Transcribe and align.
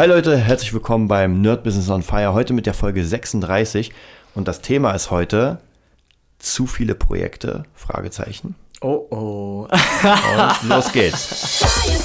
Hi 0.00 0.06
Leute, 0.06 0.38
herzlich 0.38 0.72
willkommen 0.72 1.08
beim 1.08 1.42
Nerd 1.42 1.62
Business 1.62 1.90
on 1.90 2.02
Fire. 2.02 2.32
Heute 2.32 2.54
mit 2.54 2.64
der 2.64 2.72
Folge 2.72 3.04
36 3.04 3.92
und 4.34 4.48
das 4.48 4.62
Thema 4.62 4.92
ist 4.92 5.10
heute 5.10 5.58
zu 6.38 6.66
viele 6.66 6.94
Projekte? 6.94 7.64
Fragezeichen. 7.74 8.54
Oh 8.80 9.06
oh. 9.10 9.68
und 9.70 10.68
los 10.70 10.90
geht's. 10.92 11.98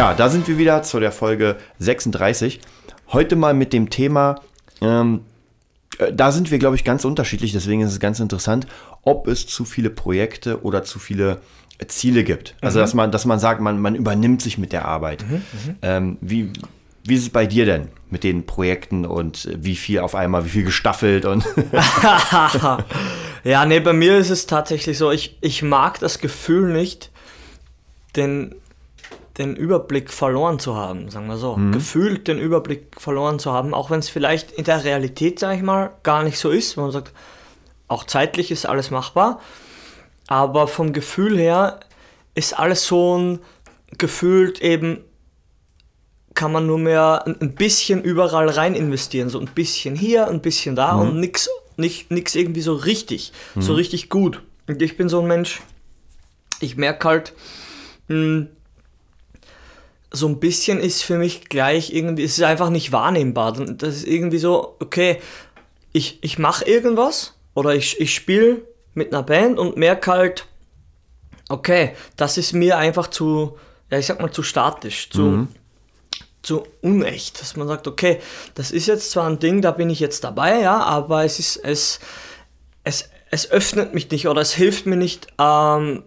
Ja, 0.00 0.14
da 0.14 0.30
sind 0.30 0.48
wir 0.48 0.56
wieder 0.56 0.82
zu 0.82 0.98
der 0.98 1.12
Folge 1.12 1.58
36. 1.78 2.60
Heute 3.12 3.36
mal 3.36 3.52
mit 3.52 3.74
dem 3.74 3.90
Thema, 3.90 4.40
ähm, 4.80 5.26
äh, 5.98 6.10
da 6.10 6.32
sind 6.32 6.50
wir, 6.50 6.58
glaube 6.58 6.74
ich, 6.74 6.84
ganz 6.84 7.04
unterschiedlich, 7.04 7.52
deswegen 7.52 7.82
ist 7.82 7.92
es 7.92 8.00
ganz 8.00 8.18
interessant, 8.18 8.66
ob 9.02 9.28
es 9.28 9.46
zu 9.46 9.66
viele 9.66 9.90
Projekte 9.90 10.62
oder 10.62 10.84
zu 10.84 10.98
viele 10.98 11.42
Ziele 11.86 12.24
gibt. 12.24 12.54
Also, 12.62 12.78
mhm. 12.78 12.80
dass, 12.80 12.94
man, 12.94 13.12
dass 13.12 13.26
man 13.26 13.38
sagt, 13.38 13.60
man, 13.60 13.78
man 13.78 13.94
übernimmt 13.94 14.40
sich 14.40 14.56
mit 14.56 14.72
der 14.72 14.86
Arbeit. 14.86 15.22
Mhm, 15.28 15.34
mhm. 15.34 15.76
ähm, 15.82 16.16
wie, 16.22 16.50
wie 17.04 17.14
ist 17.14 17.24
es 17.24 17.28
bei 17.28 17.44
dir 17.44 17.66
denn 17.66 17.88
mit 18.08 18.24
den 18.24 18.46
Projekten 18.46 19.04
und 19.04 19.50
wie 19.54 19.76
viel 19.76 19.98
auf 19.98 20.14
einmal, 20.14 20.46
wie 20.46 20.50
viel 20.50 20.64
gestaffelt 20.64 21.26
und. 21.26 21.44
ja, 23.44 23.66
nee, 23.66 23.80
bei 23.80 23.92
mir 23.92 24.16
ist 24.16 24.30
es 24.30 24.46
tatsächlich 24.46 24.96
so, 24.96 25.10
ich, 25.10 25.36
ich 25.42 25.62
mag 25.62 26.00
das 26.00 26.20
Gefühl 26.20 26.72
nicht, 26.72 27.10
den 28.16 28.54
den 29.40 29.56
Überblick 29.56 30.12
verloren 30.12 30.58
zu 30.58 30.76
haben, 30.76 31.10
sagen 31.10 31.26
wir 31.26 31.36
so. 31.36 31.56
Mhm. 31.56 31.72
Gefühlt 31.72 32.28
den 32.28 32.38
Überblick 32.38 33.00
verloren 33.00 33.38
zu 33.38 33.52
haben, 33.52 33.74
auch 33.74 33.90
wenn 33.90 33.98
es 33.98 34.08
vielleicht 34.08 34.52
in 34.52 34.64
der 34.64 34.84
Realität, 34.84 35.38
sage 35.38 35.56
ich 35.56 35.62
mal, 35.62 35.90
gar 36.02 36.22
nicht 36.22 36.38
so 36.38 36.50
ist. 36.50 36.76
Man 36.76 36.92
sagt, 36.92 37.12
auch 37.88 38.04
zeitlich 38.04 38.50
ist 38.50 38.66
alles 38.66 38.90
machbar, 38.90 39.40
aber 40.28 40.68
vom 40.68 40.92
Gefühl 40.92 41.36
her 41.38 41.80
ist 42.34 42.56
alles 42.56 42.86
so 42.86 43.18
ein 43.18 43.40
gefühlt 43.98 44.62
eben 44.62 44.98
kann 46.34 46.52
man 46.52 46.66
nur 46.66 46.78
mehr 46.78 47.24
ein 47.26 47.54
bisschen 47.54 48.02
überall 48.02 48.48
rein 48.48 48.74
investieren, 48.74 49.28
so 49.28 49.40
ein 49.40 49.48
bisschen 49.48 49.96
hier, 49.96 50.28
ein 50.28 50.40
bisschen 50.40 50.76
da 50.76 50.94
mhm. 50.94 51.00
und 51.00 51.20
nix, 51.20 51.48
nicht, 51.76 52.10
nix 52.10 52.34
irgendwie 52.34 52.60
so 52.60 52.74
richtig, 52.74 53.32
mhm. 53.54 53.62
so 53.62 53.74
richtig 53.74 54.08
gut. 54.08 54.40
Und 54.68 54.80
ich 54.80 54.96
bin 54.96 55.08
so 55.08 55.20
ein 55.20 55.26
Mensch, 55.26 55.60
ich 56.60 56.76
merke 56.76 57.08
halt, 57.08 57.32
mh, 58.08 58.16
hm, 58.16 58.48
so 60.12 60.26
ein 60.26 60.40
bisschen 60.40 60.80
ist 60.80 61.02
für 61.02 61.18
mich 61.18 61.48
gleich 61.48 61.92
irgendwie, 61.92 62.24
es 62.24 62.38
ist 62.38 62.44
einfach 62.44 62.70
nicht 62.70 62.92
wahrnehmbar. 62.92 63.52
Das 63.52 63.96
ist 63.96 64.06
irgendwie 64.06 64.38
so, 64.38 64.76
okay, 64.80 65.20
ich, 65.92 66.18
ich 66.22 66.38
mache 66.38 66.64
irgendwas 66.64 67.34
oder 67.54 67.74
ich, 67.74 68.00
ich 68.00 68.14
spiele 68.14 68.62
mit 68.94 69.12
einer 69.12 69.22
Band 69.22 69.58
und 69.58 69.76
merke 69.76 70.10
halt, 70.10 70.46
okay, 71.48 71.94
das 72.16 72.38
ist 72.38 72.52
mir 72.52 72.78
einfach 72.78 73.08
zu, 73.08 73.56
ja, 73.90 73.98
ich 73.98 74.06
sag 74.06 74.20
mal, 74.20 74.32
zu 74.32 74.42
statisch, 74.42 75.10
zu, 75.10 75.22
mhm. 75.22 75.48
zu 76.42 76.64
unecht, 76.80 77.40
dass 77.40 77.56
man 77.56 77.68
sagt, 77.68 77.86
okay, 77.86 78.20
das 78.54 78.70
ist 78.72 78.86
jetzt 78.86 79.12
zwar 79.12 79.28
ein 79.28 79.38
Ding, 79.38 79.62
da 79.62 79.70
bin 79.70 79.90
ich 79.90 80.00
jetzt 80.00 80.24
dabei, 80.24 80.60
ja, 80.60 80.78
aber 80.78 81.24
es 81.24 81.38
ist, 81.38 81.56
es, 81.56 82.00
es, 82.82 83.10
es 83.30 83.50
öffnet 83.50 83.94
mich 83.94 84.10
nicht 84.10 84.26
oder 84.26 84.40
es 84.40 84.54
hilft 84.54 84.86
mir 84.86 84.96
nicht, 84.96 85.28
ähm, 85.38 86.02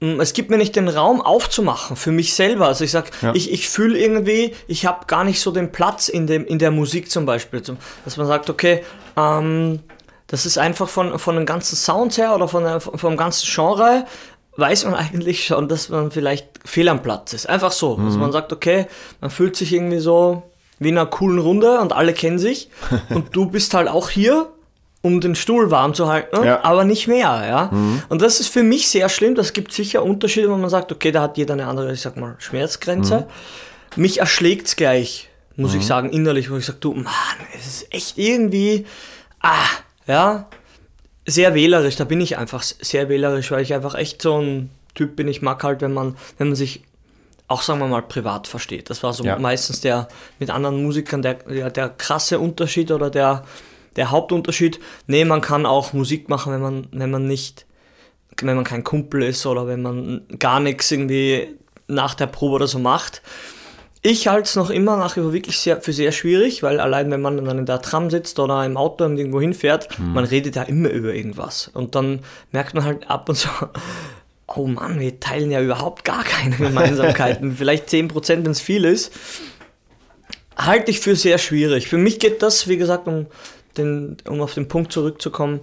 es 0.00 0.34
gibt 0.34 0.50
mir 0.50 0.58
nicht 0.58 0.76
den 0.76 0.88
Raum 0.88 1.22
aufzumachen 1.22 1.96
für 1.96 2.12
mich 2.12 2.34
selber. 2.34 2.66
Also 2.66 2.84
ich 2.84 2.90
sag, 2.90 3.10
ja. 3.22 3.32
ich, 3.34 3.50
ich 3.50 3.68
fühle 3.68 3.98
irgendwie, 3.98 4.54
ich 4.66 4.84
habe 4.84 5.06
gar 5.06 5.24
nicht 5.24 5.40
so 5.40 5.50
den 5.50 5.72
Platz 5.72 6.08
in, 6.08 6.26
dem, 6.26 6.44
in 6.44 6.58
der 6.58 6.70
Musik 6.70 7.10
zum 7.10 7.24
Beispiel. 7.24 7.62
Dass 8.04 8.16
man 8.18 8.26
sagt, 8.26 8.50
okay, 8.50 8.84
ähm, 9.16 9.80
das 10.26 10.44
ist 10.44 10.58
einfach 10.58 10.88
von, 10.88 11.18
von 11.18 11.36
dem 11.36 11.46
ganzen 11.46 11.76
Sound 11.76 12.18
her 12.18 12.34
oder 12.34 12.46
von 12.46 12.64
der, 12.64 12.80
vom 12.80 13.16
ganzen 13.16 13.46
Genre, 13.46 14.04
weiß 14.56 14.84
man 14.84 14.94
eigentlich 14.96 15.46
schon, 15.46 15.66
dass 15.68 15.88
man 15.88 16.10
vielleicht 16.10 16.46
fehl 16.64 16.88
am 16.90 17.02
Platz 17.02 17.32
ist. 17.32 17.48
Einfach 17.48 17.72
so. 17.72 17.96
Mhm. 17.96 18.06
Dass 18.06 18.16
man 18.16 18.32
sagt, 18.32 18.52
okay, 18.52 18.86
man 19.22 19.30
fühlt 19.30 19.56
sich 19.56 19.72
irgendwie 19.72 20.00
so 20.00 20.42
wie 20.78 20.90
in 20.90 20.98
einer 20.98 21.06
coolen 21.06 21.38
Runde 21.38 21.80
und 21.80 21.94
alle 21.94 22.12
kennen 22.12 22.38
sich 22.38 22.68
und 23.08 23.34
du 23.34 23.46
bist 23.46 23.72
halt 23.72 23.88
auch 23.88 24.10
hier 24.10 24.52
um 25.06 25.20
den 25.20 25.36
Stuhl 25.36 25.70
warm 25.70 25.94
zu 25.94 26.08
halten, 26.08 26.44
ja. 26.44 26.64
aber 26.64 26.84
nicht 26.84 27.06
mehr, 27.06 27.44
ja. 27.48 27.70
Mhm. 27.70 28.02
Und 28.08 28.22
das 28.22 28.40
ist 28.40 28.48
für 28.48 28.64
mich 28.64 28.88
sehr 28.88 29.08
schlimm. 29.08 29.36
Das 29.36 29.52
gibt 29.52 29.72
sicher 29.72 30.02
Unterschiede, 30.02 30.50
wo 30.50 30.56
man 30.56 30.68
sagt, 30.68 30.90
okay, 30.90 31.12
da 31.12 31.22
hat 31.22 31.38
jeder 31.38 31.54
eine 31.54 31.66
andere, 31.66 31.92
ich 31.92 32.00
sag 32.00 32.16
mal, 32.16 32.34
Schmerzgrenze. 32.38 33.26
Mhm. 33.94 34.02
Mich 34.02 34.18
erschlägt 34.18 34.66
es 34.66 34.74
gleich, 34.74 35.28
muss 35.54 35.74
mhm. 35.74 35.80
ich 35.80 35.86
sagen, 35.86 36.10
innerlich, 36.10 36.50
wo 36.50 36.56
ich 36.56 36.66
sage, 36.66 36.78
du, 36.80 36.92
Mann, 36.92 37.06
es 37.56 37.66
ist 37.66 37.94
echt 37.94 38.18
irgendwie, 38.18 38.84
ah, 39.40 39.54
ja, 40.08 40.48
sehr 41.24 41.54
wählerisch. 41.54 41.94
Da 41.94 42.04
bin 42.04 42.20
ich 42.20 42.36
einfach 42.36 42.62
sehr 42.62 43.08
wählerisch, 43.08 43.52
weil 43.52 43.62
ich 43.62 43.72
einfach 43.72 43.94
echt 43.94 44.20
so 44.20 44.40
ein 44.40 44.70
Typ 44.96 45.14
bin. 45.14 45.28
Ich 45.28 45.40
mag 45.40 45.62
halt, 45.62 45.82
wenn 45.82 45.94
man, 45.94 46.16
wenn 46.38 46.48
man 46.48 46.56
sich 46.56 46.82
auch 47.48 47.62
sagen 47.62 47.78
wir 47.78 47.86
mal 47.86 48.02
privat 48.02 48.48
versteht. 48.48 48.90
Das 48.90 49.04
war 49.04 49.12
so 49.12 49.22
ja. 49.22 49.38
meistens 49.38 49.80
der 49.80 50.08
mit 50.40 50.50
anderen 50.50 50.82
Musikern 50.82 51.22
der, 51.22 51.34
der, 51.34 51.70
der 51.70 51.90
krasse 51.90 52.40
Unterschied 52.40 52.90
oder 52.90 53.08
der 53.08 53.44
der 53.96 54.10
Hauptunterschied, 54.10 54.78
nee, 55.06 55.24
man 55.24 55.40
kann 55.40 55.66
auch 55.66 55.92
Musik 55.92 56.28
machen, 56.28 56.52
wenn 56.52 56.60
man, 56.60 56.86
wenn 56.92 57.10
man 57.10 57.26
nicht, 57.26 57.66
wenn 58.40 58.56
man 58.56 58.64
kein 58.64 58.84
Kumpel 58.84 59.22
ist 59.22 59.46
oder 59.46 59.66
wenn 59.66 59.82
man 59.82 60.22
gar 60.38 60.60
nichts 60.60 60.90
irgendwie 60.90 61.56
nach 61.88 62.14
der 62.14 62.26
Probe 62.26 62.56
oder 62.56 62.66
so 62.66 62.78
macht. 62.78 63.22
Ich 64.02 64.28
halte 64.28 64.44
es 64.44 64.56
noch 64.56 64.70
immer 64.70 64.96
nach 64.96 65.16
wie 65.16 65.20
vor 65.20 65.32
wirklich 65.32 65.58
sehr, 65.58 65.80
für 65.80 65.92
sehr 65.92 66.12
schwierig, 66.12 66.62
weil 66.62 66.78
allein 66.78 67.10
wenn 67.10 67.20
man 67.20 67.44
dann 67.44 67.58
in 67.58 67.66
der 67.66 67.82
Tram 67.82 68.10
sitzt 68.10 68.38
oder 68.38 68.64
im 68.64 68.76
Auto 68.76 69.04
und 69.04 69.18
irgendwo 69.18 69.40
hinfährt, 69.40 69.98
mhm. 69.98 70.12
man 70.12 70.24
redet 70.24 70.54
ja 70.54 70.62
immer 70.62 70.90
über 70.90 71.12
irgendwas. 71.12 71.70
Und 71.74 71.94
dann 71.94 72.20
merkt 72.52 72.74
man 72.74 72.84
halt 72.84 73.10
ab 73.10 73.28
und 73.28 73.34
zu, 73.34 73.48
oh 74.46 74.66
Mann, 74.66 75.00
wir 75.00 75.18
teilen 75.18 75.50
ja 75.50 75.60
überhaupt 75.60 76.04
gar 76.04 76.22
keine 76.22 76.56
Gemeinsamkeiten. 76.56 77.56
Vielleicht 77.56 77.88
10%, 77.88 78.44
wenn 78.44 78.50
es 78.50 78.60
viel 78.60 78.84
ist. 78.84 79.12
Halte 80.56 80.90
ich 80.90 81.00
für 81.00 81.16
sehr 81.16 81.38
schwierig. 81.38 81.88
Für 81.88 81.98
mich 81.98 82.18
geht 82.18 82.42
das, 82.42 82.68
wie 82.68 82.76
gesagt, 82.76 83.08
um 83.08 83.26
den, 83.78 84.16
um 84.28 84.40
auf 84.40 84.54
den 84.54 84.68
Punkt 84.68 84.92
zurückzukommen, 84.92 85.60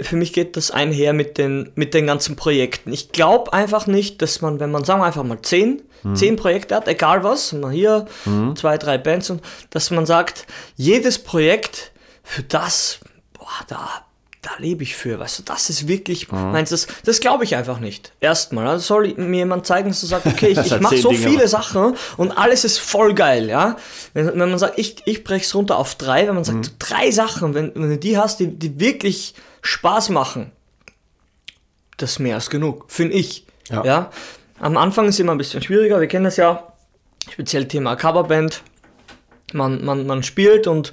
für 0.00 0.16
mich 0.16 0.32
geht 0.32 0.56
das 0.56 0.70
einher 0.70 1.12
mit 1.12 1.36
den, 1.36 1.70
mit 1.74 1.92
den 1.92 2.06
ganzen 2.06 2.36
Projekten. 2.36 2.92
Ich 2.92 3.12
glaube 3.12 3.52
einfach 3.52 3.86
nicht, 3.86 4.22
dass 4.22 4.40
man, 4.40 4.58
wenn 4.58 4.70
man, 4.70 4.84
sagen 4.84 5.00
wir 5.00 5.06
einfach 5.06 5.24
mal 5.24 5.42
zehn, 5.42 5.82
mhm. 6.02 6.16
zehn 6.16 6.36
Projekte 6.36 6.74
hat, 6.74 6.88
egal 6.88 7.22
was, 7.22 7.52
mal 7.52 7.70
hier 7.70 8.06
mhm. 8.24 8.56
zwei, 8.56 8.78
drei 8.78 8.96
Bands, 8.96 9.28
und 9.28 9.42
dass 9.70 9.90
man 9.90 10.06
sagt, 10.06 10.46
jedes 10.76 11.18
Projekt 11.18 11.92
für 12.22 12.42
das, 12.42 13.00
boah, 13.34 13.46
da 13.68 14.06
da 14.44 14.50
lebe 14.58 14.82
ich 14.82 14.94
für, 14.94 15.18
weißt 15.18 15.38
du, 15.38 15.42
das 15.42 15.70
ist 15.70 15.88
wirklich, 15.88 16.30
mhm. 16.30 16.52
meinst 16.52 16.70
du, 16.70 16.74
das, 16.74 16.86
das 17.04 17.20
glaube 17.20 17.44
ich 17.44 17.56
einfach 17.56 17.80
nicht. 17.80 18.12
Erstmal, 18.20 18.68
also 18.68 18.84
soll 18.84 19.14
mir 19.14 19.38
jemand 19.38 19.66
zeigen, 19.66 19.88
dass 19.88 20.02
du 20.02 20.06
sagst, 20.06 20.26
okay, 20.26 20.48
ich, 20.48 20.58
ich 20.72 20.80
mache 20.80 20.98
so 20.98 21.08
Dinge 21.08 21.26
viele 21.26 21.48
Sachen 21.48 21.96
und 22.18 22.30
alles 22.32 22.64
ist 22.64 22.78
voll 22.78 23.14
geil, 23.14 23.48
ja. 23.48 23.76
Wenn, 24.12 24.26
wenn 24.26 24.50
man 24.50 24.58
sagt, 24.58 24.78
ich, 24.78 24.96
ich 25.06 25.24
breche 25.24 25.46
es 25.46 25.54
runter 25.54 25.78
auf 25.78 25.94
drei, 25.94 26.28
wenn 26.28 26.34
man 26.34 26.44
sagt, 26.44 26.58
mhm. 26.58 26.78
drei 26.78 27.10
Sachen, 27.10 27.54
wenn, 27.54 27.72
wenn 27.74 27.88
du 27.88 27.98
die 27.98 28.18
hast, 28.18 28.38
die, 28.38 28.48
die 28.48 28.78
wirklich 28.78 29.34
Spaß 29.62 30.10
machen, 30.10 30.52
das 31.96 32.12
ist 32.12 32.18
mehr 32.18 32.34
als 32.34 32.50
genug, 32.50 32.84
finde 32.88 33.14
ich, 33.14 33.46
ja. 33.70 33.84
ja. 33.84 34.10
Am 34.60 34.76
Anfang 34.76 35.08
ist 35.08 35.18
immer 35.18 35.32
ein 35.32 35.38
bisschen 35.38 35.62
schwieriger, 35.62 36.00
wir 36.00 36.06
kennen 36.06 36.24
das 36.24 36.36
ja, 36.36 36.70
speziell 37.32 37.66
Thema 37.66 37.96
Coverband, 37.96 38.62
man, 39.54 39.82
man, 39.84 40.06
man 40.06 40.22
spielt 40.22 40.66
und 40.66 40.92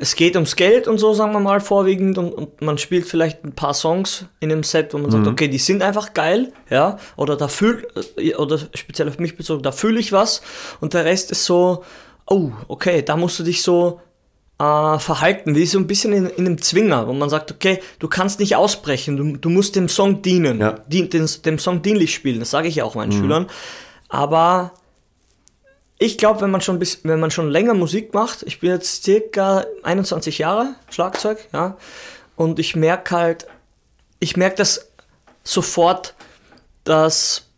es 0.00 0.16
geht 0.16 0.34
ums 0.36 0.56
Geld 0.56 0.88
und 0.88 0.98
so, 0.98 1.12
sagen 1.14 1.32
wir 1.32 1.40
mal, 1.40 1.60
vorwiegend 1.60 2.18
und, 2.18 2.32
und, 2.32 2.62
man 2.62 2.78
spielt 2.78 3.06
vielleicht 3.06 3.44
ein 3.44 3.52
paar 3.52 3.74
Songs 3.74 4.26
in 4.40 4.50
einem 4.50 4.62
Set, 4.62 4.94
wo 4.94 4.98
man 4.98 5.10
sagt, 5.10 5.24
mhm. 5.24 5.32
okay, 5.32 5.48
die 5.48 5.58
sind 5.58 5.82
einfach 5.82 6.14
geil, 6.14 6.52
ja, 6.70 6.98
oder 7.16 7.36
da 7.36 7.48
fühlt, 7.48 7.86
äh, 8.16 8.34
oder 8.34 8.58
speziell 8.74 9.08
auf 9.08 9.18
mich 9.18 9.36
bezogen, 9.36 9.62
da 9.62 9.72
fühle 9.72 10.00
ich 10.00 10.12
was 10.12 10.42
und 10.80 10.94
der 10.94 11.04
Rest 11.04 11.30
ist 11.30 11.44
so, 11.44 11.84
oh, 12.26 12.50
okay, 12.68 13.02
da 13.02 13.16
musst 13.16 13.38
du 13.38 13.42
dich 13.42 13.62
so 13.62 14.00
äh, 14.58 14.98
verhalten, 14.98 15.54
wie 15.54 15.66
so 15.66 15.78
ein 15.78 15.86
bisschen 15.86 16.12
in, 16.12 16.26
in 16.26 16.46
einem 16.46 16.60
Zwinger, 16.60 17.06
wo 17.08 17.12
man 17.12 17.30
sagt, 17.30 17.50
okay, 17.50 17.80
du 17.98 18.08
kannst 18.08 18.40
nicht 18.40 18.56
ausbrechen, 18.56 19.16
du, 19.16 19.36
du 19.36 19.50
musst 19.50 19.76
dem 19.76 19.88
Song 19.88 20.22
dienen, 20.22 20.60
ja. 20.60 20.72
dien, 20.86 21.10
dem, 21.10 21.26
dem 21.44 21.58
Song 21.58 21.82
dienlich 21.82 22.14
spielen, 22.14 22.40
das 22.40 22.50
sage 22.50 22.68
ich 22.68 22.76
ja 22.76 22.84
auch 22.84 22.94
meinen 22.94 23.16
mhm. 23.16 23.20
Schülern, 23.20 23.46
aber 24.08 24.72
ich 25.98 26.16
glaube, 26.18 26.40
wenn 26.40 26.50
man 26.50 26.60
schon 26.60 26.78
bis, 26.78 27.00
wenn 27.02 27.20
man 27.20 27.30
schon 27.30 27.50
länger 27.50 27.74
Musik 27.74 28.14
macht, 28.14 28.42
ich 28.44 28.60
bin 28.60 28.70
jetzt 28.70 29.04
circa 29.04 29.64
21 29.82 30.38
Jahre 30.38 30.74
Schlagzeug, 30.90 31.38
ja, 31.52 31.76
und 32.36 32.58
ich 32.58 32.76
merke 32.76 33.16
halt, 33.16 33.46
ich 34.20 34.36
merke 34.36 34.56
das 34.56 34.90
sofort, 35.42 36.14
dass 36.84 37.48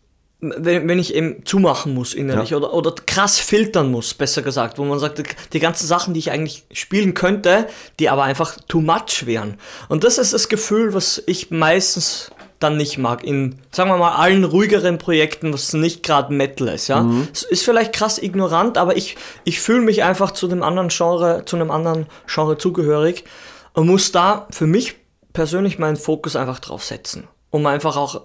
wenn, 0.41 0.89
wenn 0.89 0.99
ich 0.99 1.15
eben 1.15 1.45
zumachen 1.45 1.93
muss 1.93 2.15
innerlich 2.15 2.51
Ja. 2.51 2.57
oder, 2.57 2.73
oder 2.73 2.95
krass 3.07 3.39
filtern 3.39 3.91
muss, 3.91 4.15
besser 4.15 4.41
gesagt, 4.41 4.79
wo 4.79 4.85
man 4.85 4.99
sagt, 4.99 5.23
die 5.53 5.61
ganzen 5.61 5.87
Sachen, 5.87 6.15
die 6.15 6.21
ich 6.21 6.31
eigentlich 6.31 6.65
spielen 6.73 7.13
könnte, 7.13 7.69
die 7.99 8.09
aber 8.09 8.23
einfach 8.23 8.57
too 8.67 8.81
much 8.81 9.27
wären. 9.27 9.59
Und 9.89 10.03
das 10.03 10.17
ist 10.17 10.33
das 10.33 10.49
Gefühl, 10.49 10.95
was 10.95 11.23
ich 11.27 11.51
meistens 11.51 12.31
dann 12.61 12.77
nicht 12.77 12.99
mag 12.99 13.25
in, 13.25 13.59
sagen 13.73 13.91
wir 13.91 13.97
mal, 13.97 14.17
allen 14.17 14.45
ruhigeren 14.45 14.99
Projekten, 14.99 15.53
was 15.53 15.73
nicht 15.73 16.03
gerade 16.03 16.33
Metal 16.33 16.69
ist, 16.69 16.89
ja. 16.89 17.05
Es 17.33 17.43
ist 17.43 17.65
vielleicht 17.65 17.93
krass 17.93 18.23
ignorant, 18.23 18.79
aber 18.79 18.97
ich, 18.97 19.17
ich 19.45 19.61
fühle 19.61 19.81
mich 19.81 20.05
einfach 20.05 20.31
zu 20.31 20.47
dem 20.47 20.63
anderen 20.63 20.89
Genre, 20.89 21.43
zu 21.47 21.57
einem 21.57 21.71
anderen 21.71 22.07
Genre 22.27 22.59
zugehörig 22.59 23.25
und 23.73 23.87
muss 23.87 24.13
da 24.13 24.47
für 24.51 24.67
mich 24.67 24.97
persönlich 25.33 25.79
meinen 25.79 25.97
Fokus 25.97 26.37
einfach 26.37 26.61
drauf 26.61 26.85
setzen. 26.85 27.29
Um 27.51 27.67
einfach 27.67 27.97
auch, 27.97 28.23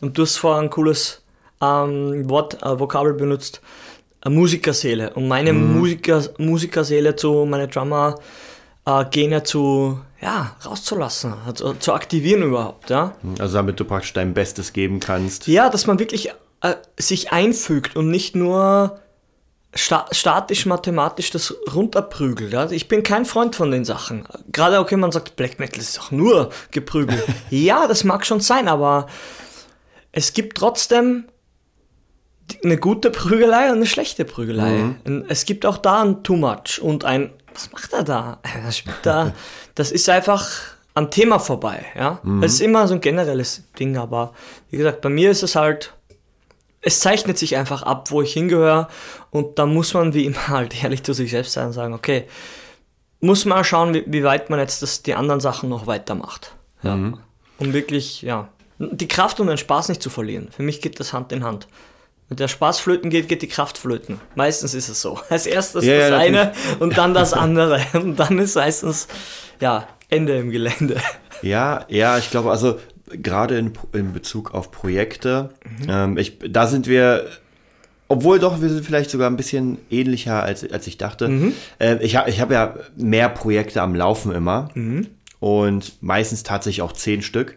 und 0.00 0.16
du 0.16 0.22
hast 0.22 0.36
vorher 0.36 0.62
ein 0.62 0.70
cooles 0.70 1.22
ähm, 1.60 2.28
Wort, 2.28 2.62
äh, 2.62 2.80
Vokabel 2.80 3.14
benutzt, 3.14 3.60
Musikerseele. 4.26 5.12
Um 5.14 5.28
meine 5.28 5.52
Musiker, 5.52 6.22
Musikerseele 6.38 7.14
zu, 7.14 7.44
meine 7.44 7.68
Drummer 7.68 8.18
äh, 8.86 9.04
Gene 9.10 9.42
zu, 9.42 10.00
ja, 10.20 10.56
rauszulassen, 10.64 11.34
also, 11.46 11.74
zu 11.74 11.92
aktivieren 11.92 12.42
überhaupt, 12.42 12.90
ja. 12.90 13.12
Also 13.38 13.54
damit 13.54 13.80
du 13.80 13.84
praktisch 13.84 14.12
dein 14.12 14.34
Bestes 14.34 14.72
geben 14.72 15.00
kannst. 15.00 15.46
Ja, 15.46 15.70
dass 15.70 15.86
man 15.86 15.98
wirklich 15.98 16.30
äh, 16.60 16.74
sich 16.98 17.32
einfügt 17.32 17.96
und 17.96 18.10
nicht 18.10 18.34
nur 18.34 19.00
sta 19.74 20.06
statisch, 20.12 20.66
mathematisch 20.66 21.30
das 21.30 21.54
runterprügelt. 21.74 22.52
Ja? 22.52 22.70
Ich 22.70 22.88
bin 22.88 23.02
kein 23.02 23.24
Freund 23.24 23.56
von 23.56 23.70
den 23.70 23.84
Sachen. 23.84 24.26
Gerade, 24.52 24.78
okay, 24.78 24.96
man 24.96 25.12
sagt, 25.12 25.36
Black 25.36 25.58
Metal 25.58 25.80
ist 25.80 25.98
doch 25.98 26.10
nur 26.10 26.50
geprügelt. 26.70 27.24
ja, 27.50 27.86
das 27.86 28.04
mag 28.04 28.24
schon 28.24 28.40
sein, 28.40 28.68
aber 28.68 29.08
es 30.12 30.32
gibt 30.32 30.56
trotzdem 30.56 31.24
eine 32.62 32.76
gute 32.76 33.10
Prügelei 33.10 33.70
und 33.70 33.76
eine 33.76 33.86
schlechte 33.86 34.24
Prügelei. 34.24 34.94
Und 35.04 35.24
Es 35.28 35.44
gibt 35.44 35.66
auch 35.66 35.78
da 35.78 36.02
ein 36.02 36.22
Too 36.22 36.36
Much 36.36 36.80
und 36.80 37.04
ein, 37.04 37.30
was 37.54 37.72
macht 37.72 37.92
er 37.92 38.04
da? 38.04 38.38
Er 38.42 38.72
spielt 38.72 38.98
da 39.02 39.32
das 39.74 39.90
ist 39.90 40.08
einfach 40.08 40.48
am 40.94 41.10
Thema 41.10 41.38
vorbei. 41.38 41.84
Ja? 41.96 42.20
Das 42.40 42.54
ist 42.54 42.60
immer 42.60 42.86
so 42.86 42.94
ein 42.94 43.00
generelles 43.00 43.64
Ding, 43.78 43.96
aber 43.96 44.32
wie 44.70 44.76
gesagt, 44.76 45.00
bei 45.00 45.08
mir 45.08 45.30
ist 45.30 45.42
es 45.42 45.56
halt, 45.56 45.92
es 46.80 47.00
zeichnet 47.00 47.38
sich 47.38 47.56
einfach 47.56 47.82
ab, 47.82 48.10
wo 48.10 48.22
ich 48.22 48.32
hingehöre 48.32 48.88
und 49.30 49.58
da 49.58 49.66
muss 49.66 49.94
man 49.94 50.14
wie 50.14 50.24
immer 50.24 50.48
halt 50.48 50.82
ehrlich 50.82 51.02
zu 51.02 51.12
sich 51.12 51.30
selbst 51.30 51.52
sein 51.52 51.66
und 51.66 51.72
sagen, 51.72 51.94
okay, 51.94 52.26
muss 53.20 53.44
mal 53.44 53.64
schauen, 53.64 53.94
wie, 53.94 54.04
wie 54.06 54.22
weit 54.22 54.50
man 54.50 54.58
jetzt 54.58 54.82
das, 54.82 55.02
die 55.02 55.14
anderen 55.14 55.40
Sachen 55.40 55.68
noch 55.68 55.86
weitermacht. 55.86 56.54
Ja. 56.82 56.94
Um 56.94 57.72
wirklich, 57.72 58.22
ja, 58.22 58.48
die 58.78 59.08
Kraft 59.08 59.40
und 59.40 59.46
den 59.46 59.56
Spaß 59.56 59.88
nicht 59.88 60.02
zu 60.02 60.10
verlieren. 60.10 60.48
Für 60.54 60.62
mich 60.62 60.80
geht 60.82 61.00
das 61.00 61.12
Hand 61.12 61.32
in 61.32 61.42
Hand. 61.42 61.66
Wenn 62.34 62.38
der 62.38 62.48
Spaß 62.48 62.80
flöten 62.80 63.10
geht, 63.10 63.28
geht 63.28 63.42
die 63.42 63.48
Kraft 63.48 63.78
flöten. 63.78 64.20
Meistens 64.34 64.74
ist 64.74 64.88
es 64.88 65.00
so. 65.00 65.20
Als 65.28 65.46
erstes 65.46 65.84
Ja, 65.84 65.94
ja, 65.94 66.10
das 66.10 66.20
eine 66.20 66.52
und 66.80 66.98
dann 66.98 67.14
das 67.14 67.32
andere. 67.32 67.80
Und 67.94 68.18
dann 68.18 68.40
ist 68.40 68.56
meistens, 68.56 69.06
ja, 69.60 69.86
Ende 70.08 70.36
im 70.36 70.50
Gelände. 70.50 70.96
Ja, 71.42 71.84
ja, 71.88 72.16
ich 72.16 72.30
glaube, 72.30 72.50
also 72.50 72.78
gerade 73.10 73.58
in, 73.58 73.72
in 73.92 74.14
Bezug 74.14 74.54
auf 74.54 74.70
Projekte, 74.70 75.50
ähm, 75.86 76.16
ich, 76.16 76.38
da 76.48 76.66
sind 76.66 76.86
wir, 76.86 77.26
obwohl 78.08 78.38
doch, 78.38 78.62
wir 78.62 78.70
sind 78.70 78.86
vielleicht 78.86 79.10
sogar 79.10 79.28
ein 79.28 79.36
bisschen 79.36 79.76
ähnlicher, 79.90 80.42
als, 80.42 80.68
als 80.70 80.86
ich 80.86 80.96
dachte. 80.96 81.52
Äh, 81.78 82.02
ich 82.02 82.16
habe 82.16 82.30
ich 82.30 82.40
hab 82.40 82.50
ja 82.50 82.76
mehr 82.96 83.28
Projekte 83.28 83.82
am 83.82 83.94
Laufen 83.94 84.32
immer 84.32 84.70
und 85.38 86.02
meistens 86.02 86.44
tatsächlich 86.44 86.80
auch 86.80 86.92
zehn 86.92 87.20
Stück. 87.20 87.56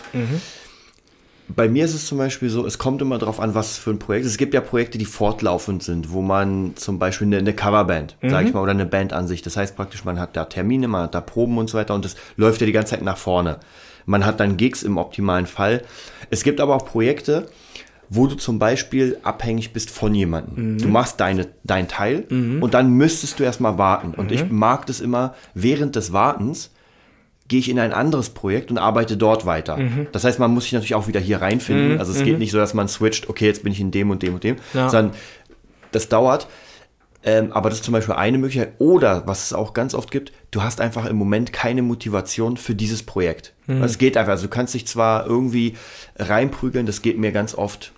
Bei 1.55 1.69
mir 1.69 1.85
ist 1.85 1.93
es 1.93 2.05
zum 2.05 2.17
Beispiel 2.17 2.49
so, 2.49 2.65
es 2.65 2.77
kommt 2.77 3.01
immer 3.01 3.17
darauf 3.17 3.39
an, 3.39 3.55
was 3.55 3.77
für 3.77 3.91
ein 3.91 3.99
Projekt. 3.99 4.25
Es 4.25 4.37
gibt 4.37 4.53
ja 4.53 4.61
Projekte, 4.61 4.97
die 4.97 5.05
fortlaufend 5.05 5.81
sind, 5.81 6.11
wo 6.11 6.21
man 6.21 6.73
zum 6.75 6.99
Beispiel 6.99 7.27
eine, 7.27 7.37
eine 7.37 7.53
Coverband, 7.53 8.17
sag 8.21 8.45
ich 8.45 8.53
mal, 8.53 8.61
oder 8.61 8.71
eine 8.71 8.85
Band 8.85 9.13
an 9.13 9.27
sich. 9.27 9.41
Das 9.41 9.55
heißt 9.55 9.75
praktisch, 9.75 10.03
man 10.03 10.19
hat 10.19 10.35
da 10.35 10.45
Termine, 10.45 10.87
man 10.87 11.03
hat 11.03 11.15
da 11.15 11.21
Proben 11.21 11.57
und 11.57 11.69
so 11.69 11.77
weiter 11.77 11.95
und 11.95 12.03
das 12.03 12.15
läuft 12.35 12.59
ja 12.61 12.65
die 12.67 12.73
ganze 12.73 12.91
Zeit 12.91 13.01
nach 13.01 13.17
vorne. 13.17 13.59
Man 14.05 14.25
hat 14.25 14.39
dann 14.39 14.57
Gigs 14.57 14.83
im 14.83 14.97
optimalen 14.97 15.45
Fall. 15.45 15.83
Es 16.29 16.43
gibt 16.43 16.59
aber 16.59 16.75
auch 16.75 16.85
Projekte, 16.85 17.47
wo 18.09 18.27
du 18.27 18.35
zum 18.35 18.57
Beispiel 18.59 19.17
abhängig 19.23 19.73
bist 19.73 19.89
von 19.89 20.15
jemandem. 20.15 20.77
Du 20.77 20.87
machst 20.87 21.19
deine, 21.19 21.47
dein 21.63 21.87
Teil 21.87 22.23
und 22.61 22.73
dann 22.73 22.91
müsstest 22.91 23.39
du 23.39 23.43
erstmal 23.43 23.77
warten. 23.77 24.13
Und 24.13 24.31
ich 24.31 24.49
mag 24.49 24.85
das 24.85 25.01
immer, 25.01 25.33
während 25.53 25.95
des 25.95 26.13
Wartens 26.13 26.71
gehe 27.47 27.59
ich 27.59 27.69
in 27.69 27.79
ein 27.79 27.93
anderes 27.93 28.29
Projekt 28.29 28.71
und 28.71 28.77
arbeite 28.77 29.15
dort 29.17 29.45
weiter. 29.45 29.79
Das 30.11 30.23
heißt, 30.23 30.37
man 30.39 30.51
muss 30.53 30.63
sich 30.65 30.73
natürlich 30.73 30.95
auch 30.95 31.07
wieder 31.07 31.19
hier 31.19 31.41
reinfinden. 31.41 31.99
Also 31.99 32.11
es 32.11 32.23
geht 32.23 32.39
nicht 32.39 32.51
so, 32.51 32.57
dass 32.57 32.73
man 32.73 32.87
switcht, 32.87 33.29
okay, 33.29 33.45
jetzt 33.45 33.63
bin 33.63 33.71
ich 33.71 33.79
in 33.79 33.91
dem 33.91 34.09
und 34.09 34.21
dem 34.23 34.33
und 34.33 34.43
dem, 34.43 34.57
Ja. 34.73 34.89
sondern 34.89 35.15
das 35.91 36.09
dauert. 36.09 36.47
Ähm, 37.23 37.51
aber 37.51 37.69
das 37.69 37.79
ist 37.79 37.85
zum 37.85 37.93
Beispiel 37.93 38.13
eine 38.15 38.37
Möglichkeit. 38.37 38.73
Oder, 38.77 39.23
was 39.25 39.45
es 39.45 39.53
auch 39.53 39.73
ganz 39.73 39.93
oft 39.93 40.11
gibt, 40.11 40.31
du 40.51 40.61
hast 40.61 40.79
einfach 40.79 41.05
im 41.07 41.15
Moment 41.17 41.51
keine 41.51 41.81
Motivation 41.81 42.55
für 42.57 42.75
dieses 42.75 43.03
Projekt. 43.03 43.53
Also 43.67 43.83
Es 43.85 43.97
geht 43.97 44.15
einfach. 44.17 44.31
Also 44.33 44.43
du 44.43 44.49
kannst 44.49 44.73
dich 44.73 44.85
zwar 44.87 45.25
irgendwie 45.25 45.75
reinprügeln, 46.17 46.85
das 46.85 47.01
geht 47.01 47.17
mir 47.17 47.31
ganz 47.31 47.53
oft 47.55 47.91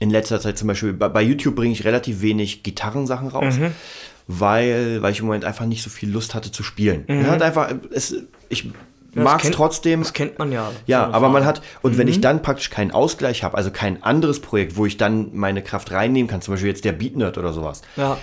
in 0.00 0.10
letzter 0.10 0.40
Zeit 0.40 0.58
zum 0.58 0.68
Beispiel, 0.68 0.92
bei, 0.92 1.08
bei 1.08 1.22
YouTube 1.22 1.54
bringe 1.54 1.72
ich 1.72 1.84
relativ 1.84 2.22
wenig 2.22 2.62
Gitarrensachen 2.64 3.28
raus, 3.28 3.54
weil, 4.26 5.02
weil 5.02 5.12
ich 5.12 5.20
im 5.20 5.26
Moment 5.26 5.44
einfach 5.44 5.66
nicht 5.66 5.82
so 5.82 5.90
viel 5.90 6.10
Lust 6.10 6.34
hatte 6.34 6.52
zu 6.52 6.62
spielen. 6.62 7.04
Man 7.08 7.30
hat 7.30 7.42
einfach, 7.42 7.72
es, 7.92 8.14
ich 8.48 8.70
mag 9.14 9.44
es 9.44 9.50
trotzdem. 9.50 10.00
Das 10.00 10.12
kennt 10.12 10.38
man 10.38 10.52
ja. 10.52 10.70
Ja, 10.86 11.04
aber 11.06 11.28
man 11.28 11.42
Erfahrung. 11.42 11.46
hat, 11.46 11.62
und 11.82 11.98
wenn 11.98 12.08
ich 12.08 12.20
dann 12.20 12.42
praktisch 12.42 12.70
keinen 12.70 12.90
Ausgleich 12.92 13.42
habe, 13.44 13.56
also 13.56 13.70
kein 13.70 14.02
anderes 14.02 14.40
Projekt, 14.40 14.76
wo 14.76 14.86
ich 14.86 14.96
dann 14.96 15.30
meine 15.34 15.62
Kraft 15.62 15.90
reinnehmen 15.92 16.28
kann, 16.28 16.40
zum 16.40 16.54
Beispiel 16.54 16.70
jetzt 16.70 16.84
der 16.84 16.92
Beat 16.92 17.16
Nerd 17.16 17.38
oder 17.38 17.52
sowas, 17.52 17.82
Ja, 17.96 18.18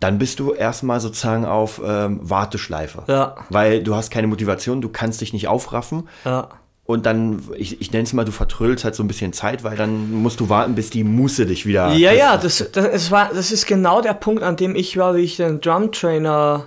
dann 0.00 0.18
bist 0.18 0.38
du 0.38 0.52
erstmal 0.52 1.00
sozusagen 1.00 1.44
auf 1.46 1.80
ähm, 1.84 2.20
Warteschleife. 2.22 3.04
Ja. 3.06 3.36
Weil 3.48 3.82
du 3.82 3.94
hast 3.94 4.10
keine 4.10 4.26
Motivation, 4.26 4.80
du 4.82 4.88
kannst 4.88 5.20
dich 5.20 5.32
nicht 5.32 5.48
aufraffen. 5.48 6.08
ja. 6.24 6.48
Und 6.86 7.06
dann, 7.06 7.42
ich, 7.56 7.80
ich 7.80 7.92
nenne 7.92 8.04
es 8.04 8.12
mal, 8.12 8.24
du 8.24 8.32
vertrödelst 8.32 8.84
halt 8.84 8.94
so 8.94 9.02
ein 9.02 9.08
bisschen 9.08 9.32
Zeit, 9.32 9.64
weil 9.64 9.76
dann 9.76 10.12
musst 10.12 10.40
du 10.40 10.50
warten, 10.50 10.74
bis 10.74 10.90
die 10.90 11.02
Muße 11.02 11.46
dich 11.46 11.64
wieder. 11.64 11.92
Ja, 11.94 12.12
ja, 12.12 12.36
das, 12.36 12.70
das, 12.72 12.86
es 12.86 13.10
war, 13.10 13.30
das 13.32 13.52
ist 13.52 13.66
genau 13.66 14.02
der 14.02 14.12
Punkt, 14.12 14.42
an 14.42 14.56
dem 14.56 14.76
ich 14.76 14.98
war, 14.98 15.16
wie 15.16 15.22
ich 15.22 15.36
den 15.36 15.62
Drum 15.62 15.92
Trainer 15.92 16.66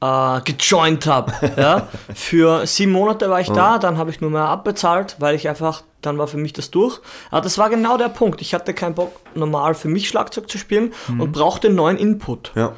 äh, 0.00 0.40
gejoint 0.40 1.06
habe. 1.06 1.32
ja? 1.58 1.88
Für 2.14 2.66
sieben 2.66 2.92
Monate 2.92 3.28
war 3.28 3.40
ich 3.40 3.50
da, 3.50 3.78
dann 3.78 3.98
habe 3.98 4.10
ich 4.10 4.22
nur 4.22 4.30
mehr 4.30 4.46
abbezahlt, 4.46 5.16
weil 5.18 5.34
ich 5.34 5.46
einfach, 5.46 5.82
dann 6.00 6.16
war 6.16 6.26
für 6.26 6.38
mich 6.38 6.54
das 6.54 6.70
durch. 6.70 7.00
Aber 7.30 7.42
das 7.42 7.58
war 7.58 7.68
genau 7.68 7.98
der 7.98 8.08
Punkt. 8.08 8.40
Ich 8.40 8.54
hatte 8.54 8.72
keinen 8.72 8.94
Bock, 8.94 9.12
normal 9.34 9.74
für 9.74 9.88
mich 9.88 10.08
Schlagzeug 10.08 10.50
zu 10.50 10.56
spielen 10.56 10.94
und 11.18 11.32
brauchte 11.32 11.66
einen 11.66 11.76
neuen 11.76 11.98
Input. 11.98 12.52
Ja. 12.54 12.72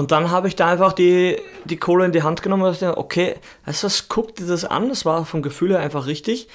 Und 0.00 0.12
dann 0.12 0.30
habe 0.30 0.48
ich 0.48 0.56
da 0.56 0.66
einfach 0.68 0.94
die, 0.94 1.36
die 1.66 1.76
Kohle 1.76 2.06
in 2.06 2.12
die 2.12 2.22
Hand 2.22 2.40
genommen 2.40 2.62
und 2.62 2.72
dachte, 2.72 2.96
okay, 2.96 3.34
weißt 3.66 3.82
du 3.82 3.86
was, 3.86 4.08
guck 4.08 4.34
dir 4.34 4.46
das 4.46 4.64
an, 4.64 4.88
das 4.88 5.04
war 5.04 5.26
vom 5.26 5.42
Gefühl 5.42 5.72
her 5.72 5.80
einfach 5.80 6.06
richtig. 6.06 6.48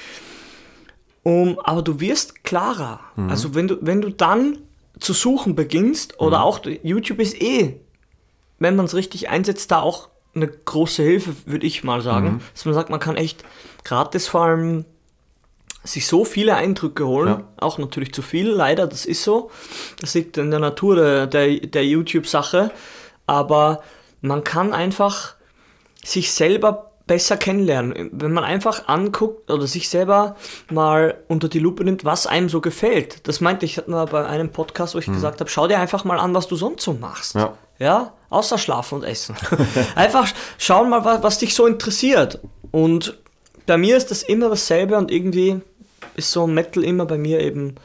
Um, 1.22 1.60
aber 1.64 1.84
du 1.84 2.00
wirst 2.00 2.44
klarer. 2.44 3.02
Also 3.30 3.54
wenn 3.54 3.68
du, 3.68 3.78
wenn 3.82 4.02
du 4.02 4.10
dann 4.10 4.58
zu 5.00 5.14
suchen 5.14 5.54
beginnst, 5.56 6.20
oder 6.20 6.44
auch 6.44 6.60
YouTube 6.84 7.20
ist 7.20 7.40
eh, 7.40 7.80
wenn 8.58 8.76
man 8.76 8.86
es 8.88 8.96
richtig 8.96 9.30
einsetzt, 9.30 9.70
da 9.70 9.82
auch 9.82 10.10
eine 10.34 10.48
große 10.48 11.04
Hilfe, 11.04 11.36
würde 11.46 11.68
ich 11.68 11.84
mal 11.84 12.02
sagen. 12.02 12.42
Dass 12.54 12.66
man 12.66 12.74
sagt, 12.74 12.90
man 12.90 13.00
kann 13.00 13.16
echt 13.16 13.44
gratis 13.84 14.28
vor 14.28 14.42
allem 14.42 14.86
sich 15.84 16.08
so 16.08 16.26
viele 16.26 16.56
Eindrücke 16.56 17.06
holen, 17.06 17.28
Ja. 17.28 17.48
auch 17.58 17.78
natürlich 17.78 18.12
zu 18.12 18.24
viel, 18.24 18.50
leider, 18.50 18.88
das 18.88 19.06
ist 19.06 19.24
so. 19.24 19.52
Das 20.02 20.16
liegt 20.16 20.36
in 20.38 20.50
der 20.50 20.60
Natur 20.60 20.96
der, 20.96 21.28
der, 21.28 21.60
der 21.60 21.86
YouTube-Sache. 21.86 22.72
Aber 23.26 23.82
man 24.22 24.44
kann 24.44 24.74
einfach 24.74 25.36
sich 26.04 26.32
selber 26.32 26.92
besser 27.08 27.38
kennenlernen. 27.38 28.10
Wenn 28.12 28.34
man 28.34 28.44
einfach 28.44 28.88
anguckt 28.88 29.52
oder 29.52 29.68
sich 29.68 29.90
selber 29.90 30.36
mal 30.72 31.18
unter 31.28 31.48
die 31.50 31.60
Lupe 31.60 31.84
nimmt, 31.84 32.04
was 32.04 32.26
einem 32.26 32.50
so 32.50 32.62
gefällt. 32.62 33.28
Das 33.28 33.42
meinte 33.42 33.66
ich, 33.66 33.78
hatten 33.78 33.92
wir 33.92 34.06
bei 34.08 34.26
einem 34.26 34.50
Podcast, 34.50 34.96
wo 34.96 35.00
ich 35.00 35.06
gesagt 35.06 35.40
habe, 35.40 35.50
schau 35.50 35.68
dir 35.68 35.80
einfach 35.80 36.04
mal 36.04 36.20
an, 36.20 36.34
was 36.34 36.48
du 36.48 36.56
sonst 36.56 36.84
so 36.84 36.94
machst. 36.94 37.36
Ja. 37.36 37.54
Ja, 37.78 38.14
außer 38.30 38.58
Schlafen 38.58 39.00
und 39.00 39.04
Essen. 39.04 39.36
Einfach 39.96 40.34
schauen 40.58 40.90
mal, 40.90 41.04
was, 41.04 41.24
was 41.24 41.40
dich 41.40 41.54
so 41.54 41.68
interessiert. 41.68 42.40
Und 42.72 43.18
bei 43.66 43.76
mir 43.78 43.98
ist 43.98 44.12
das 44.12 44.24
immer 44.24 44.48
dasselbe 44.48 44.98
und 44.98 45.12
irgendwie 45.12 45.60
ist 46.16 46.32
so 46.32 46.48
Metal 46.48 46.84
immer 46.86 47.06
bei 47.06 47.18
mir 47.18 47.42
eben 47.42 47.76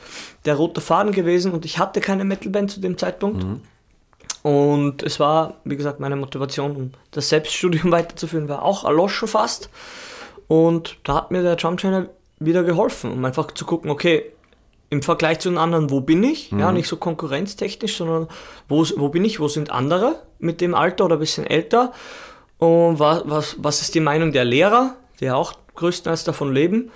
der 0.44 0.54
rote 0.54 0.80
Faden 0.80 1.12
gewesen 1.12 1.50
und 1.50 1.64
ich 1.64 1.78
hatte 1.78 2.00
keine 2.00 2.25
Metalband 2.25 2.70
zu 2.70 2.80
dem 2.80 2.99
Zeitpunkt. 2.99 3.42
Und 4.42 5.02
es 5.02 5.20
war, 5.20 5.54
wie 5.64 5.76
gesagt, 5.76 6.00
meine 6.00 6.16
Motivation, 6.16 6.76
um 6.76 6.90
das 7.11 7.28
Selbststudium 7.28 7.92
weiterzuführen, 7.92 8.49
war 8.49 8.62
auch 8.62 8.85
erloschen 8.85 9.28
fast. 9.28 9.70
Und 10.49 10.99
da 11.04 11.14
hat 11.14 11.30
mir 11.30 11.42
der 11.42 11.56
Drum 11.56 11.76
Trainer 11.76 12.06
wieder 12.38 12.64
geholfen, 12.64 13.12
um 13.12 13.25
einfach 13.25 13.52
zu 13.52 13.64
gucken, 13.64 13.90
okay, 13.90 14.32
im 14.88 15.02
Vergleich 15.02 15.38
zu 15.38 15.49
den 15.49 15.59
anderen, 15.59 15.90
wo 15.90 16.00
bin 16.00 16.25
ich? 16.25 16.50
Ja, 16.50 16.73
nicht 16.73 16.88
so 16.88 16.97
konkurrenztechnisch, 16.97 17.97
sondern 17.97 18.26
wo, 18.68 18.85
wo 18.97 19.09
bin 19.09 19.25
ich, 19.25 19.38
wo 19.38 19.47
sind 19.47 19.70
andere 19.70 20.20
mit 20.40 20.61
dem 20.61 20.75
Alter 20.75 21.04
oder 21.04 21.16
ein 21.16 21.20
bisschen 21.20 21.47
älter? 21.47 21.92
Und 22.59 22.99
was, 22.99 23.23
was, 23.26 23.56
was 23.59 23.82
ist 23.82 23.94
die 23.94 24.00
Meinung 24.00 24.32
der 24.32 24.44
Lehrer, 24.44 24.97
die 25.20 25.26
ja 25.26 25.37
auch 25.37 25.52
größtenteils 25.76 26.25
davon 26.25 26.52
leben? 26.52 26.90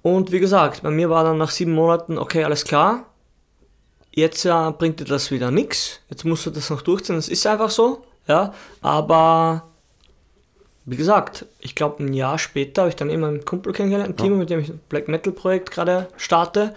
Und 0.00 0.32
wie 0.32 0.40
gesagt, 0.40 0.82
bei 0.82 0.90
mir 0.90 1.10
war 1.10 1.24
dann 1.24 1.36
nach 1.36 1.50
sieben 1.50 1.74
Monaten, 1.74 2.16
okay, 2.16 2.44
alles 2.44 2.64
klar, 2.64 3.04
jetzt 4.12 4.44
äh, 4.44 4.70
bringt 4.76 5.00
dir 5.00 5.04
das 5.04 5.30
wieder 5.30 5.50
nichts. 5.50 6.00
Jetzt 6.10 6.24
musst 6.24 6.46
du 6.46 6.50
das 6.50 6.70
noch 6.70 6.82
durchziehen. 6.82 7.16
Das 7.16 7.28
ist 7.28 7.46
einfach 7.46 7.70
so. 7.70 8.04
Ja, 8.26 8.54
aber 8.80 9.64
wie 10.84 10.96
gesagt, 10.96 11.46
ich 11.60 11.74
glaube, 11.74 12.02
ein 12.02 12.12
Jahr 12.12 12.38
später 12.38 12.82
habe 12.82 12.90
ich 12.90 12.96
dann 12.96 13.10
immer 13.10 13.28
einen 13.28 13.44
Kumpel 13.44 13.72
kennengelernt, 13.72 14.10
ein 14.10 14.16
Team, 14.16 14.38
mit 14.38 14.50
dem 14.50 14.60
ich 14.60 14.68
ein 14.70 14.80
Black 14.88 15.08
Metal 15.08 15.32
Projekt 15.32 15.70
gerade 15.70 16.08
starte. 16.16 16.74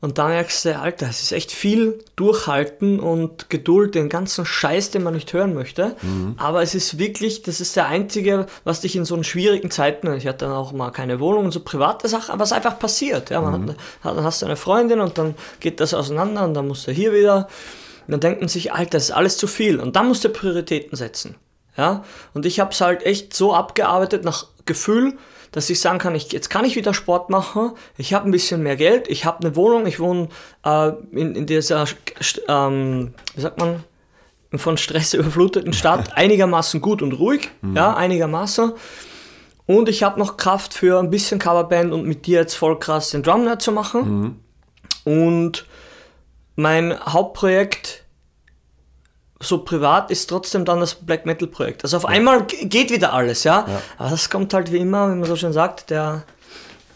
Und 0.00 0.18
da 0.18 0.28
merkst 0.28 0.64
du, 0.64 0.78
Alter, 0.78 1.08
es 1.08 1.22
ist 1.22 1.32
echt 1.32 1.50
viel 1.50 2.04
Durchhalten 2.14 3.00
und 3.00 3.50
Geduld, 3.50 3.96
den 3.96 4.08
ganzen 4.08 4.46
Scheiß, 4.46 4.92
den 4.92 5.02
man 5.02 5.14
nicht 5.14 5.32
hören 5.32 5.54
möchte. 5.54 5.96
Mhm. 6.02 6.34
Aber 6.36 6.62
es 6.62 6.76
ist 6.76 6.98
wirklich, 6.98 7.42
das 7.42 7.60
ist 7.60 7.74
der 7.74 7.86
einzige, 7.86 8.46
was 8.62 8.80
dich 8.80 8.94
in 8.94 9.04
so 9.04 9.20
schwierigen 9.24 9.72
Zeiten, 9.72 10.12
ich 10.14 10.28
hatte 10.28 10.44
dann 10.44 10.54
auch 10.54 10.70
mal 10.70 10.90
keine 10.90 11.18
Wohnung 11.18 11.46
und 11.46 11.50
so 11.50 11.60
private 11.60 12.06
Sachen, 12.06 12.38
was 12.38 12.52
einfach 12.52 12.78
passiert. 12.78 13.30
Ja, 13.30 13.40
man 13.40 13.62
mhm. 13.62 13.70
hat, 14.02 14.16
dann 14.16 14.22
hast 14.22 14.40
du 14.40 14.46
eine 14.46 14.56
Freundin 14.56 15.00
und 15.00 15.18
dann 15.18 15.34
geht 15.58 15.80
das 15.80 15.94
auseinander 15.94 16.44
und 16.44 16.54
dann 16.54 16.68
musst 16.68 16.86
du 16.86 16.92
hier 16.92 17.12
wieder. 17.12 17.48
Und 18.06 18.12
dann 18.12 18.20
denkt 18.20 18.40
man 18.40 18.48
sich, 18.48 18.72
Alter, 18.72 18.92
das 18.92 19.04
ist 19.04 19.10
alles 19.10 19.36
zu 19.36 19.48
viel. 19.48 19.80
Und 19.80 19.96
dann 19.96 20.06
musst 20.06 20.24
du 20.24 20.28
Prioritäten 20.28 20.96
setzen. 20.96 21.34
Ja, 21.76 22.04
und 22.34 22.46
ich 22.46 22.60
habe 22.60 22.70
es 22.72 22.80
halt 22.80 23.04
echt 23.04 23.34
so 23.34 23.54
abgearbeitet 23.54 24.24
nach 24.24 24.46
Gefühl, 24.64 25.16
dass 25.52 25.70
ich 25.70 25.80
sagen 25.80 25.98
kann, 25.98 26.14
ich, 26.14 26.32
jetzt 26.32 26.50
kann 26.50 26.64
ich 26.64 26.76
wieder 26.76 26.94
Sport 26.94 27.30
machen, 27.30 27.72
ich 27.96 28.14
habe 28.14 28.28
ein 28.28 28.30
bisschen 28.30 28.62
mehr 28.62 28.76
Geld, 28.76 29.08
ich 29.08 29.24
habe 29.24 29.44
eine 29.44 29.56
Wohnung, 29.56 29.86
ich 29.86 30.00
wohne 30.00 30.28
äh, 30.64 30.90
in, 31.12 31.34
in 31.34 31.46
dieser, 31.46 31.86
ähm, 32.48 33.14
wie 33.34 33.40
sagt 33.40 33.58
man, 33.58 33.84
von 34.54 34.76
Stress 34.76 35.14
überfluteten 35.14 35.72
Stadt 35.72 36.12
einigermaßen 36.16 36.80
gut 36.80 37.02
und 37.02 37.12
ruhig, 37.12 37.50
mhm. 37.62 37.76
ja, 37.76 37.94
einigermaßen. 37.94 38.72
Und 39.66 39.90
ich 39.90 40.02
habe 40.02 40.18
noch 40.18 40.38
Kraft 40.38 40.72
für 40.72 40.98
ein 40.98 41.10
bisschen 41.10 41.38
Coverband 41.38 41.92
und 41.92 42.06
mit 42.06 42.26
dir 42.26 42.40
jetzt 42.40 42.54
voll 42.54 42.78
krass 42.78 43.10
den 43.10 43.22
Drumner 43.22 43.58
zu 43.58 43.70
machen. 43.70 44.40
Mhm. 45.04 45.12
Und 45.12 45.66
mein 46.56 46.98
Hauptprojekt 46.98 48.04
so 49.40 49.58
privat 49.58 50.10
ist 50.10 50.28
trotzdem 50.28 50.64
dann 50.64 50.80
das 50.80 50.94
Black 50.94 51.24
Metal 51.24 51.46
Projekt. 51.46 51.84
Also 51.84 51.98
auf 51.98 52.02
ja. 52.04 52.08
einmal 52.10 52.44
geht 52.46 52.90
wieder 52.90 53.12
alles, 53.12 53.44
ja? 53.44 53.66
ja? 53.68 53.82
Aber 53.96 54.10
das 54.10 54.30
kommt 54.30 54.52
halt 54.52 54.72
wie 54.72 54.78
immer, 54.78 55.08
wenn 55.10 55.20
man 55.20 55.28
so 55.28 55.36
schön 55.36 55.52
sagt, 55.52 55.90
der 55.90 56.24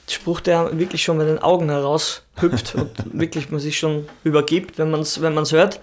Spruch, 0.08 0.40
der 0.40 0.76
wirklich 0.76 1.02
schon 1.02 1.18
mit 1.18 1.28
den 1.28 1.38
Augen 1.38 1.68
heraushüpft 1.68 2.74
und 2.74 2.90
wirklich 3.12 3.50
man 3.50 3.60
sich 3.60 3.78
schon 3.78 4.08
übergibt, 4.24 4.78
wenn 4.78 4.90
man 4.90 5.00
es 5.00 5.20
wenn 5.20 5.34
man's 5.34 5.52
hört. 5.52 5.80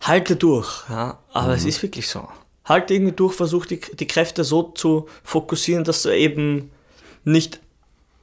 Halte 0.00 0.36
durch, 0.36 0.84
ja? 0.88 1.18
Aber 1.32 1.48
mhm. 1.48 1.54
es 1.54 1.64
ist 1.64 1.82
wirklich 1.82 2.08
so. 2.08 2.28
Halte 2.64 2.94
irgendwie 2.94 3.12
durch, 3.12 3.34
versuch 3.34 3.66
die, 3.66 3.80
die 3.80 4.06
Kräfte 4.06 4.44
so 4.44 4.62
zu 4.62 5.08
fokussieren, 5.24 5.82
dass 5.82 6.02
du 6.02 6.10
eben 6.10 6.70
nicht 7.24 7.60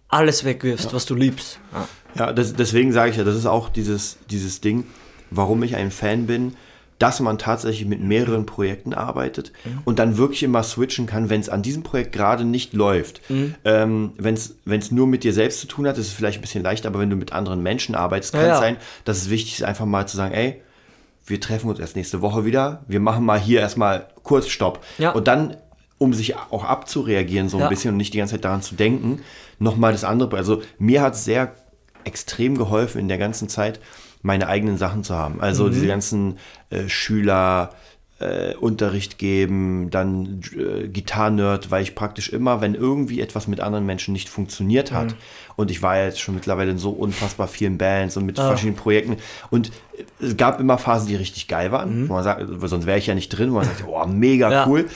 alles 0.08 0.46
wegwirfst, 0.46 0.86
ja. 0.86 0.94
was 0.94 1.06
du 1.06 1.16
liebst. 1.16 1.60
Ja, 1.74 1.88
ja 2.16 2.34
das, 2.34 2.54
deswegen 2.54 2.94
sage 2.94 3.12
ich 3.12 3.18
ja, 3.18 3.26
das 3.26 3.36
ist 3.36 3.48
auch 3.48 3.68
dieses, 3.68 4.18
dieses 4.30 4.62
Ding, 4.62 4.86
warum 5.32 5.62
ich 5.64 5.76
ein 5.76 5.92
Fan 5.92 6.28
bin 6.28 6.56
dass 7.00 7.20
man 7.20 7.38
tatsächlich 7.38 7.88
mit 7.88 8.02
mehreren 8.02 8.46
Projekten 8.46 8.94
arbeitet 8.94 9.52
mhm. 9.66 9.80
und 9.84 10.00
dann 10.00 10.18
wirklich 10.18 10.44
immer 10.44 10.64
switchen 10.64 11.08
kann, 11.08 11.30
wenn 11.30 11.42
es 11.42 11.50
an 11.50 11.62
diesem 11.62 11.84
Projekt 11.84 12.14
gerade 12.14 12.46
nicht 12.46 12.74
läuft. 12.74 13.30
Mhm. 13.30 13.56
Ähm, 13.66 14.12
wenn 14.18 14.36
es 14.36 14.92
nur 14.92 15.08
mit 15.08 15.24
dir 15.24 15.34
selbst 15.34 15.60
zu 15.60 15.68
tun 15.68 15.88
hat, 15.88 15.98
ist 15.98 16.08
es 16.08 16.14
vielleicht 16.14 16.40
ein 16.40 16.42
bisschen 16.42 16.64
leichter, 16.64 16.88
aber 16.88 17.00
wenn 17.00 17.10
du 17.10 17.16
mit 17.16 17.34
anderen 17.34 17.62
Menschen 17.62 17.96
arbeitest, 17.96 18.34
kann 18.34 18.46
ja, 18.46 18.54
es 18.54 18.60
sein, 18.60 18.78
dass 19.04 19.18
es 19.18 19.30
wichtig 19.30 19.56
ist, 19.56 19.64
einfach 19.64 19.86
mal 19.86 20.08
zu 20.08 20.16
sagen, 20.16 20.34
ey, 20.34 20.62
wir 21.26 21.42
treffen 21.42 21.70
uns 21.70 21.80
erst 21.80 21.96
nächste 21.96 22.22
Woche 22.22 22.46
wieder, 22.46 22.84
wir 22.88 23.00
machen 23.00 23.26
mal 23.26 23.40
hier 23.40 23.60
erstmal 23.60 24.08
kurz 24.24 24.48
Stopp. 24.48 24.84
Ja. 24.98 25.12
Und 25.12 25.28
dann, 25.28 25.58
um 25.98 26.14
sich 26.14 26.36
auch 26.38 26.64
abzureagieren 26.64 27.50
so 27.50 27.58
ein 27.58 27.64
ja. 27.64 27.70
bisschen 27.70 27.92
und 27.92 27.98
nicht 27.98 28.14
die 28.14 28.20
ganze 28.20 28.36
Zeit 28.36 28.46
daran 28.46 28.62
zu 28.62 28.76
denken, 28.76 29.22
nochmal 29.60 29.92
das 29.92 30.04
andere. 30.04 30.38
Also 30.38 30.62
mir 30.78 31.02
hat 31.02 31.16
es 31.16 31.26
sehr 31.26 31.54
extrem 32.04 32.58
geholfen 32.58 33.00
in 33.00 33.08
der 33.08 33.18
ganzen 33.18 33.50
Zeit, 33.50 33.80
meine 34.26 34.48
eigenen 34.48 34.78
Sachen 34.78 35.04
zu 35.04 35.16
haben. 35.16 35.40
Also 35.40 35.66
mhm. 35.66 35.72
diese 35.72 35.88
ganzen 35.88 36.38
äh, 36.72 36.90
Schüler, 36.90 37.70
äh, 38.20 38.56
Unterricht 38.56 39.18
geben, 39.18 39.90
dann 39.92 40.42
äh, 40.58 40.88
Gitarrenerd, 40.88 41.70
weil 41.70 41.84
ich 41.84 41.96
praktisch 41.96 42.30
immer, 42.30 42.62
wenn 42.62 42.74
irgendwie 42.74 43.20
etwas 43.20 43.48
mit 43.48 43.60
anderen 43.60 43.86
Menschen 43.86 44.14
nicht 44.14 44.30
funktioniert 44.30 44.92
hat, 44.92 45.12
mhm. 45.12 45.18
und 45.58 45.70
ich 45.70 45.82
war 45.82 46.02
jetzt 46.02 46.20
schon 46.20 46.34
mittlerweile 46.34 46.72
in 46.72 46.78
so 46.78 46.92
unfassbar 46.92 47.48
vielen 47.48 47.78
Bands 47.78 48.16
und 48.16 48.26
mit 48.26 48.40
ah. 48.40 48.48
verschiedenen 48.48 48.78
Projekten, 48.78 49.18
und 49.52 49.72
es 50.20 50.38
gab 50.38 50.60
immer 50.60 50.78
Phasen, 50.78 51.08
die 51.08 51.16
richtig 51.16 51.48
geil 51.48 51.72
waren, 51.72 52.04
mhm. 52.04 52.10
wo 52.10 52.14
man 52.14 52.24
sagt, 52.24 52.42
sonst 52.62 52.86
wäre 52.86 52.98
ich 52.98 53.08
ja 53.08 53.16
nicht 53.16 53.30
drin, 53.30 53.52
wo 53.52 53.56
man 53.56 53.66
sagt, 53.66 53.84
oh, 53.86 54.06
mega 54.08 54.50
ja. 54.50 54.68
cool. 54.68 54.90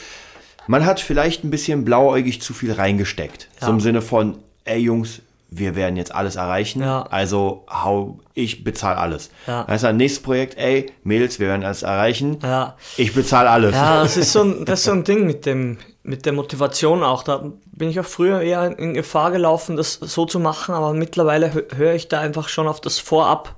Man 0.67 0.85
hat 0.85 0.99
vielleicht 0.99 1.43
ein 1.43 1.49
bisschen 1.49 1.83
blauäugig 1.83 2.41
zu 2.41 2.53
viel 2.53 2.71
reingesteckt. 2.71 3.49
Ja. 3.59 3.67
So 3.67 3.73
im 3.73 3.79
Sinne 3.81 4.01
von, 4.01 4.37
ey 4.63 4.79
Jungs, 4.79 5.21
wir 5.51 5.75
werden 5.75 5.97
jetzt 5.97 6.13
alles 6.13 6.35
erreichen. 6.35 6.81
Ja. 6.81 7.03
Also 7.09 7.65
hau, 7.69 8.19
ich 8.33 8.63
bezahle 8.63 8.97
alles. 8.97 9.29
Ja. 9.47 9.63
Ist 9.63 9.83
ein 9.83 9.97
nächstes 9.97 10.21
Projekt, 10.21 10.57
ey, 10.57 10.91
Mädels, 11.03 11.39
wir 11.39 11.47
werden 11.47 11.63
alles 11.63 11.83
erreichen. 11.83 12.37
Ja. 12.43 12.75
Ich 12.97 13.13
bezahle 13.13 13.49
alles. 13.49 13.73
Ja, 13.73 14.03
das 14.03 14.17
ist 14.17 14.31
so 14.31 14.43
ein, 14.43 14.65
das 14.65 14.79
ist 14.79 14.85
so 14.85 14.91
ein 14.91 15.03
Ding 15.03 15.25
mit 15.25 15.45
dem, 15.45 15.77
mit 16.03 16.25
der 16.25 16.33
Motivation 16.33 17.03
auch. 17.03 17.23
Da 17.23 17.51
bin 17.71 17.89
ich 17.89 17.99
auch 17.99 18.05
früher 18.05 18.41
eher 18.41 18.77
in 18.77 18.93
Gefahr 18.93 19.31
gelaufen, 19.31 19.75
das 19.75 19.93
so 19.93 20.25
zu 20.25 20.39
machen, 20.39 20.75
aber 20.75 20.93
mittlerweile 20.93 21.51
höre 21.75 21.93
ich 21.93 22.07
da 22.07 22.19
einfach 22.19 22.47
schon 22.47 22.67
auf 22.67 22.79
das 22.79 22.99
Vorab, 22.99 23.55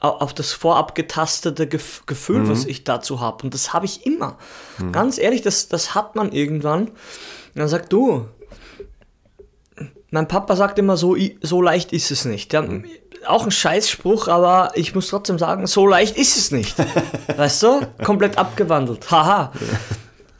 auf 0.00 0.32
das 0.32 0.52
vorab 0.52 0.94
getastete 0.94 1.66
Gefühl, 1.66 2.40
mhm. 2.40 2.50
was 2.50 2.64
ich 2.64 2.84
dazu 2.84 3.20
habe. 3.20 3.42
Und 3.42 3.52
das 3.52 3.72
habe 3.72 3.84
ich 3.84 4.06
immer. 4.06 4.38
Mhm. 4.78 4.92
Ganz 4.92 5.18
ehrlich, 5.18 5.42
das, 5.42 5.68
das 5.68 5.94
hat 5.94 6.14
man 6.14 6.32
irgendwann. 6.32 6.82
Und 6.88 6.92
dann 7.56 7.68
sagt 7.68 7.92
du, 7.92 8.26
mein 10.10 10.28
Papa 10.28 10.56
sagt 10.56 10.78
immer 10.78 10.96
so, 10.96 11.16
so 11.42 11.62
leicht 11.62 11.92
ist 11.92 12.10
es 12.10 12.24
nicht. 12.24 12.52
Ja, 12.52 12.64
auch 13.26 13.44
ein 13.44 13.50
Scheißspruch, 13.50 14.28
aber 14.28 14.70
ich 14.74 14.94
muss 14.94 15.08
trotzdem 15.08 15.38
sagen, 15.38 15.66
so 15.66 15.86
leicht 15.86 16.16
ist 16.16 16.36
es 16.36 16.50
nicht. 16.50 16.76
weißt 17.36 17.62
du? 17.62 17.80
Komplett 18.04 18.38
abgewandelt. 18.38 19.10
Haha. 19.10 19.52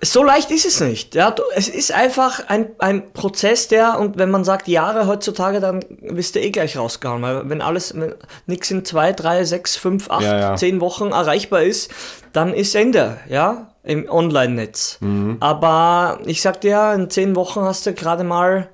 So 0.00 0.22
leicht 0.22 0.52
ist 0.52 0.64
es 0.64 0.80
nicht. 0.80 1.16
Ja, 1.16 1.34
es 1.56 1.68
ist 1.68 1.92
einfach 1.92 2.48
ein, 2.48 2.68
ein 2.78 3.12
Prozess, 3.12 3.66
der, 3.66 3.98
und 3.98 4.16
wenn 4.16 4.30
man 4.30 4.44
sagt 4.44 4.68
Jahre 4.68 5.08
heutzutage, 5.08 5.58
dann 5.58 5.84
wirst 6.00 6.36
du 6.36 6.40
eh 6.40 6.50
gleich 6.50 6.78
rausgehauen. 6.78 7.20
Weil 7.20 7.48
wenn 7.50 7.60
alles, 7.60 7.98
wenn 7.98 8.14
nichts 8.46 8.70
in 8.70 8.84
zwei, 8.84 9.12
drei, 9.12 9.42
sechs, 9.42 9.76
fünf, 9.76 10.08
acht, 10.08 10.22
ja, 10.22 10.38
ja. 10.38 10.56
zehn 10.56 10.80
Wochen 10.80 11.10
erreichbar 11.10 11.62
ist, 11.62 11.90
dann 12.32 12.54
ist 12.54 12.76
Ende, 12.76 13.18
ja, 13.28 13.74
im 13.82 14.08
Online-Netz. 14.08 14.98
Mhm. 15.00 15.38
Aber 15.40 16.20
ich 16.26 16.42
sag 16.42 16.60
dir, 16.60 16.92
in 16.94 17.10
zehn 17.10 17.34
Wochen 17.34 17.62
hast 17.62 17.84
du 17.84 17.92
gerade 17.92 18.22
mal 18.22 18.68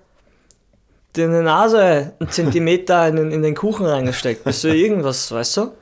deine 1.15 1.43
Nase 1.43 2.15
einen 2.19 2.31
Zentimeter 2.31 3.09
in, 3.09 3.31
in 3.31 3.43
den 3.43 3.55
Kuchen 3.55 3.87
reingesteckt, 3.87 4.45
bis 4.45 4.63
du 4.63 4.75
irgendwas, 4.75 5.31
weißt 5.33 5.57
du? 5.59 5.73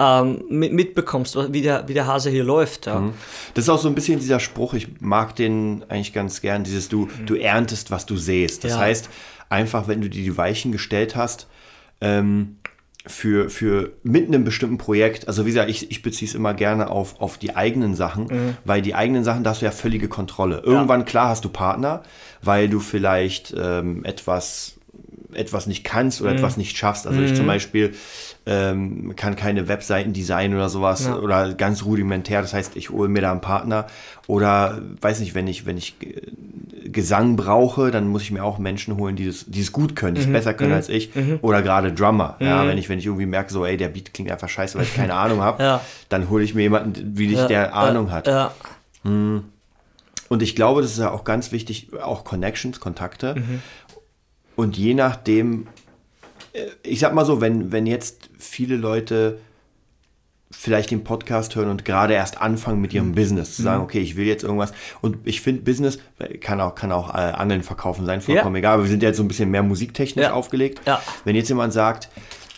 Ähm, 0.00 0.44
mit, 0.48 0.72
mitbekommst, 0.72 1.36
wie 1.52 1.62
der, 1.62 1.86
wie 1.86 1.94
der 1.94 2.06
Hase 2.06 2.30
hier 2.30 2.44
läuft. 2.44 2.86
Ja. 2.86 3.00
Mhm. 3.00 3.14
Das 3.54 3.64
ist 3.64 3.68
auch 3.68 3.78
so 3.78 3.88
ein 3.88 3.94
bisschen 3.94 4.18
dieser 4.18 4.40
Spruch, 4.40 4.74
ich 4.74 5.00
mag 5.00 5.36
den 5.36 5.84
eigentlich 5.88 6.12
ganz 6.12 6.40
gern, 6.40 6.64
dieses 6.64 6.88
du, 6.88 7.06
mhm. 7.06 7.26
du 7.26 7.34
erntest, 7.34 7.90
was 7.90 8.06
du 8.06 8.16
sähst. 8.16 8.64
Das 8.64 8.72
ja. 8.72 8.78
heißt, 8.78 9.08
einfach, 9.48 9.88
wenn 9.88 10.00
du 10.00 10.08
dir 10.08 10.22
die 10.22 10.36
Weichen 10.36 10.72
gestellt 10.72 11.14
hast, 11.14 11.46
ähm, 12.00 12.56
für, 13.06 13.50
für 13.50 13.92
mit 14.02 14.28
einem 14.28 14.44
bestimmten 14.44 14.78
Projekt, 14.78 15.26
also 15.26 15.44
wie 15.44 15.50
gesagt, 15.50 15.68
ich, 15.68 15.90
ich 15.90 16.02
beziehe 16.02 16.28
es 16.28 16.34
immer 16.34 16.54
gerne 16.54 16.88
auf, 16.88 17.20
auf 17.20 17.36
die 17.36 17.56
eigenen 17.56 17.94
Sachen, 17.94 18.24
mhm. 18.24 18.56
weil 18.64 18.80
die 18.80 18.94
eigenen 18.94 19.24
Sachen, 19.24 19.42
da 19.42 19.50
hast 19.50 19.62
du 19.62 19.66
ja 19.66 19.72
völlige 19.72 20.08
Kontrolle. 20.08 20.62
Irgendwann, 20.64 21.00
ja. 21.00 21.06
klar, 21.06 21.28
hast 21.30 21.44
du 21.44 21.48
Partner, 21.48 22.02
weil 22.42 22.68
du 22.68 22.78
vielleicht 22.78 23.54
ähm, 23.58 24.04
etwas, 24.04 24.78
etwas 25.34 25.66
nicht 25.66 25.84
kannst 25.84 26.20
oder 26.20 26.30
mhm. 26.30 26.38
etwas 26.38 26.56
nicht 26.56 26.76
schaffst. 26.76 27.06
Also 27.06 27.20
mhm. 27.20 27.26
ich 27.26 27.34
zum 27.34 27.46
Beispiel 27.46 27.94
ähm, 28.46 29.14
kann 29.16 29.36
keine 29.36 29.68
Webseiten 29.68 30.12
designen 30.12 30.56
oder 30.56 30.68
sowas 30.68 31.06
ja. 31.06 31.16
oder 31.16 31.54
ganz 31.54 31.84
rudimentär. 31.84 32.42
Das 32.42 32.54
heißt, 32.54 32.76
ich 32.76 32.90
hole 32.90 33.08
mir 33.08 33.22
da 33.22 33.30
einen 33.30 33.40
Partner 33.40 33.86
oder 34.26 34.80
weiß 35.00 35.20
nicht, 35.20 35.34
wenn 35.34 35.46
ich, 35.46 35.66
wenn 35.66 35.76
ich 35.76 35.96
Gesang 36.84 37.36
brauche, 37.36 37.90
dann 37.90 38.08
muss 38.08 38.22
ich 38.22 38.30
mir 38.30 38.44
auch 38.44 38.58
Menschen 38.58 38.96
holen, 38.96 39.16
die 39.16 39.26
es 39.26 39.46
die 39.46 39.64
gut 39.66 39.96
können, 39.96 40.14
die 40.14 40.22
es 40.22 40.26
mhm. 40.26 40.32
besser 40.32 40.54
können 40.54 40.70
mhm. 40.70 40.76
als 40.76 40.88
ich. 40.88 41.14
Mhm. 41.14 41.38
Oder 41.42 41.62
gerade 41.62 41.92
Drummer. 41.92 42.36
Ja, 42.40 42.62
mhm. 42.62 42.68
wenn 42.68 42.78
ich, 42.78 42.88
wenn 42.88 42.98
ich 42.98 43.06
irgendwie 43.06 43.26
merke, 43.26 43.52
so, 43.52 43.64
ey, 43.64 43.76
der 43.76 43.88
Beat 43.88 44.12
klingt 44.12 44.30
einfach 44.30 44.48
scheiße, 44.48 44.76
weil 44.76 44.84
ich 44.84 44.94
keine 44.94 45.14
Ahnung 45.14 45.40
habe, 45.40 45.62
ja. 45.62 45.80
dann 46.08 46.28
hole 46.28 46.44
ich 46.44 46.54
mir 46.54 46.62
jemanden, 46.62 47.16
wie 47.16 47.26
ich 47.26 47.38
ja. 47.38 47.46
der 47.46 47.74
Ahnung 47.74 48.10
hat. 48.10 48.28
Hm. 49.04 49.44
Und 50.32 50.42
ich 50.42 50.56
glaube, 50.56 50.80
das 50.80 50.92
ist 50.92 50.98
ja 50.98 51.10
auch 51.10 51.24
ganz 51.24 51.52
wichtig, 51.52 51.90
auch 52.02 52.24
Connections, 52.24 52.80
Kontakte. 52.80 53.34
Mhm. 53.34 53.62
Und 54.56 54.76
je 54.76 54.94
nachdem, 54.94 55.66
äh, 56.52 56.66
ich 56.82 57.00
sag 57.00 57.14
mal 57.14 57.24
so, 57.24 57.40
wenn, 57.40 57.72
wenn 57.72 57.86
jetzt 57.86 58.30
viele 58.38 58.76
Leute 58.76 59.38
vielleicht 60.50 60.90
den 60.90 61.02
Podcast 61.02 61.56
hören 61.56 61.70
und 61.70 61.84
gerade 61.84 62.14
erst 62.14 62.40
anfangen 62.40 62.80
mit 62.80 62.92
ihrem 62.92 63.08
mhm. 63.08 63.14
Business, 63.14 63.56
zu 63.56 63.62
sagen, 63.62 63.78
mhm. 63.78 63.84
okay, 63.84 64.00
ich 64.00 64.16
will 64.16 64.26
jetzt 64.26 64.44
irgendwas. 64.44 64.72
Und 65.00 65.16
ich 65.24 65.40
finde, 65.40 65.62
Business 65.62 65.98
kann 66.40 66.60
auch, 66.60 66.74
kann 66.74 66.92
auch 66.92 67.14
äh, 67.14 67.18
Angeln 67.18 67.62
verkaufen 67.62 68.06
sein, 68.06 68.20
vollkommen 68.20 68.56
ja. 68.56 68.60
egal. 68.60 68.74
Aber 68.74 68.82
wir 68.84 68.90
sind 68.90 69.02
jetzt 69.02 69.16
so 69.16 69.24
ein 69.24 69.28
bisschen 69.28 69.50
mehr 69.50 69.62
musiktechnisch 69.62 70.26
ja. 70.26 70.32
aufgelegt. 70.32 70.82
Ja. 70.86 71.02
Wenn 71.24 71.34
jetzt 71.36 71.48
jemand 71.48 71.72
sagt, 71.72 72.10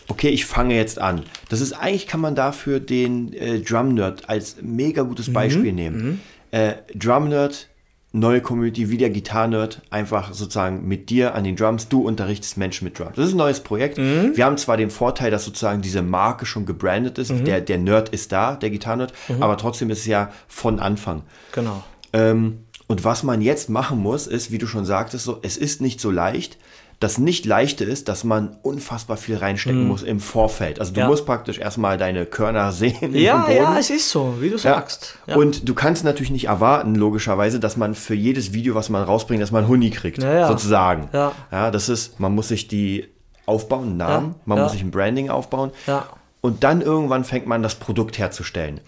okay, 0.07 0.29
ich 0.29 0.45
fange 0.45 0.75
jetzt 0.75 0.99
an. 0.99 1.23
Das 1.49 1.61
ist 1.61 1.73
eigentlich, 1.73 2.07
kann 2.07 2.19
man 2.19 2.35
dafür 2.35 2.79
den 2.79 3.33
äh, 3.33 3.59
Drum 3.59 3.93
Nerd 3.93 4.29
als 4.29 4.57
mega 4.61 5.03
gutes 5.03 5.29
mhm. 5.29 5.33
Beispiel 5.33 5.71
mhm. 5.71 5.75
nehmen. 5.75 6.05
Mhm. 6.05 6.19
Äh, 6.51 6.73
Drum 6.93 7.29
Nerd 7.29 7.69
neue 8.15 8.41
Community, 8.41 8.89
wie 8.89 8.97
der 8.97 9.09
Gitarrenerd, 9.09 9.81
einfach 9.89 10.33
sozusagen 10.33 10.87
mit 10.87 11.09
dir 11.09 11.35
an 11.35 11.43
den 11.43 11.55
Drums. 11.55 11.89
Du 11.89 12.01
unterrichtest 12.01 12.57
Menschen 12.57 12.85
mit 12.85 12.97
Drums. 12.97 13.11
Das 13.15 13.27
ist 13.27 13.33
ein 13.33 13.37
neues 13.37 13.59
Projekt. 13.59 13.97
Mhm. 13.97 14.31
Wir 14.35 14.45
haben 14.45 14.57
zwar 14.57 14.77
den 14.77 14.89
Vorteil, 14.89 15.31
dass 15.31 15.45
sozusagen 15.45 15.81
diese 15.81 16.01
Marke 16.01 16.45
schon 16.45 16.65
gebrandet 16.65 17.17
ist. 17.17 17.31
Mhm. 17.31 17.45
Der, 17.45 17.61
der 17.61 17.77
Nerd 17.77 18.09
ist 18.09 18.31
da, 18.31 18.55
der 18.55 18.69
Gitarrenerd, 18.69 19.13
aber 19.39 19.57
trotzdem 19.57 19.89
ist 19.89 19.99
es 19.99 20.05
ja 20.05 20.31
von 20.47 20.79
Anfang. 20.79 21.23
Genau. 21.51 21.83
Ähm, 22.13 22.59
und 22.87 23.03
was 23.03 23.23
man 23.23 23.41
jetzt 23.41 23.69
machen 23.69 23.99
muss, 23.99 24.27
ist, 24.27 24.51
wie 24.51 24.59
du 24.59 24.67
schon 24.67 24.85
sagtest, 24.85 25.25
so, 25.25 25.39
es 25.41 25.57
ist 25.57 25.81
nicht 25.81 25.99
so 25.99 26.11
leicht. 26.11 26.57
Das 27.01 27.17
nicht 27.17 27.45
leichte 27.45 27.83
ist, 27.83 28.07
dass 28.07 28.23
man 28.23 28.55
unfassbar 28.61 29.17
viel 29.17 29.35
reinstecken 29.35 29.85
muss 29.87 30.01
im 30.01 30.19
Vorfeld. 30.21 30.79
Also 30.79 30.93
du 30.93 30.99
Mhm. 30.99 31.03
Ja. 31.03 31.07
musst 31.09 31.25
praktisch 31.25 31.57
erstmal 31.59 31.97
deine 31.97 32.25
Körner 32.25 32.71
sehen 32.71 33.13
Ja, 33.13 33.49
ja, 33.49 33.77
es 33.77 33.89
ist 33.89 34.09
so, 34.09 34.35
wie 34.39 34.47
du 34.49 34.55
Ja. 34.55 34.59
sagst. 34.61 35.17
Ja. 35.27 35.35
Und 35.35 35.67
du 35.67 35.73
kannst 35.73 36.03
natürlich 36.05 36.31
nicht 36.31 36.45
erwarten, 36.45 36.95
logischerweise, 36.95 37.59
dass 37.59 37.75
man 37.75 37.95
für 37.95 38.15
jedes 38.15 38.53
Video, 38.53 38.75
was 38.75 38.89
man 38.89 39.03
rausbringt, 39.03 39.41
dass 39.41 39.51
man 39.51 39.63
einen 39.63 39.67
Huni 39.69 39.89
kriegt, 39.89 40.23
Ja, 40.23 40.33
ja. 40.33 40.47
sozusagen. 40.47 41.09
Ja. 41.11 41.33
ja, 41.51 41.69
das 41.69 41.89
ist, 41.89 42.19
man 42.19 42.33
muss 42.33 42.47
sich 42.47 42.67
die 42.69 43.07
aufbauen, 43.45 43.89
einen 43.89 43.97
Namen, 43.97 44.27
Ja, 44.29 44.35
man 44.45 44.57
ja. 44.57 44.63
muss 44.63 44.71
sich 44.71 44.81
ein 44.81 44.91
Branding 44.91 45.29
aufbauen 45.29 45.71
Ja. 45.87 46.05
und 46.41 46.63
dann 46.63 46.81
irgendwann 46.81 47.23
fängt 47.25 47.45
man 47.45 47.61
das 47.61 47.75
Produkt 47.75 48.17
herzustellen. 48.17 48.79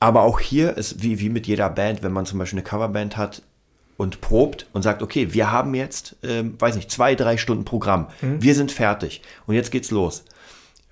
Aber 0.00 0.22
auch 0.22 0.40
hier 0.40 0.76
ist 0.76 1.02
wie, 1.02 1.20
wie 1.20 1.28
mit 1.28 1.46
jeder 1.46 1.68
Band, 1.70 2.02
wenn 2.02 2.12
man 2.12 2.26
zum 2.26 2.38
Beispiel 2.38 2.58
eine 2.58 2.64
Coverband 2.64 3.16
hat 3.16 3.42
und 3.96 4.20
probt 4.20 4.66
und 4.72 4.82
sagt, 4.82 5.02
okay, 5.02 5.32
wir 5.34 5.50
haben 5.52 5.74
jetzt, 5.74 6.16
ähm, 6.22 6.54
weiß 6.58 6.76
nicht, 6.76 6.90
zwei, 6.90 7.14
drei 7.14 7.36
Stunden 7.36 7.64
Programm. 7.64 8.08
Mhm. 8.22 8.42
Wir 8.42 8.54
sind 8.54 8.72
fertig 8.72 9.22
und 9.46 9.54
jetzt 9.54 9.70
geht's 9.70 9.90
los. 9.90 10.24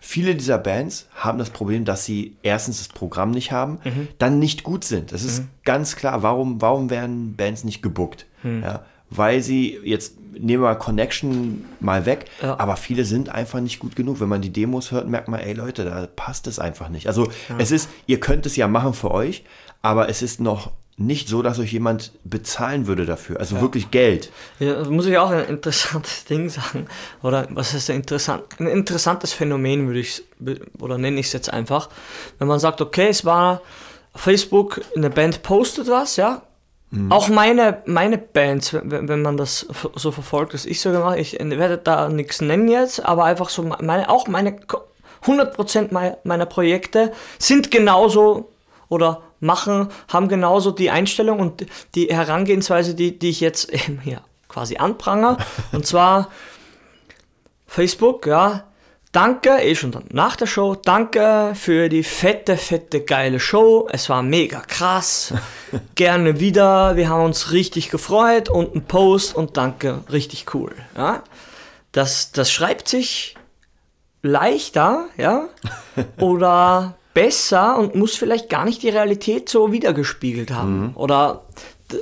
Viele 0.04 0.34
dieser 0.34 0.58
Bands 0.58 1.06
haben 1.14 1.38
das 1.38 1.50
Problem, 1.50 1.84
dass 1.84 2.04
sie 2.04 2.36
erstens 2.42 2.78
das 2.78 2.88
Programm 2.88 3.30
nicht 3.30 3.52
haben, 3.52 3.78
Mhm. 3.84 4.08
dann 4.18 4.38
nicht 4.40 4.64
gut 4.64 4.82
sind. 4.84 5.12
Das 5.12 5.22
ist 5.22 5.44
ganz 5.64 5.94
klar. 5.94 6.22
Warum, 6.24 6.60
warum 6.60 6.90
werden 6.90 7.36
Bands 7.36 7.62
nicht 7.62 7.82
gebuckt? 7.82 8.26
Mhm. 8.42 8.62
Ja, 8.64 8.84
weil 9.10 9.42
sie, 9.42 9.78
jetzt 9.84 10.14
nehmen 10.32 10.62
wir 10.62 10.74
Connection 10.76 11.64
mal 11.78 12.04
weg, 12.06 12.24
Ja. 12.42 12.58
aber 12.58 12.76
viele 12.76 13.04
sind 13.04 13.28
einfach 13.28 13.60
nicht 13.60 13.78
gut 13.78 13.94
genug. 13.94 14.18
Wenn 14.20 14.28
man 14.28 14.42
die 14.42 14.52
Demos 14.52 14.90
hört, 14.90 15.06
merkt 15.06 15.28
man, 15.28 15.38
ey 15.40 15.52
Leute, 15.52 15.84
da 15.84 16.06
passt 16.06 16.46
es 16.48 16.58
einfach 16.58 16.88
nicht. 16.88 17.06
Also 17.06 17.30
es 17.58 17.70
ist, 17.70 17.88
ihr 18.06 18.18
könnt 18.18 18.44
es 18.46 18.56
ja 18.56 18.66
machen 18.66 18.94
für 18.94 19.10
euch, 19.12 19.44
aber 19.82 20.08
es 20.08 20.22
ist 20.22 20.40
noch 20.40 20.72
nicht 20.96 21.28
so, 21.28 21.42
dass 21.42 21.58
euch 21.58 21.72
jemand 21.72 22.12
bezahlen 22.24 22.86
würde 22.86 23.06
dafür. 23.06 23.40
Also 23.40 23.60
wirklich 23.60 23.90
Geld. 23.90 24.30
Ja, 24.58 24.74
das 24.74 24.88
muss 24.88 25.06
ich 25.06 25.16
auch 25.18 25.30
ein 25.30 25.46
interessantes 25.46 26.24
Ding 26.30 26.48
sagen. 26.50 26.86
Oder 27.22 27.48
was 27.50 27.88
ein 27.90 27.96
interessant? 27.96 28.44
Ein 28.58 28.66
interessantes 28.66 29.32
Phänomen 29.32 29.86
würde 29.86 30.00
ich 30.00 30.22
oder 30.78 30.98
nenne 30.98 31.18
ich 31.18 31.26
es 31.26 31.32
jetzt 31.32 31.52
einfach. 31.52 31.88
Wenn 32.38 32.48
man 32.48 32.60
sagt, 32.60 32.80
okay, 32.80 33.08
es 33.08 33.24
war 33.24 33.62
Facebook, 34.14 34.82
eine 34.94 35.10
Band 35.10 35.42
postet 35.42 35.88
was, 35.88 36.16
ja. 36.16 36.42
Auch 37.08 37.28
meine, 37.30 37.82
meine 37.86 38.18
Bands, 38.18 38.74
wenn, 38.74 39.08
wenn 39.08 39.22
man 39.22 39.38
das 39.38 39.66
so 39.94 40.12
verfolgt, 40.12 40.52
was 40.52 40.66
ich 40.66 40.82
so 40.82 40.92
gemacht 40.92 41.16
ich 41.18 41.38
werde 41.40 41.78
da 41.78 42.10
nichts 42.10 42.42
nennen 42.42 42.68
jetzt, 42.68 43.02
aber 43.02 43.24
einfach 43.24 43.48
so 43.48 43.62
meine, 43.62 44.10
auch 44.10 44.28
meine 44.28 44.58
ko- 44.60 44.82
100% 45.24 45.88
mei- 45.90 46.18
meiner 46.24 46.44
Projekte 46.44 47.12
sind 47.38 47.70
genauso 47.70 48.50
oder 48.90 49.22
machen, 49.42 49.88
haben 50.08 50.28
genauso 50.28 50.70
die 50.70 50.90
Einstellung 50.90 51.40
und 51.40 51.66
die 51.94 52.06
Herangehensweise, 52.06 52.94
die, 52.94 53.18
die 53.18 53.30
ich 53.30 53.40
jetzt 53.40 53.70
hier 54.02 54.22
quasi 54.48 54.76
anprangere. 54.76 55.38
Und 55.72 55.86
zwar 55.86 56.28
Facebook, 57.66 58.26
ja. 58.26 58.64
Danke, 59.12 59.58
eh 59.60 59.74
schon 59.74 59.90
dann 59.92 60.04
nach 60.10 60.36
der 60.36 60.46
Show. 60.46 60.74
Danke 60.74 61.52
für 61.54 61.90
die 61.90 62.02
fette, 62.02 62.56
fette, 62.56 63.02
geile 63.02 63.40
Show. 63.40 63.86
Es 63.92 64.08
war 64.08 64.22
mega 64.22 64.60
krass. 64.60 65.34
Gerne 65.94 66.40
wieder. 66.40 66.96
Wir 66.96 67.10
haben 67.10 67.24
uns 67.24 67.52
richtig 67.52 67.90
gefreut 67.90 68.48
und 68.48 68.74
ein 68.74 68.84
Post 68.84 69.36
und 69.36 69.58
danke, 69.58 70.02
richtig 70.10 70.54
cool. 70.54 70.74
Ja. 70.96 71.24
Das, 71.92 72.32
das 72.32 72.50
schreibt 72.50 72.88
sich 72.88 73.36
leichter, 74.22 75.08
ja, 75.18 75.48
oder 76.18 76.94
besser 77.14 77.78
und 77.78 77.94
muss 77.94 78.16
vielleicht 78.16 78.48
gar 78.48 78.64
nicht 78.64 78.82
die 78.82 78.88
Realität 78.88 79.48
so 79.48 79.72
wiedergespiegelt 79.72 80.50
haben. 80.50 80.92
Oder 80.94 81.44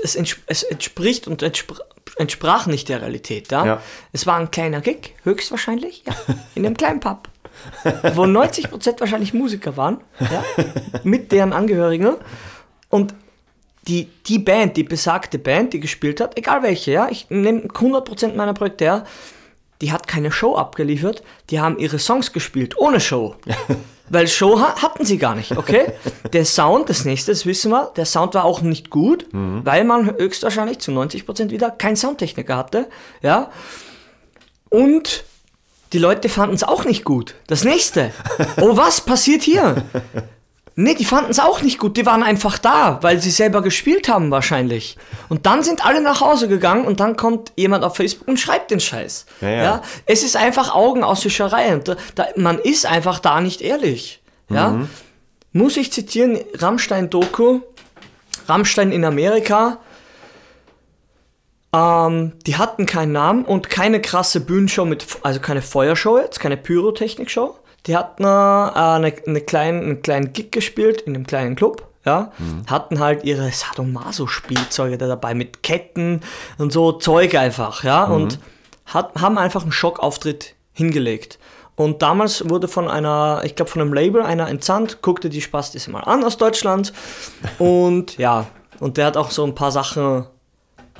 es, 0.02 0.16
entsp 0.16 0.40
es 0.46 0.62
entspricht 0.62 1.26
und 1.26 1.42
entspr 1.42 1.80
entsprach 2.16 2.66
nicht 2.66 2.88
der 2.88 3.00
Realität, 3.00 3.50
ja? 3.50 3.64
Ja. 3.64 3.82
Es 4.12 4.26
war 4.26 4.36
ein 4.36 4.50
kleiner 4.50 4.80
Gig, 4.80 5.14
höchstwahrscheinlich, 5.23 6.02
ja, 6.06 6.14
in 6.54 6.66
einem 6.66 6.76
kleinen 6.76 7.00
Pub, 7.00 7.28
wo 8.14 8.25
90% 8.25 9.00
wahrscheinlich 9.00 9.32
Musiker 9.32 9.76
waren, 9.76 10.00
ja, 10.18 10.44
mit 11.02 11.32
deren 11.32 11.52
Angehörigen. 11.52 12.16
Und 12.90 13.14
die, 13.88 14.10
die 14.26 14.38
Band, 14.38 14.76
die 14.76 14.82
besagte 14.82 15.38
Band, 15.38 15.73
die 15.73 15.80
gespielt 15.80 16.20
hat, 16.20 16.36
egal 16.36 16.62
welche, 16.62 16.92
ja, 16.92 17.08
ich 17.08 17.30
nehme 17.30 17.62
100% 17.62 18.34
meiner 18.34 18.54
Projekte 18.54 18.84
her, 18.84 19.04
die 19.80 19.92
hat 19.92 20.06
keine 20.06 20.30
Show 20.30 20.56
abgeliefert, 20.56 21.23
die 21.49 21.60
haben 21.60 21.78
ihre 21.78 21.99
Songs 21.99 22.32
gespielt, 22.32 22.76
ohne 22.76 23.00
Show. 23.00 23.36
Weil 24.10 24.26
Show 24.28 24.60
ha 24.60 24.82
hatten 24.82 25.04
sie 25.04 25.18
gar 25.18 25.34
nicht, 25.34 25.56
okay? 25.56 25.92
Der 26.32 26.44
Sound, 26.44 26.90
das 26.90 27.04
nächste, 27.04 27.30
das 27.30 27.46
wissen 27.46 27.70
wir, 27.70 27.92
der 27.96 28.04
Sound 28.04 28.34
war 28.34 28.44
auch 28.44 28.60
nicht 28.60 28.90
gut, 28.90 29.26
weil 29.32 29.84
man 29.84 30.16
höchstwahrscheinlich 30.18 30.80
zu 30.80 30.90
90% 30.90 31.50
wieder 31.50 31.70
keinen 31.70 31.96
Soundtechniker 31.96 32.56
hatte, 32.56 32.88
ja? 33.23 33.50
Und 34.68 35.25
die 35.92 35.99
Leute 35.99 36.28
fanden 36.28 36.54
es 36.54 36.62
auch 36.62 36.84
nicht 36.84 37.04
gut. 37.04 37.34
Das 37.46 37.64
nächste. 37.64 38.12
Oh, 38.60 38.76
was 38.76 39.00
passiert 39.00 39.42
hier? 39.42 39.82
Nee, 40.76 40.95
die 40.95 41.04
fanden 41.04 41.30
es 41.30 41.39
auch 41.39 41.63
nicht 41.63 41.78
gut. 41.78 41.97
Die 41.97 42.06
waren 42.06 42.23
einfach 42.23 42.59
da, 42.59 42.99
weil 43.02 43.21
sie 43.21 43.30
selber 43.30 43.61
gespielt 43.61 44.09
haben 44.09 44.30
wahrscheinlich. 44.30 44.97
Und 45.28 45.47
dann 45.47 45.63
sind 45.63 45.85
alle 45.85 46.00
nach 46.00 46.21
Hause 46.21 46.49
gegangen 46.49 46.85
und 46.85 47.00
dann 47.00 47.17
kommt 47.17 47.52
jemand 47.56 47.85
auf 47.85 47.97
Facebook 47.97 48.28
und 48.28 48.39
schreibt 48.39 48.71
den 48.71 48.80
Scheiß. 48.80 49.26
Ja, 49.41 49.50
ja. 49.50 49.83
Es 50.06 50.23
ist 50.23 50.37
einfach 50.37 50.75
Augenauswischerei. 50.75 51.75
Und 51.75 51.89
da, 51.89 51.97
da, 52.15 52.26
man 52.37 52.59
ist 52.59 52.87
einfach 52.87 53.19
da 53.19 53.41
nicht 53.41 53.61
ehrlich. 53.61 54.23
Ja? 54.49 54.87
Muss 55.52 55.76
ich 55.76 55.93
zitieren, 55.93 56.39
Rammstein-Doku, 56.54 57.61
Rammstein 58.49 58.93
in 58.93 59.04
Amerika, 59.04 59.78
ähm, 61.73 62.33
die 62.47 62.56
hatten 62.56 62.87
keinen 62.87 63.13
Namen 63.13 63.45
und 63.45 63.71
keine 63.71 64.00
krasse 64.00 64.41
Bühnenshow 64.41 64.85
mit, 64.85 65.06
also 65.23 65.41
keine 65.41 65.63
Feuershow 65.63 66.19
jetzt, 66.19 66.41
keine 66.41 66.56
Pyrotechnik-Show. 66.56 67.56
Die 67.86 67.97
hatten 67.97 68.25
äh, 68.25 68.26
eine, 68.26 69.12
eine 69.26 69.40
kleinen, 69.40 69.82
einen 69.82 70.02
kleinen 70.02 70.32
Gig 70.32 70.52
gespielt 70.52 71.02
in 71.02 71.14
einem 71.14 71.26
kleinen 71.26 71.56
Club, 71.56 71.86
ja. 72.04 72.32
Hatten 72.69 72.99
halt 72.99 73.25
ihre 73.25 73.50
Sadomaso-Spielzeuge 73.50 74.99
da 74.99 75.06
dabei 75.06 75.34
mit 75.34 75.62
Ketten 75.62 76.21
und 76.58 76.73
so 76.73 76.93
Zeug 76.93 77.34
einfach, 77.34 77.84
ja. 77.84 78.04
Und 78.04 78.38
hat, 78.86 79.14
haben 79.21 79.38
einfach 79.38 79.62
einen 79.62 79.73
Schockauftritt 79.73 80.54
hingelegt. 80.73 81.38
Und 81.76 82.02
damals 82.02 82.49
wurde 82.49 82.69
von 82.69 82.88
einer, 82.88 83.40
ich 83.45 83.56
glaube 83.56 83.71
von 83.71 83.80
einem 83.80 83.95
Label 83.95 84.23
einer 84.23 84.49
entsandt, 84.49 85.00
guckte 85.00 85.30
die 85.30 85.40
Spastis 85.40 85.88
mal 85.88 86.00
an 86.00 86.25
aus 86.25 86.36
Deutschland. 86.36 86.93
Und 87.58 88.19
ja, 88.19 88.47
und 88.80 88.97
der 88.97 89.06
hat 89.06 89.16
auch 89.19 89.30
so 89.30 89.45
ein 89.45 89.54
paar 89.54 89.71
Sachen 89.71 90.26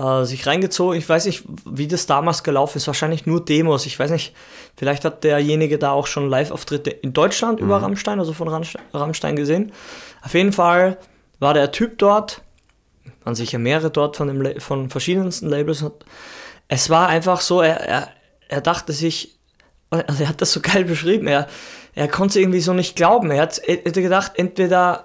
äh, 0.01 0.25
sich 0.25 0.47
reingezogen. 0.47 0.97
Ich 0.97 1.09
weiß 1.09 1.27
nicht, 1.27 1.45
wie 1.67 1.87
das 1.87 2.07
damals 2.07 2.43
gelaufen 2.43 2.79
ist. 2.79 2.87
Wahrscheinlich 2.87 3.27
nur 3.27 3.45
Demos. 3.45 3.85
Ich 3.85 3.99
weiß 3.99 4.11
nicht, 4.11 4.35
vielleicht 4.77 5.05
hat 5.05 5.25
derjenige 5.25 5.79
da 5.79 5.93
auch 5.93 6.07
schon 6.07 6.29
Live-Auftritte 6.29 6.91
in 6.91 7.13
Deutschland 7.13 7.61
über 7.61 7.83
Rammstein, 7.83 8.19
also 8.19 8.33
von 8.33 8.49
Rammstein, 8.49 9.37
gesehen. 9.37 9.73
Auf 10.23 10.33
jeden 10.33 10.53
Fall 10.53 10.97
war 11.39 11.53
der 11.53 11.71
Typ 11.71 11.99
dort, 11.99 12.41
waren 13.25 13.35
sicher 13.35 13.59
mehrere 13.59 13.91
dort 13.91 14.17
von, 14.17 14.29
dem, 14.29 14.61
von 14.61 14.89
verschiedensten 14.89 15.49
Labels. 15.49 15.85
Es 16.69 16.89
war 16.89 17.09
einfach 17.09 17.43
so, 17.43 17.61
er, 17.61 17.81
er, 17.81 18.09
er 18.49 18.61
dachte 18.63 18.93
sich, 18.95 19.39
also 19.91 20.23
er 20.23 20.29
hat 20.31 20.41
das 20.41 20.53
so 20.53 20.61
geil 20.61 20.85
beschrieben, 20.85 21.27
er, 21.27 21.47
er 21.95 22.09
konnte 22.09 22.39
es 22.39 22.43
irgendwie 22.43 22.61
so 22.61 22.73
nicht 22.73 22.97
glauben. 22.97 23.31
Er 23.31 23.43
hat, 23.43 23.59
er 23.59 23.77
hätte 23.77 24.01
gedacht, 24.01 24.33
entweder 24.37 25.05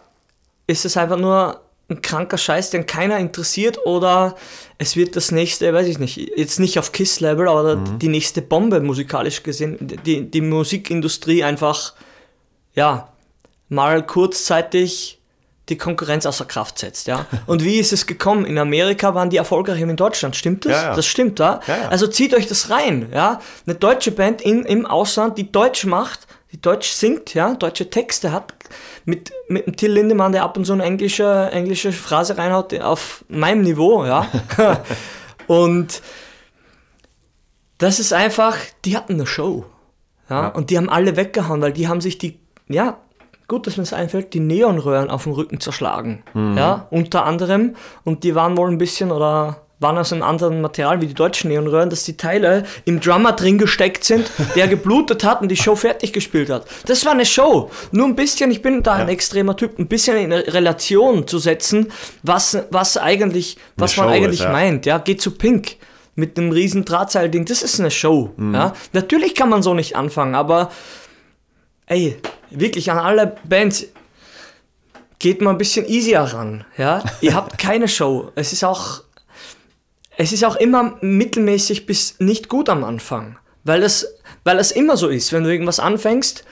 ist 0.67 0.85
es 0.85 0.95
einfach 0.95 1.17
nur 1.17 1.64
ein 1.89 2.01
kranker 2.01 2.37
Scheiß, 2.37 2.71
den 2.71 2.85
keiner 2.85 3.17
interessiert, 3.19 3.85
oder 3.85 4.35
es 4.77 4.95
wird 4.95 5.15
das 5.15 5.31
nächste, 5.31 5.71
weiß 5.73 5.87
ich 5.87 5.99
nicht, 5.99 6.17
jetzt 6.17 6.59
nicht 6.59 6.79
auf 6.79 6.91
Kiss-Level, 6.91 7.47
aber 7.47 7.75
die 7.75 8.07
nächste 8.07 8.41
Bombe 8.41 8.79
musikalisch 8.79 9.43
gesehen, 9.43 9.77
die, 10.05 10.29
die 10.29 10.41
Musikindustrie 10.41 11.43
einfach, 11.43 11.93
ja, 12.73 13.09
mal 13.69 14.05
kurzzeitig 14.05 15.19
die 15.69 15.77
Konkurrenz 15.77 16.25
außer 16.25 16.45
Kraft 16.45 16.79
setzt, 16.79 17.07
ja. 17.07 17.25
Und 17.47 17.63
wie 17.63 17.77
ist 17.77 17.91
es 17.93 18.05
gekommen? 18.05 18.45
In 18.45 18.57
Amerika 18.57 19.15
waren 19.15 19.29
die 19.29 19.37
erfolgreicher 19.37 19.83
in 19.83 19.95
Deutschland, 19.95 20.35
stimmt 20.35 20.65
das? 20.65 20.73
Ja, 20.73 20.83
ja. 20.83 20.95
Das 20.95 21.05
stimmt, 21.05 21.39
ja? 21.39 21.59
Ja, 21.67 21.77
ja. 21.77 21.89
Also 21.89 22.07
zieht 22.07 22.33
euch 22.33 22.47
das 22.47 22.69
rein, 22.69 23.09
ja. 23.13 23.41
Eine 23.65 23.75
deutsche 23.75 24.11
Band 24.11 24.41
in, 24.41 24.63
im 24.63 24.85
Ausland, 24.85 25.37
die 25.37 25.51
Deutsch 25.51 25.85
macht, 25.85 26.27
die 26.51 26.61
Deutsch 26.61 26.89
singt, 26.89 27.33
ja, 27.33 27.53
deutsche 27.55 27.89
Texte 27.89 28.31
hat, 28.31 28.54
mit, 29.05 29.31
mit 29.47 29.65
dem 29.65 29.75
Till 29.75 29.91
Lindemann, 29.91 30.31
der 30.31 30.43
ab 30.43 30.57
und 30.57 30.65
zu 30.65 30.73
eine 30.73 30.83
englische, 30.83 31.49
englische 31.51 31.91
Phrase 31.91 32.37
reinhaut, 32.37 32.79
auf 32.81 33.23
meinem 33.29 33.61
Niveau, 33.61 34.05
ja. 34.05 34.27
und 35.47 36.01
das 37.77 37.99
ist 37.99 38.13
einfach, 38.13 38.57
die 38.83 38.97
hatten 38.97 39.13
eine 39.13 39.27
Show. 39.27 39.65
Ja, 40.29 40.43
Ja. 40.43 40.47
Und 40.49 40.69
die 40.69 40.77
haben 40.77 40.89
alle 40.89 41.15
weggehauen, 41.15 41.61
weil 41.61 41.73
die 41.73 41.87
haben 41.87 42.01
sich 42.01 42.17
die, 42.17 42.39
ja, 42.67 42.97
gut, 43.47 43.67
dass 43.67 43.77
mir 43.77 43.83
das 43.83 43.93
einfällt, 43.93 44.33
die 44.33 44.39
Neonröhren 44.39 45.09
auf 45.09 45.23
dem 45.23 45.33
Rücken 45.33 45.59
zerschlagen. 45.59 46.23
Ja, 46.55 46.87
unter 46.89 47.25
anderem. 47.25 47.75
Und 48.03 48.23
die 48.23 48.33
waren 48.33 48.57
wohl 48.57 48.69
ein 48.69 48.79
bisschen 48.79 49.11
oder 49.11 49.64
waren 49.85 49.99
aus 49.99 50.11
einem 50.11 50.23
anderen 50.23 50.61
Material 50.61 50.99
wie 50.99 51.05
die 51.05 51.13
deutschen 51.13 51.51
Neonröhren, 51.51 51.91
dass 51.91 52.03
die 52.03 52.17
Teile 52.17 52.63
im 52.85 52.99
Drummer 52.99 53.33
drin 53.33 53.59
gesteckt 53.59 54.03
sind, 54.03 54.31
der 54.55 54.67
geblutet 54.67 55.23
hat 55.23 55.41
und 55.41 55.49
die 55.49 55.55
Show 55.55 55.75
fertig 55.75 56.11
gespielt 56.11 56.49
hat. 56.49 56.65
Das 56.87 57.05
war 57.05 57.11
eine 57.11 57.25
Show. 57.25 57.69
Nur 57.91 58.07
ein 58.07 58.15
bisschen, 58.15 58.49
ich 58.49 58.63
bin 58.63 58.81
da 58.81 58.93
ein 58.93 59.09
extremer 59.09 59.55
Typ, 59.55 59.77
ein 59.77 59.87
bisschen 59.87 60.17
in 60.17 60.33
Relation 60.33 61.27
zu 61.27 61.37
setzen, 61.37 61.91
was, 62.23 62.57
was 62.71 62.97
eigentlich, 62.97 63.57
was 63.77 63.95
man 63.95 64.07
Show 64.07 64.11
ist, 64.11 64.17
eigentlich 64.17 64.39
ja. 64.39 64.51
meint. 64.51 64.87
Ja, 64.87 64.97
geht 64.97 65.21
zu 65.21 65.29
Pink 65.29 65.75
mit 66.15 66.39
einem 66.39 66.51
riesen 66.51 66.83
Drahtseilding. 66.83 67.45
Das 67.45 67.61
ist 67.61 67.79
eine 67.79 67.91
Show. 67.91 68.31
Mhm. 68.37 68.55
Ja, 68.55 68.73
natürlich 68.93 69.35
kann 69.35 69.49
man 69.49 69.61
so 69.61 69.75
nicht 69.75 69.95
anfangen, 69.95 70.33
aber 70.33 70.71
ey, 71.85 72.17
wirklich 72.49 72.89
an 72.89 72.97
alle 72.97 73.35
Bands, 73.43 73.85
geht 75.19 75.41
mal 75.41 75.51
ein 75.51 75.59
bisschen 75.59 75.87
easier 75.87 76.21
ran, 76.21 76.65
ja. 76.75 77.03
Ihr 77.21 77.35
habt 77.35 77.59
keine 77.59 77.87
Show. 77.87 78.31
Es 78.33 78.51
ist 78.51 78.63
auch, 78.63 79.03
es 80.17 80.31
ist 80.31 80.43
auch 80.45 80.55
immer 80.55 80.97
mittelmäßig 81.01 81.85
bis 81.85 82.15
nicht 82.19 82.49
gut 82.49 82.69
am 82.69 82.83
Anfang, 82.83 83.37
weil 83.63 83.83
es, 83.83 84.15
weil 84.43 84.59
es 84.59 84.71
immer 84.71 84.97
so 84.97 85.09
ist, 85.09 85.33
wenn 85.33 85.43
du 85.43 85.51
irgendwas 85.51 85.79
anfängst, 85.79 86.45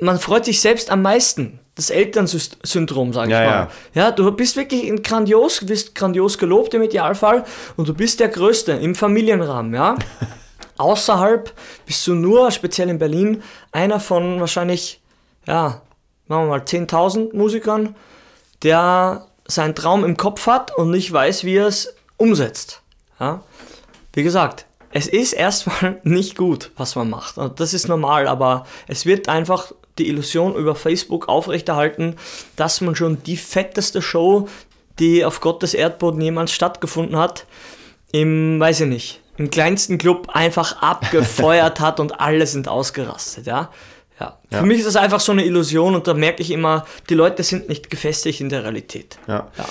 man 0.00 0.18
freut 0.18 0.44
sich 0.46 0.60
selbst 0.60 0.90
am 0.90 1.02
meisten. 1.02 1.60
Das 1.74 1.90
Elternsyndrom, 1.90 3.12
sag 3.12 3.26
ich 3.26 3.32
Ja, 3.32 3.40
mal. 3.40 3.46
ja. 3.46 3.70
Ja, 3.94 4.10
du 4.12 4.30
bist 4.30 4.56
wirklich 4.56 5.02
grandios, 5.02 5.58
du 5.58 5.66
bist 5.66 5.94
grandios 5.94 6.38
gelobt 6.38 6.72
im 6.74 6.82
Idealfall 6.82 7.44
und 7.76 7.88
du 7.88 7.94
bist 7.94 8.20
der 8.20 8.28
Größte 8.28 8.72
im 8.72 8.94
Familienrahmen, 8.94 9.74
ja. 9.74 9.96
Außerhalb 10.76 11.52
bist 11.86 12.06
du 12.06 12.14
nur, 12.14 12.50
speziell 12.50 12.88
in 12.88 12.98
Berlin, 12.98 13.42
einer 13.72 14.00
von 14.00 14.40
wahrscheinlich, 14.40 15.00
ja, 15.46 15.82
machen 16.26 16.44
wir 16.44 16.50
mal 16.50 16.60
10.000 16.60 17.36
Musikern, 17.36 17.94
der 18.62 19.26
seinen 19.46 19.74
Traum 19.74 20.04
im 20.04 20.16
Kopf 20.16 20.46
hat 20.46 20.74
und 20.76 20.90
nicht 20.90 21.12
weiß, 21.12 21.44
wie 21.44 21.56
er 21.56 21.66
es 21.66 21.94
umsetzt. 22.16 22.82
Ja? 23.20 23.42
Wie 24.12 24.22
gesagt, 24.22 24.66
es 24.90 25.08
ist 25.08 25.32
erstmal 25.32 26.00
nicht 26.04 26.36
gut, 26.36 26.70
was 26.76 26.96
man 26.96 27.10
macht. 27.10 27.36
Und 27.36 27.60
das 27.60 27.74
ist 27.74 27.88
normal, 27.88 28.28
aber 28.28 28.66
es 28.86 29.06
wird 29.06 29.28
einfach 29.28 29.72
die 29.98 30.08
Illusion 30.08 30.54
über 30.54 30.74
Facebook 30.74 31.28
aufrechterhalten, 31.28 32.16
dass 32.56 32.80
man 32.80 32.96
schon 32.96 33.22
die 33.24 33.36
fetteste 33.36 34.02
Show, 34.02 34.48
die 34.98 35.24
auf 35.24 35.40
Gottes 35.40 35.74
Erdboden 35.74 36.20
jemals 36.20 36.52
stattgefunden 36.52 37.16
hat, 37.16 37.46
im, 38.12 38.58
weiß 38.60 38.82
ich 38.82 38.88
nicht, 38.88 39.20
im 39.36 39.50
kleinsten 39.50 39.98
Club 39.98 40.28
einfach 40.32 40.80
abgefeuert 40.82 41.80
hat 41.80 42.00
und 42.00 42.20
alle 42.20 42.46
sind 42.46 42.68
ausgerastet, 42.68 43.46
ja. 43.46 43.70
Ja. 44.20 44.38
Ja. 44.50 44.60
Für 44.60 44.66
mich 44.66 44.78
ist 44.78 44.86
das 44.86 44.94
einfach 44.94 45.18
so 45.18 45.32
eine 45.32 45.44
Illusion 45.44 45.96
und 45.96 46.06
da 46.06 46.14
merke 46.14 46.40
ich 46.40 46.52
immer, 46.52 46.86
die 47.08 47.14
Leute 47.14 47.42
sind 47.42 47.68
nicht 47.68 47.90
gefestigt 47.90 48.40
in 48.40 48.48
der 48.48 48.62
Realität. 48.62 49.18
Ja. 49.26 49.48
Ja. 49.58 49.66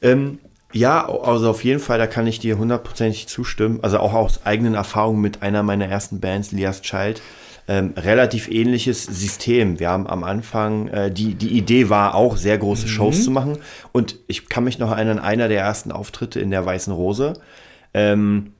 Ähm, 0.00 0.38
ja, 0.72 1.08
also 1.08 1.50
auf 1.50 1.64
jeden 1.64 1.80
Fall, 1.80 1.98
da 1.98 2.06
kann 2.06 2.26
ich 2.26 2.38
dir 2.38 2.58
hundertprozentig 2.58 3.26
zustimmen. 3.26 3.80
Also 3.82 3.98
auch 3.98 4.12
aus 4.12 4.46
eigenen 4.46 4.74
Erfahrungen 4.74 5.20
mit 5.20 5.42
einer 5.42 5.62
meiner 5.62 5.86
ersten 5.86 6.20
Bands, 6.20 6.52
Lias 6.52 6.82
Child. 6.82 7.20
Ähm, 7.68 7.92
relativ 7.96 8.48
ähnliches 8.48 9.04
System. 9.04 9.78
Wir 9.78 9.90
haben 9.90 10.06
am 10.06 10.24
Anfang, 10.24 10.88
äh, 10.88 11.10
die, 11.10 11.34
die 11.34 11.50
Idee 11.50 11.88
war 11.88 12.14
auch, 12.14 12.36
sehr 12.36 12.58
große 12.58 12.88
Shows 12.88 13.22
zu 13.24 13.30
machen. 13.30 13.58
Und 13.92 14.16
ich 14.26 14.48
kann 14.48 14.64
mich 14.64 14.78
noch 14.78 14.90
erinnern, 14.90 15.18
einer 15.20 15.48
der 15.48 15.60
ersten 15.60 15.92
Auftritte 15.92 16.40
in 16.40 16.50
der 16.50 16.66
Weißen 16.66 16.92
Rose, 16.92 17.34
ähm, 17.94 18.54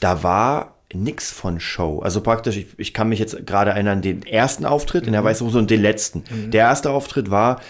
da 0.00 0.22
war 0.22 0.74
nix 0.92 1.30
von 1.30 1.60
Show. 1.60 2.00
Also 2.00 2.20
praktisch, 2.20 2.56
ich, 2.56 2.66
ich 2.76 2.94
kann 2.94 3.08
mich 3.08 3.18
jetzt 3.18 3.46
gerade 3.46 3.70
erinnern, 3.70 4.02
den 4.02 4.24
ersten 4.24 4.64
Auftritt 4.64 5.06
in 5.06 5.12
der 5.12 5.24
Weißen 5.24 5.46
Rose 5.46 5.58
und 5.58 5.70
den 5.70 5.82
letzten. 5.82 6.24
Der 6.50 6.62
erste 6.62 6.90
Auftritt 6.90 7.30
war 7.30 7.60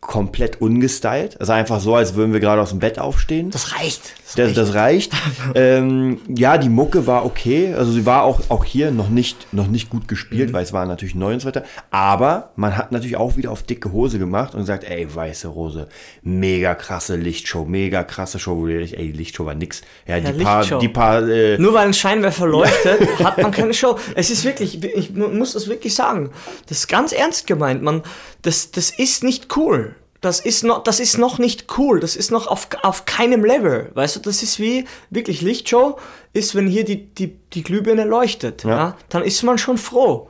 komplett 0.00 0.62
ungestylt. 0.62 1.38
Also 1.40 1.52
einfach 1.52 1.78
so, 1.78 1.94
als 1.94 2.14
würden 2.14 2.32
wir 2.32 2.40
gerade 2.40 2.62
aus 2.62 2.70
dem 2.70 2.78
Bett 2.78 2.98
aufstehen. 2.98 3.50
Das 3.50 3.76
reicht. 3.78 4.14
Das 4.24 4.34
Das, 4.34 4.46
reicht. 4.46 4.56
das 4.56 4.74
reicht. 4.74 5.12
ähm, 5.54 6.20
ja, 6.28 6.56
die 6.56 6.70
Mucke 6.70 7.06
war 7.06 7.26
okay. 7.26 7.74
Also 7.74 7.92
sie 7.92 8.06
war 8.06 8.22
auch, 8.22 8.40
auch 8.48 8.64
hier 8.64 8.92
noch 8.92 9.10
nicht, 9.10 9.52
noch 9.52 9.66
nicht 9.66 9.90
gut 9.90 10.08
gespielt, 10.08 10.54
weil 10.54 10.62
es 10.62 10.72
war 10.72 10.86
natürlich 10.86 11.14
neu 11.14 11.34
und 11.34 11.40
so 11.40 11.48
weiter. 11.48 11.64
Aber 11.90 12.50
man 12.56 12.78
hat 12.78 12.92
natürlich 12.92 13.16
auch 13.18 13.36
wieder 13.36 13.50
auf 13.50 13.62
dicke 13.62 13.92
Hose 13.92 14.18
gemacht 14.18 14.54
und 14.54 14.60
gesagt, 14.60 14.84
ey, 14.84 15.06
Weiße 15.14 15.48
Rose, 15.48 15.86
mega 16.22 16.74
krasse 16.74 17.16
Lichtshow, 17.16 17.66
mega 17.66 18.02
krasse 18.02 18.38
Show. 18.38 18.66
Ey, 18.66 18.86
die 18.86 19.12
Lichtshow 19.12 19.44
war 19.44 19.54
nix. 19.54 19.82
Ja, 20.06 20.18
die 20.18 20.32
paar, 20.42 20.60
Lichtshow. 20.60 20.78
die 20.78 20.88
paar, 20.88 21.28
äh, 21.28 21.58
Nur 21.58 21.74
weil 21.74 21.86
ein 21.86 21.94
Scheinwerfer 21.94 22.46
leuchtet, 22.46 23.00
hat 23.22 23.36
man 23.36 23.50
keine 23.50 23.74
Show. 23.74 23.98
Es 24.14 24.30
ist 24.30 24.44
wirklich, 24.44 24.82
ich 24.82 25.12
mu- 25.14 25.28
muss 25.28 25.52
das 25.52 25.68
wirklich 25.68 25.94
sagen, 25.94 26.30
das 26.68 26.78
ist 26.78 26.88
ganz 26.88 27.12
ernst 27.12 27.46
gemeint. 27.46 27.82
Man, 27.82 28.02
das, 28.42 28.70
das 28.70 28.88
ist 28.90 29.22
nicht 29.24 29.54
cool. 29.58 29.89
Das 30.20 30.40
ist 30.40 30.64
noch, 30.64 30.82
das 30.82 31.00
ist 31.00 31.16
noch 31.16 31.38
nicht 31.38 31.66
cool. 31.78 32.00
Das 32.00 32.14
ist 32.14 32.30
noch 32.30 32.46
auf, 32.46 32.68
auf 32.82 33.06
keinem 33.06 33.44
Level. 33.44 33.90
Weißt 33.94 34.16
du, 34.16 34.20
das 34.20 34.42
ist 34.42 34.60
wie 34.60 34.84
wirklich 35.08 35.40
Lichtshow 35.40 35.98
ist, 36.32 36.54
wenn 36.54 36.66
hier 36.66 36.84
die, 36.84 37.06
die, 37.06 37.38
die 37.52 37.62
Glühbirne 37.62 38.04
leuchtet. 38.04 38.64
Ja. 38.64 38.70
Ja. 38.70 38.96
dann 39.08 39.22
ist 39.22 39.42
man 39.42 39.56
schon 39.56 39.78
froh. 39.78 40.28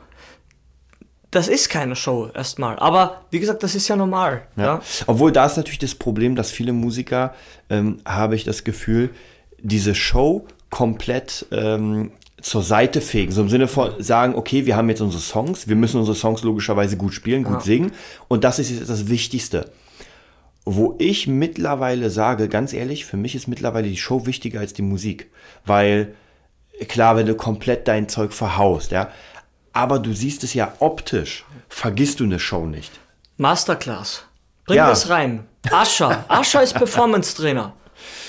Das 1.33 1.49
ist 1.49 1.69
keine 1.69 1.95
Show 1.95 2.29
erstmal. 2.35 2.79
Aber 2.79 3.23
wie 3.31 3.41
gesagt, 3.41 3.63
das 3.63 3.75
ist 3.75 3.89
ja 3.89 3.97
normal. 3.97 4.43
Ja. 4.57 4.65
Ja. 4.65 4.83
Obwohl 5.07 5.33
da 5.33 5.47
ist 5.47 5.57
natürlich 5.57 5.79
das 5.79 5.95
Problem, 5.95 6.35
dass 6.37 6.51
viele 6.51 6.73
Musiker, 6.73 7.35
ähm, 7.69 7.99
habe 8.05 8.37
ich 8.37 8.45
das 8.45 8.65
Gefühl, 8.65 9.11
diese 9.59 9.95
Show 9.95 10.47
komplett 10.71 11.47
ähm, 11.51 12.13
zur 12.43 12.63
Seite 12.63 13.01
fegen. 13.01 13.33
So 13.33 13.41
im 13.43 13.49
Sinne 13.49 13.69
von 13.69 13.93
sagen, 14.03 14.35
okay, 14.35 14.67
wir 14.67 14.77
haben 14.77 14.89
jetzt 14.89 15.01
unsere 15.01 15.23
Songs, 15.23 15.69
wir 15.69 15.77
müssen 15.77 15.99
unsere 15.99 16.17
Songs 16.17 16.43
logischerweise 16.43 16.97
gut 16.97 17.15
spielen, 17.15 17.45
gut 17.45 17.55
Ja. 17.55 17.61
singen. 17.61 17.93
Und 18.29 18.45
das 18.45 18.59
ist 18.59 18.71
jetzt 18.71 18.89
das 18.91 19.09
Wichtigste. 19.09 19.71
Wo 20.65 20.95
ich 20.99 21.27
mittlerweile 21.27 22.11
sage, 22.11 22.49
ganz 22.49 22.73
ehrlich, 22.73 23.07
für 23.07 23.17
mich 23.17 23.35
ist 23.35 23.49
mittlerweile 23.49 23.89
die 23.89 23.97
Show 23.97 24.27
wichtiger 24.27 24.61
als 24.61 24.73
die 24.75 24.83
Musik. 24.83 25.31
Weil, 25.65 26.15
klar, 26.89 27.17
wenn 27.17 27.27
du 27.27 27.35
komplett 27.35 27.89
dein 27.89 28.09
Zeug 28.09 28.33
verhaust, 28.33 28.91
ja, 28.91 29.11
aber 29.73 29.99
du 29.99 30.13
siehst 30.13 30.45
es 30.45 30.53
ja 30.55 30.73
optisch, 30.81 31.45
vergisst 31.69 32.21
du 32.21 32.25
eine 32.25 32.39
Show 32.39 32.67
nicht. 32.67 32.93
Masterclass. 33.39 34.25
Bring 34.67 34.77
Ja. 34.77 34.89
das 34.89 35.09
rein. 35.09 35.45
Ascha. 35.71 36.25
Ascha 36.29 36.61
ist 36.61 36.75
Performance-Trainer. 36.75 37.73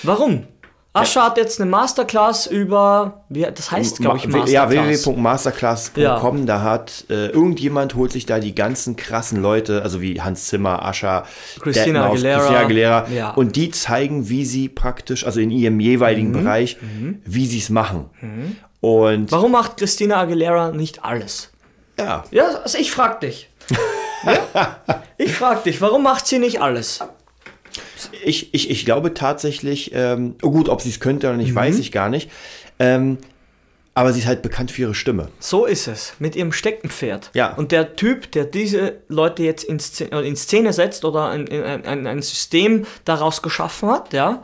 Warum? 0.03 0.47
Ascha 0.93 1.23
hat 1.23 1.37
jetzt 1.37 1.61
eine 1.61 1.69
Masterclass 1.69 2.47
über, 2.47 3.23
wie, 3.29 3.43
das 3.43 3.71
heißt, 3.71 3.99
glaube 3.99 4.17
ich, 4.17 4.27
Ma- 4.27 4.45
Ja, 4.45 4.65
Masterclass. 4.65 5.95
www.masterclass.com, 5.95 6.37
Ja. 6.39 6.45
da 6.45 6.61
hat 6.63 7.05
äh, 7.09 7.27
irgendjemand 7.27 7.95
holt 7.95 8.11
sich 8.11 8.25
da 8.25 8.39
die 8.39 8.53
ganzen 8.53 8.97
krassen 8.97 9.41
Leute, 9.41 9.83
also 9.83 10.01
wie 10.01 10.19
Hans 10.21 10.47
Zimmer, 10.47 10.83
Ascha, 10.83 11.25
Christina 11.61 12.07
Deadmau5, 12.07 12.11
Aguilera. 12.11 12.37
Christina 12.39 12.59
Aguilera 12.59 13.05
Ja. 13.09 13.29
und 13.31 13.55
die 13.55 13.71
zeigen, 13.71 14.27
wie 14.27 14.43
sie 14.43 14.67
praktisch, 14.67 15.25
also 15.25 15.39
in 15.39 15.49
ihrem 15.49 15.79
jeweiligen 15.79 16.29
Mhm. 16.31 16.43
Bereich, 16.43 16.77
wie 17.25 17.45
sie 17.45 17.59
es 17.59 17.69
machen. 17.69 18.09
Und 18.81 19.31
Warum 19.31 19.53
macht 19.53 19.77
Christina 19.77 20.17
Aguilera 20.19 20.71
nicht 20.71 21.05
alles? 21.05 21.51
ja, 21.97 22.25
Ja, 22.31 22.47
also 22.63 22.77
ich 22.77 22.91
frag 22.91 23.21
dich. 23.21 23.47
Ja? 24.25 24.75
Ich 25.17 25.33
frag 25.33 25.63
dich, 25.63 25.81
warum 25.81 26.03
macht 26.03 26.27
sie 26.27 26.37
nicht 26.37 26.61
alles? 26.61 26.99
Ich, 28.23 28.53
ich, 28.53 28.69
ich 28.69 28.85
glaube 28.85 29.13
tatsächlich, 29.13 29.91
ähm, 29.93 30.35
oh 30.41 30.51
gut, 30.51 30.69
ob 30.69 30.81
sie 30.81 30.89
es 30.89 30.99
könnte 30.99 31.27
oder 31.27 31.37
nicht, 31.37 31.51
Mhm. 31.51 31.55
weiß 31.55 31.79
ich 31.79 31.91
gar 31.91 32.09
nicht. 32.09 32.29
Ähm, 32.79 33.17
aber 33.93 34.13
sie 34.13 34.19
ist 34.21 34.25
halt 34.25 34.41
bekannt 34.41 34.71
für 34.71 34.83
ihre 34.83 34.95
Stimme. 34.95 35.27
So 35.39 35.65
ist 35.65 35.87
es, 35.87 36.13
mit 36.19 36.35
ihrem 36.37 36.53
Steckenpferd. 36.53 37.29
Ja. 37.33 37.53
Und 37.55 37.71
der 37.73 37.95
Typ, 37.97 38.31
der 38.31 38.45
diese 38.45 38.99
Leute 39.09 39.43
jetzt 39.43 39.65
in 39.65 39.79
Szene, 39.79 40.11
äh, 40.13 40.27
in 40.27 40.35
Szene 40.37 40.71
setzt 40.71 41.03
oder 41.03 41.27
ein, 41.29 41.49
ein, 41.51 41.85
ein, 41.85 42.07
ein 42.07 42.21
System 42.21 42.85
daraus 43.03 43.41
geschaffen 43.41 43.89
hat, 43.89 44.13
ja, 44.13 44.43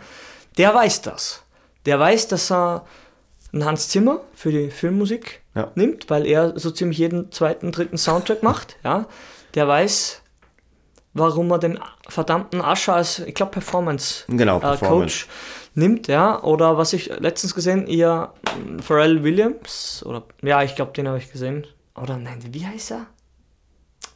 der 0.58 0.74
weiß 0.76 1.02
das. 1.02 1.44
Der 1.86 1.98
weiß, 2.00 2.28
dass 2.28 2.52
er 2.52 2.86
einen 3.54 3.64
Hans 3.64 3.88
Zimmer 3.88 4.20
für 4.36 4.52
die 4.52 4.70
Filmmusik 4.70 5.42
Ja. 5.56 5.72
nimmt, 5.76 6.10
weil 6.10 6.26
er 6.28 6.60
so 6.60 6.70
ziemlich 6.70 6.98
jeden 6.98 7.32
zweiten, 7.32 7.72
dritten 7.72 7.98
Soundtrack 7.98 8.44
macht, 8.44 8.76
ja. 8.84 9.08
Der 9.56 9.66
weiß, 9.68 10.22
warum 11.18 11.52
er 11.52 11.60
den 11.60 11.80
verdammten 12.08 12.62
Ascher 12.62 12.96
als, 12.96 13.20
ich 13.20 13.34
glaube, 13.34 13.52
Performance, 13.52 14.26
Genau, 14.28 14.58
äh, 14.58 14.62
Performance. 14.62 15.26
Coach 15.26 15.28
nimmt, 15.78 16.08
ja. 16.08 16.42
Oder 16.44 16.78
was 16.78 16.94
ich 16.94 17.12
letztens 17.20 17.56
gesehen, 17.56 17.88
ihr 17.88 18.32
mm, 18.58 18.80
Pharrell 18.80 19.24
Williams, 19.24 20.04
oder 20.06 20.24
ja, 20.42 20.64
ich 20.64 20.76
glaube, 20.76 20.92
den 20.94 21.08
habe 21.08 21.18
ich 21.18 21.32
gesehen. 21.32 21.66
Oder 21.96 22.18
nein, 22.18 22.40
wie 22.52 22.66
heißt 22.66 22.92
er? 22.92 23.08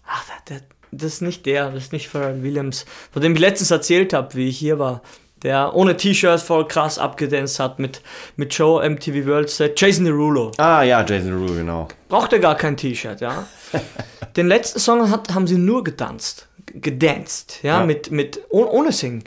Ach, 0.06 0.24
der, 0.48 0.58
der, 0.58 0.68
das 0.92 1.14
ist 1.14 1.22
nicht 1.22 1.46
der, 1.46 1.72
das 1.72 1.86
ist 1.86 1.94
nicht 1.94 2.10
Pharrell 2.10 2.44
Williams, 2.44 2.86
von 3.12 3.22
dem 3.22 3.34
ich 3.34 3.40
letztens 3.40 3.72
erzählt 3.72 4.14
habe, 4.14 4.34
wie 4.36 4.50
ich 4.50 4.58
hier 4.58 4.80
war. 4.80 5.02
Der 5.44 5.76
ohne 5.76 5.98
T-Shirt 5.98 6.40
voll 6.40 6.68
krass 6.68 7.00
abgedanced 7.00 7.60
hat 7.60 7.80
mit, 7.80 8.02
mit 8.36 8.54
Joe 8.54 8.88
MTV 8.88 9.26
World 9.26 9.50
Set. 9.50 9.80
Jason 9.80 10.06
Derulo. 10.06 10.52
Ah 10.58 10.84
ja, 10.84 11.04
Jason 11.04 11.32
Derulo, 11.32 11.54
genau. 11.54 11.88
Brauchte 12.10 12.40
gar 12.40 12.56
kein 12.56 12.78
T-Shirt, 12.78 13.22
ja. 13.22 13.48
Den 14.36 14.48
letzten 14.48 14.80
Song 14.80 15.10
hat, 15.10 15.34
haben 15.34 15.48
sie 15.48 15.58
nur 15.58 15.84
getanzt. 15.84 16.48
Gedanced, 16.76 17.60
ja, 17.64 17.80
Ja. 17.80 17.86
mit, 17.86 18.12
mit 18.12 18.42
oh, 18.50 18.66
ohne 18.66 18.92
Sing. 18.92 19.24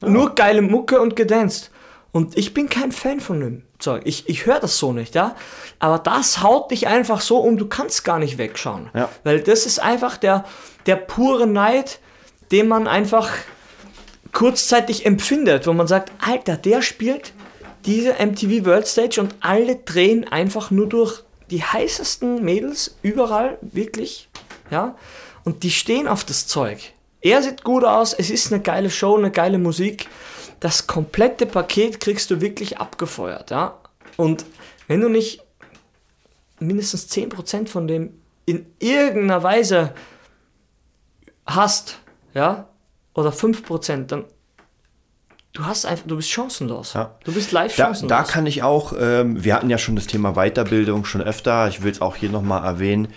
Nur 0.00 0.34
geile 0.34 0.62
Mucke 0.62 1.00
und 1.00 1.16
gedanced. 1.16 1.70
Und 2.12 2.38
ich 2.38 2.54
bin 2.54 2.68
kein 2.68 2.92
Fan 2.92 3.20
von 3.20 3.42
ihm. 3.42 3.62
Zeug. 3.78 4.02
Ich, 4.06 4.28
ich 4.28 4.46
höre 4.46 4.58
das 4.58 4.76
so 4.78 4.92
nicht, 4.92 5.14
ja. 5.14 5.36
Aber 5.78 5.98
das 5.98 6.42
haut 6.42 6.70
dich 6.72 6.88
einfach 6.88 7.20
so 7.20 7.38
um, 7.38 7.56
du 7.58 7.66
kannst 7.68 8.04
gar 8.04 8.18
nicht 8.18 8.36
wegschauen. 8.38 8.90
Ja. 8.92 9.08
Weil 9.22 9.40
das 9.40 9.66
ist 9.66 9.78
einfach 9.78 10.16
der, 10.16 10.44
der 10.86 10.96
pure 10.96 11.46
Neid, 11.46 12.00
den 12.50 12.66
man 12.66 12.88
einfach 12.88 13.30
kurzzeitig 14.32 15.06
empfindet, 15.06 15.66
wo 15.66 15.72
man 15.72 15.86
sagt, 15.86 16.12
Alter, 16.24 16.56
der 16.56 16.82
spielt 16.82 17.32
diese 17.86 18.14
MTV 18.14 18.66
World 18.66 18.86
Stage 18.86 19.20
und 19.20 19.34
alle 19.40 19.76
drehen 19.76 20.26
einfach 20.26 20.70
nur 20.70 20.88
durch 20.88 21.22
die 21.50 21.62
heißesten 21.62 22.44
Mädels 22.44 22.96
überall, 23.02 23.58
wirklich, 23.62 24.28
ja. 24.70 24.96
Und 25.44 25.62
die 25.62 25.70
stehen 25.70 26.08
auf 26.08 26.24
das 26.24 26.46
Zeug. 26.46 26.92
Er 27.20 27.42
sieht 27.42 27.64
gut 27.64 27.84
aus, 27.84 28.12
es 28.12 28.30
ist 28.30 28.52
eine 28.52 28.62
geile 28.62 28.90
Show, 28.90 29.16
eine 29.16 29.30
geile 29.30 29.58
Musik. 29.58 30.08
Das 30.60 30.86
komplette 30.86 31.46
Paket 31.46 32.00
kriegst 32.00 32.30
du 32.30 32.40
wirklich 32.40 32.78
abgefeuert, 32.78 33.50
ja. 33.50 33.78
Und 34.16 34.44
wenn 34.86 35.00
du 35.00 35.08
nicht 35.08 35.42
mindestens 36.60 37.08
10% 37.10 37.68
von 37.68 37.86
dem 37.86 38.14
in 38.46 38.66
irgendeiner 38.78 39.42
Weise 39.42 39.92
hast, 41.46 41.98
ja, 42.34 42.68
oder 43.14 43.30
5%, 43.30 44.06
dann 44.06 44.24
du 45.52 45.64
hast 45.64 45.86
einfach, 45.86 46.06
du 46.06 46.16
bist 46.16 46.30
chancenlos. 46.30 46.94
Ja. 46.94 47.16
Du 47.24 47.32
bist 47.32 47.52
live 47.52 47.74
Da, 47.76 47.86
chancenlos. 47.86 48.08
da 48.08 48.22
kann 48.24 48.46
ich 48.46 48.62
auch, 48.62 48.92
ähm, 48.98 49.42
wir 49.42 49.54
hatten 49.54 49.70
ja 49.70 49.78
schon 49.78 49.96
das 49.96 50.06
Thema 50.06 50.34
Weiterbildung 50.34 51.04
schon 51.04 51.20
öfter, 51.20 51.68
ich 51.68 51.82
will 51.82 51.90
es 51.92 52.00
auch 52.00 52.16
hier 52.16 52.30
nochmal 52.30 52.64
erwähnen. 52.64 53.08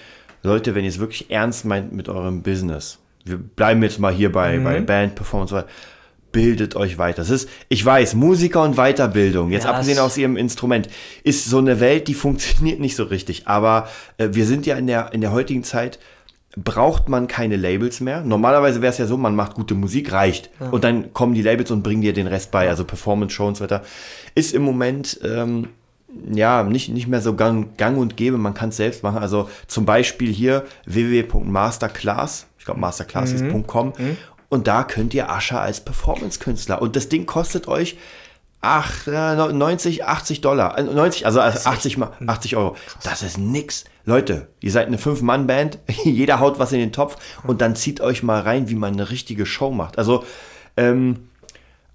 Leute, 0.44 0.74
wenn 0.76 0.84
ihr 0.84 0.90
es 0.90 1.00
wirklich 1.00 1.30
ernst 1.30 1.66
meint 1.66 1.92
mit 1.94 2.10
eurem 2.10 2.42
Business, 2.42 2.98
wir 3.26 3.38
bleiben 3.38 3.84
jetzt 3.84 4.00
mal 4.00 4.14
hier 4.14 4.32
bei, 4.32 4.58
Mhm. 4.58 4.64
bei 4.64 4.80
Band, 4.82 5.16
Performance, 5.16 5.66
bildet 6.32 6.76
euch 6.78 6.98
weiter. 6.98 7.18
Das 7.18 7.30
ist, 7.30 7.50
ich 7.68 7.86
weiß, 7.86 8.16
Musiker 8.16 8.64
und 8.64 8.76
Weiterbildung, 8.78 9.52
jetzt 9.52 9.66
Ja, 9.66 9.72
abgesehen 9.72 9.98
es- 9.98 10.02
aus 10.04 10.18
ihrem 10.18 10.38
Instrument, 10.38 10.88
ist 11.24 11.46
so 11.46 11.58
eine 11.58 11.80
Welt, 11.82 12.08
die 12.08 12.14
funktioniert 12.26 12.80
nicht 12.80 12.96
so 12.96 13.04
richtig. 13.04 13.48
Aber 13.48 13.90
äh, 14.18 14.30
wir 14.32 14.46
sind 14.46 14.66
ja 14.66 14.76
in 14.76 14.88
der, 14.88 15.12
in 15.14 15.22
der 15.22 15.32
heutigen 15.34 15.64
Zeit, 15.64 16.00
braucht 16.58 17.08
man 17.10 17.28
keine 17.28 17.56
Labels 17.56 18.00
mehr. 18.02 18.22
Normalerweise 18.22 18.82
wäre 18.82 18.92
es 18.92 18.98
ja 18.98 19.06
so, 19.06 19.16
man 19.18 19.36
macht 19.36 19.54
gute 19.56 19.74
Musik, 19.74 20.12
reicht. 20.12 20.50
Und 20.72 20.84
dann 20.84 21.14
kommen 21.14 21.34
die 21.34 21.42
Labels 21.42 21.72
und 21.72 21.82
bringen 21.82 22.02
dir 22.02 22.12
den 22.12 22.28
Rest 22.28 22.52
bei, 22.52 22.68
also 22.68 22.84
Performance-Show 22.84 23.48
und 23.48 23.56
so 23.58 23.64
weiter. 23.64 23.84
Ist 24.36 24.54
im 24.54 24.62
Moment 24.64 25.18
ähm, 25.24 25.70
ja 26.32 26.64
nicht, 26.64 26.90
nicht 26.90 27.08
mehr 27.08 27.22
so 27.22 27.36
gang, 27.36 27.78
gang 27.78 27.98
und 27.98 28.18
gäbe, 28.18 28.38
man 28.38 28.54
kann 28.54 28.70
es 28.70 28.78
selbst 28.78 29.04
machen. 29.04 29.20
Also 29.20 29.50
zum 29.68 29.86
Beispiel 29.86 30.32
hier 30.32 30.66
www.masterclass, 30.86 32.48
ich 32.58 32.66
glaube 32.66 32.80
masterclass 32.80 33.32
ist 33.32 33.46
.com 33.68 33.94
und 34.50 34.68
da 34.68 34.84
könnt 34.84 35.14
ihr 35.14 35.30
Ascher 35.30 35.62
als 35.62 35.80
Performance-Künstler 35.80 36.82
und 36.82 36.96
das 36.96 37.10
Ding 37.10 37.26
kostet 37.26 37.68
euch 37.68 37.98
ach, 38.62 39.08
äh, 39.08 39.36
90, 39.36 40.06
80 40.06 40.42
Dollar, 40.42 40.78
Äh, 40.78 40.84
90, 40.84 41.26
also 41.26 41.42
80, 41.42 41.98
mal 41.98 42.12
80 42.26 42.56
Euro. 42.56 42.76
Das 43.04 43.24
ist 43.24 43.38
nix. 43.38 43.86
Leute, 44.06 44.50
ihr 44.62 44.72
seid 44.72 44.88
eine 44.88 44.98
Fünf-Mann-Band, 44.98 45.80
jeder 46.04 46.40
haut 46.40 46.60
was 46.60 46.72
in 46.72 46.80
den 46.80 46.92
Topf 46.92 47.18
und 47.44 47.62
dann 47.62 47.76
zieht 47.76 48.02
euch 48.02 48.24
mal 48.24 48.42
rein, 48.42 48.70
wie 48.70 48.76
man 48.76 48.94
eine 48.94 49.10
richtige 49.10 49.46
Show 49.46 49.72
macht. 49.72 49.98
Also, 49.98 50.24
ähm, 50.78 51.28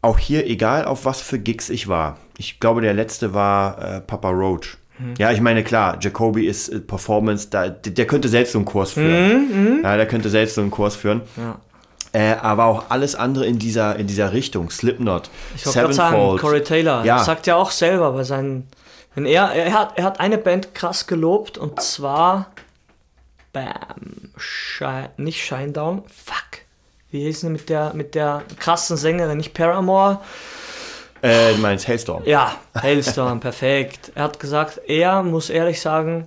auch 0.07 0.19
hier, 0.19 0.47
egal 0.47 0.85
auf 0.85 1.05
was 1.05 1.21
für 1.21 1.39
Gigs 1.39 1.69
ich 1.69 1.89
war. 1.89 2.19
Ich 2.39 2.61
glaube, 2.61 2.81
der 2.81 2.95
letzte 2.95 3.35
war 3.35 3.97
äh, 3.97 4.01
Papa 4.01 4.31
Roach. 4.31 4.79
Ja, 5.19 5.31
ich 5.31 5.43
meine, 5.43 5.63
klar, 5.63 5.99
Jacoby 6.01 6.47
ist 6.47 6.69
äh, 6.71 6.81
Performance, 6.81 7.49
da, 7.51 7.69
der, 7.69 8.07
könnte 8.07 8.29
selbst 8.29 8.53
so 8.53 8.59
einen 8.59 8.65
Kurs 8.65 8.93
führen. 8.93 9.83
Ja, 9.83 9.97
der 9.97 10.07
könnte 10.07 10.31
selbst 10.31 10.55
so 10.55 10.63
einen 10.63 10.71
Kurs 10.71 10.97
führen. 10.97 11.21
Ja. 11.37 11.61
Äh, 12.13 12.37
aber 12.37 12.65
auch 12.65 12.85
alles 12.89 13.15
andere 13.15 13.45
in 13.45 13.59
dieser, 13.59 13.97
in 13.97 14.07
dieser 14.07 14.33
Richtung. 14.33 14.71
Slipknot, 14.71 15.29
Ich 15.55 15.65
gerade 15.65 15.93
sagen, 15.93 16.39
Corey 16.39 16.63
Taylor 16.63 17.05
Ja. 17.05 17.19
sagt 17.19 17.47
ja 17.47 17.57
auch 17.57 17.71
selber 17.71 18.13
bei 18.13 18.25
seinen. 18.25 18.69
Wenn 19.15 19.27
er, 19.27 19.51
er, 19.53 19.73
hat, 19.73 19.99
er 19.99 20.05
hat 20.05 20.21
eine 20.21 20.39
Band 20.39 20.75
krass 20.75 21.07
gelobt 21.07 21.59
und 21.59 21.81
zwar. 21.83 22.53
Bam. 23.53 24.33
Shine, 24.39 25.11
nicht 25.19 25.43
Shinedown. 25.45 26.05
Fuck. 26.07 26.46
Wie 27.11 27.23
hieß 27.23 27.41
sie 27.41 27.51
mit 27.51 27.69
der, 27.69 27.93
mit 27.95 28.15
der 28.15 28.43
krassen 28.59 28.97
Sängerin? 28.97 29.39
Nicht 29.39 29.55
Paramore. 29.55 30.21
Äh, 31.23 31.55
du 31.55 31.61
meinst 31.61 31.89
Hailstorm. 31.89 32.23
Ja, 32.27 32.57
Hailstorm, 32.75 33.41
perfekt. 33.41 34.13
Er 34.15 34.25
hat 34.25 34.41
gesagt, 34.41 34.81
er 34.87 35.23
muss 35.23 35.51
ehrlich 35.51 35.81
sagen, 35.81 36.27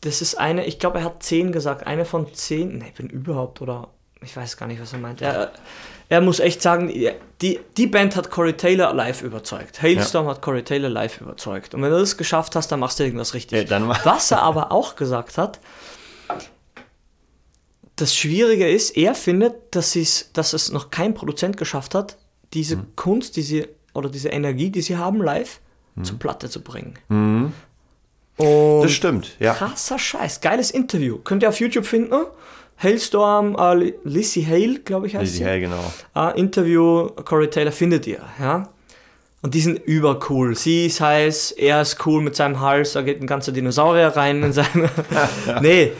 das 0.00 0.22
ist 0.22 0.36
eine, 0.36 0.64
ich 0.66 0.78
glaube, 0.78 0.98
er 0.98 1.04
hat 1.04 1.22
zehn 1.22 1.52
gesagt, 1.52 1.86
eine 1.86 2.04
von 2.04 2.32
zehn, 2.34 2.78
ne, 2.78 2.86
wenn 2.96 3.08
überhaupt, 3.08 3.60
oder 3.60 3.88
ich 4.22 4.36
weiß 4.36 4.56
gar 4.56 4.66
nicht, 4.66 4.80
was 4.80 4.92
er 4.92 4.98
meint. 4.98 5.20
Er, 5.20 5.52
er 6.08 6.20
muss 6.20 6.40
echt 6.40 6.62
sagen, 6.62 6.92
die, 7.42 7.60
die 7.76 7.86
Band 7.86 8.16
hat 8.16 8.30
Corey 8.30 8.52
Taylor 8.52 8.94
live 8.94 9.22
überzeugt. 9.22 9.82
Hailstorm 9.82 10.28
hat 10.28 10.40
Corey 10.40 10.62
Taylor 10.62 10.88
live 10.88 11.20
überzeugt. 11.20 11.74
Und 11.74 11.82
wenn 11.82 11.90
du 11.90 11.98
das 11.98 12.16
geschafft 12.16 12.54
hast, 12.54 12.70
dann 12.70 12.80
machst 12.80 12.98
du 12.98 13.04
irgendwas 13.04 13.34
richtig. 13.34 13.68
Ja, 13.68 14.04
was 14.04 14.30
er 14.30 14.42
aber 14.42 14.72
auch 14.72 14.96
gesagt 14.96 15.36
hat, 15.36 15.58
das 17.96 18.14
Schwierige 18.14 18.68
ist, 18.68 18.96
er 18.96 19.14
findet, 19.14 19.54
dass, 19.74 19.96
dass 20.32 20.52
es 20.52 20.70
noch 20.72 20.90
kein 20.90 21.14
Produzent 21.14 21.56
geschafft 21.56 21.94
hat, 21.94 22.16
diese 22.52 22.76
Mhm. 22.76 22.86
Kunst, 22.96 23.36
diese 23.36 23.68
oder 23.94 24.08
diese 24.10 24.28
Energie, 24.28 24.70
die 24.70 24.82
sie 24.82 24.96
haben, 24.96 25.22
live 25.22 25.60
zur 26.02 26.18
Platte 26.18 26.50
zu 26.50 26.60
bringen. 26.62 26.94
Und 27.08 27.16
Mhm. 27.16 27.52
Das 28.82 28.92
stimmt, 28.92 29.34
ja. 29.40 29.54
krasser 29.54 29.98
Scheiß, 29.98 30.42
geiles 30.42 30.70
Interview. 30.70 31.18
Könnt 31.24 31.42
ihr 31.42 31.48
auf 31.48 31.58
YouTube 31.58 31.86
finden. 31.86 32.12
Hailstorm, 32.82 33.56
äh, 33.58 33.94
Lissy 34.04 34.44
Hale, 34.44 34.80
glaube 34.80 35.06
ich, 35.06 35.14
heißt 35.14 35.22
Lizzie 35.24 35.38
sie. 35.38 35.46
Hale, 35.46 35.60
genau. 35.60 35.92
Äh, 36.14 36.38
Interview, 36.38 37.08
Corey 37.24 37.48
Taylor 37.48 37.72
findet 37.72 38.06
ihr, 38.06 38.20
ja. 38.38 38.68
Und 39.40 39.54
die 39.54 39.60
sind 39.62 39.78
übercool. 39.78 40.54
Sie 40.54 40.84
ist 40.86 41.00
heiß, 41.00 41.52
er 41.52 41.80
ist 41.80 42.04
cool 42.04 42.20
mit 42.20 42.36
seinem 42.36 42.60
Hals, 42.60 42.92
da 42.92 43.00
geht 43.00 43.22
ein 43.22 43.26
ganzer 43.26 43.52
Dinosaurier 43.52 44.08
rein 44.08 44.42
in 44.42 44.52
seine. 44.52 44.90
nee. 45.62 45.92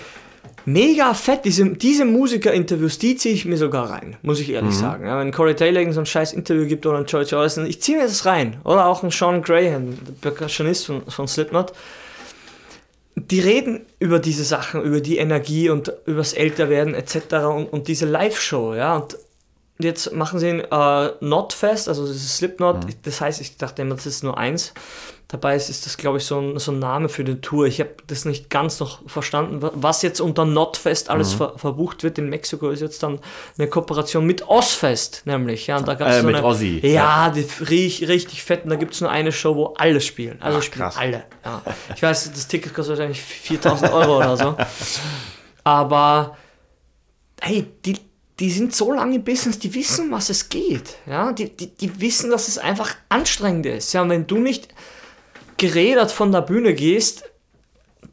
Mega 0.68 1.14
fett, 1.14 1.44
diese, 1.44 1.64
diese 1.70 2.04
Musiker-Interviews, 2.04 2.98
die 2.98 3.14
ziehe 3.14 3.32
ich 3.32 3.44
mir 3.44 3.56
sogar 3.56 3.88
rein, 3.88 4.16
muss 4.22 4.40
ich 4.40 4.50
ehrlich 4.50 4.74
sagen. 4.74 5.06
Ja, 5.06 5.16
wenn 5.16 5.30
Corey 5.30 5.54
Taylor 5.54 5.92
so 5.92 6.00
ein 6.00 6.06
scheiß 6.06 6.32
Interview 6.32 6.66
gibt 6.66 6.84
oder 6.84 6.98
ein 6.98 7.06
George 7.06 7.38
Orson, 7.38 7.66
ich 7.66 7.80
ziehe 7.80 7.96
mir 7.96 8.02
das 8.04 8.26
rein. 8.26 8.56
Oder 8.64 8.86
auch 8.86 9.04
ein 9.04 9.12
Sean 9.12 9.42
Graham, 9.42 9.96
der 10.04 10.30
Percussionist 10.30 10.86
von, 10.86 11.08
von 11.08 11.28
Slipknot. 11.28 11.72
Die 13.14 13.38
reden 13.38 13.86
über 14.00 14.18
diese 14.18 14.42
Sachen, 14.42 14.82
über 14.82 15.00
die 15.00 15.18
Energie 15.18 15.70
und 15.70 15.92
übers 16.04 16.32
Älterwerden 16.32 16.94
etc. 16.94 17.16
und, 17.46 17.66
und 17.66 17.86
diese 17.86 18.06
Live-Show, 18.06 18.74
ja. 18.74 18.96
Und 18.96 19.16
jetzt 19.78 20.12
machen 20.12 20.38
sie 20.38 20.48
ein 20.48 20.60
äh, 20.60 21.12
Notfest, 21.20 21.88
also 21.88 22.06
das 22.06 22.16
ist 22.16 22.36
Slipknot, 22.38 22.86
das 23.04 23.20
heißt, 23.20 23.40
ich 23.40 23.56
dachte 23.56 23.82
immer, 23.82 23.94
das 23.94 24.06
ist 24.06 24.24
nur 24.24 24.36
eins. 24.38 24.72
Dabei 25.28 25.56
ist, 25.56 25.68
ist 25.70 25.84
das, 25.86 25.96
glaube 25.96 26.18
ich, 26.18 26.24
so 26.24 26.38
ein, 26.38 26.56
so 26.60 26.70
ein 26.70 26.78
Name 26.78 27.08
für 27.08 27.24
die 27.24 27.40
Tour. 27.40 27.66
Ich 27.66 27.80
habe 27.80 27.90
das 28.06 28.24
nicht 28.26 28.48
ganz 28.48 28.78
noch 28.78 29.00
verstanden, 29.08 29.60
wa- 29.60 29.72
was 29.74 30.02
jetzt 30.02 30.20
unter 30.20 30.44
Notfest 30.44 31.10
alles 31.10 31.34
ver 31.34 31.58
verbucht 31.58 32.04
wird. 32.04 32.16
In 32.18 32.28
Mexiko 32.28 32.70
ist 32.70 32.78
jetzt 32.80 33.02
dann 33.02 33.18
eine 33.58 33.66
Kooperation 33.66 34.24
mit 34.24 34.46
Ozfest, 34.48 35.22
nämlich. 35.24 35.66
Ja, 35.66 35.78
und 35.78 35.88
da 35.88 35.94
gab's 35.94 36.14
Äh, 36.14 36.20
so 36.20 36.26
mit 36.28 36.36
eine, 36.36 36.46
Ozzy, 36.46 36.78
Ja, 36.86 37.30
die 37.30 37.44
riecht 37.64 38.06
richtig 38.06 38.44
fett. 38.44 38.62
Und 38.62 38.70
da 38.70 38.76
gibt 38.76 38.94
es 38.94 39.00
nur 39.00 39.10
eine 39.10 39.32
Show, 39.32 39.56
wo 39.56 39.74
alle 39.76 40.00
spielen. 40.00 40.40
Also 40.40 40.58
Ach, 40.58 40.62
spielen 40.62 40.82
krass. 40.84 40.96
alle. 40.96 41.24
Ja. 41.44 41.60
Ich 41.96 42.02
weiß, 42.04 42.30
das 42.32 42.46
Ticket 42.46 42.72
kostet 42.72 42.96
wahrscheinlich 42.96 43.20
4000 43.20 43.92
Euro 43.92 44.18
oder 44.18 44.36
so. 44.36 44.56
Aber 45.64 46.36
hey, 47.40 47.66
die, 47.84 47.98
die 48.40 48.50
sind 48.50 48.74
so 48.74 48.92
lange 48.92 49.16
im 49.16 49.24
Business, 49.24 49.58
die 49.58 49.72
wissen, 49.74 50.10
was 50.10 50.28
es 50.30 50.48
geht. 50.48 50.96
Ja, 51.06 51.32
die, 51.32 51.48
die, 51.48 51.68
die 51.68 52.00
wissen, 52.00 52.30
dass 52.30 52.48
es 52.48 52.58
einfach 52.58 52.94
anstrengend 53.08 53.64
ist. 53.66 53.92
Ja, 53.94 54.02
und 54.02 54.10
wenn 54.10 54.26
du 54.26 54.36
nicht 54.38 54.68
gerädert 55.56 56.12
von 56.12 56.32
der 56.32 56.42
Bühne 56.42 56.74
gehst, 56.74 57.24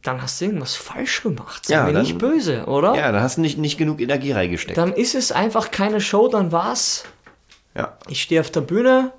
dann 0.01 0.21
hast 0.21 0.39
du 0.39 0.45
irgendwas 0.45 0.75
falsch 0.75 1.23
gemacht. 1.23 1.65
Sei 1.65 1.75
Ja, 1.75 1.83
mir 1.85 1.93
dann- 1.93 2.03
nicht 2.03 2.17
böse, 2.17 2.65
oder? 2.65 2.95
Ja, 2.95 3.11
da 3.11 3.21
hast 3.21 3.37
du 3.37 3.41
nicht, 3.41 3.57
nicht 3.57 3.77
genug 3.77 3.99
Energie 4.01 4.31
reingesteckt. 4.31 4.77
Dann 4.77 4.93
ist 4.93 5.15
es 5.15 5.31
einfach 5.31 5.71
keine 5.71 5.99
Show, 6.01 6.27
dann 6.27 6.51
war's. 6.51 7.03
ja. 7.75 7.97
Ich 8.07 8.21
stehe 8.21 8.39
auf 8.41 8.49
der 8.51 8.61
Bühne, 8.61 9.11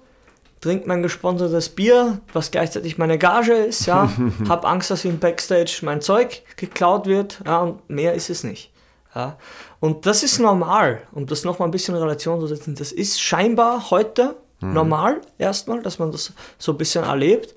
trinke 0.60 0.88
mein 0.88 1.02
gesponsertes 1.02 1.68
Bier, 1.70 2.20
was 2.32 2.50
gleichzeitig 2.50 2.96
meine 2.98 3.18
Gage 3.18 3.52
ist, 3.52 3.86
ja. 3.86 4.10
hab 4.48 4.64
Angst, 4.66 4.90
dass 4.90 5.04
im 5.04 5.18
Backstage 5.18 5.80
mein 5.82 6.00
Zeug 6.00 6.42
geklaut 6.56 7.06
wird, 7.06 7.40
ja, 7.46 7.60
und 7.60 7.88
mehr 7.90 8.14
ist 8.14 8.30
es 8.30 8.42
nicht. 8.44 8.70
Ja. 9.14 9.36
Und 9.80 10.06
das 10.06 10.22
ist 10.22 10.38
normal, 10.40 11.02
um 11.12 11.26
das 11.26 11.44
nochmal 11.44 11.68
ein 11.68 11.70
bisschen 11.70 11.94
in 11.94 12.00
Relation 12.02 12.40
zu 12.40 12.46
setzen. 12.46 12.74
Das 12.74 12.92
ist 12.92 13.20
scheinbar 13.20 13.90
heute 13.90 14.36
normal, 14.60 15.20
erstmal, 15.36 15.82
dass 15.82 15.98
man 15.98 16.10
das 16.10 16.32
so 16.58 16.72
ein 16.72 16.78
bisschen 16.78 17.04
erlebt. 17.04 17.54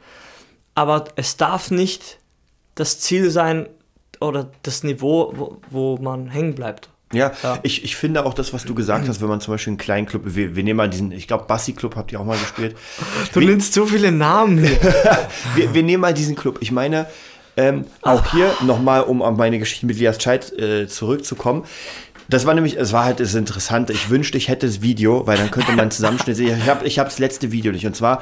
Aber 0.76 1.06
es 1.16 1.38
darf 1.38 1.72
nicht 1.72 2.20
das 2.76 3.00
Ziel 3.00 3.32
sein 3.32 3.68
oder 4.20 4.52
das 4.64 4.84
Niveau, 4.84 5.32
wo, 5.36 5.58
wo 5.70 5.98
man 5.98 6.28
hängen 6.28 6.54
bleibt. 6.54 6.90
Ja, 7.14 7.32
Ja. 7.42 7.60
Ich, 7.64 7.84
ich 7.86 7.96
finde 7.96 8.26
auch 8.26 8.34
das, 8.34 8.54
was 8.54 8.66
du 8.66 8.76
gesagt 8.76 9.08
hast, 9.08 9.22
wenn 9.22 9.30
man 9.30 9.40
zum 9.40 9.54
Beispiel 9.54 9.72
einen 9.72 9.78
kleinen 9.78 10.06
Club, 10.06 10.24
wir, 10.26 10.56
wir 10.56 10.64
nehmen 10.64 10.78
mal 10.78 10.90
diesen, 10.90 11.12
ich 11.14 11.28
glaube, 11.28 11.46
Bassi 11.48 11.72
Club 11.74 11.96
habt 11.96 12.12
ihr 12.12 12.20
auch 12.20 12.26
mal 12.26 12.38
gespielt. 12.38 12.76
Du 13.34 13.40
nennst 13.40 13.74
so 13.74 13.86
viele 13.86 14.12
Namen. 14.12 14.64
Wir, 15.56 15.74
wir 15.74 15.84
nehmen 15.84 16.02
mal 16.02 16.14
diesen 16.14 16.36
Club. 16.36 16.58
Ich 16.60 16.72
meine, 16.72 17.08
ähm, 17.58 17.86
auch 18.02 18.32
hier 18.32 18.54
nochmal, 18.66 19.02
um 19.02 19.22
auf 19.22 19.36
meine 19.36 19.60
Geschichte 19.60 19.86
mit 19.86 19.98
Lias 19.98 20.22
Scheid 20.22 20.54
äh, 20.58 20.88
zurückzukommen. 20.88 21.66
Das 22.30 22.46
war 22.46 22.54
nämlich, 22.54 22.78
es 22.78 22.92
war 22.94 23.06
halt 23.06 23.20
das 23.20 23.36
Interessante. 23.36 23.94
Ich 23.94 24.10
wünschte, 24.10 24.38
ich 24.38 24.48
hätte 24.50 24.68
das 24.68 24.82
Video, 24.82 25.26
weil 25.28 25.38
dann 25.38 25.50
könnte 25.50 25.72
man 25.72 25.92
Zusammenschnitt 25.92 26.36
sehen. 26.36 26.60
Ich 26.62 26.70
habe 26.70 26.86
ich 26.86 27.00
hab 27.00 27.08
das 27.08 27.20
letzte 27.20 27.52
Video 27.52 27.72
nicht. 27.72 27.86
Und 27.86 27.96
zwar, 27.96 28.22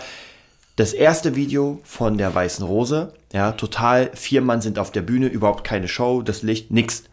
Das 0.78 0.92
erste 0.92 1.36
Video 1.36 1.80
von 1.86 2.18
der 2.18 2.36
Weißen 2.36 2.66
Rose, 2.66 3.14
ja, 3.32 3.54
total, 3.54 4.12
vier 4.14 4.42
Mann 4.42 4.60
sind 4.60 4.78
auf 4.78 4.92
der 4.92 5.04
Bühne, 5.04 5.28
überhaupt 5.28 5.64
keine 5.64 5.88
Show, 5.88 6.22
das 6.22 6.42
Licht, 6.42 6.70
nix. 6.70 7.04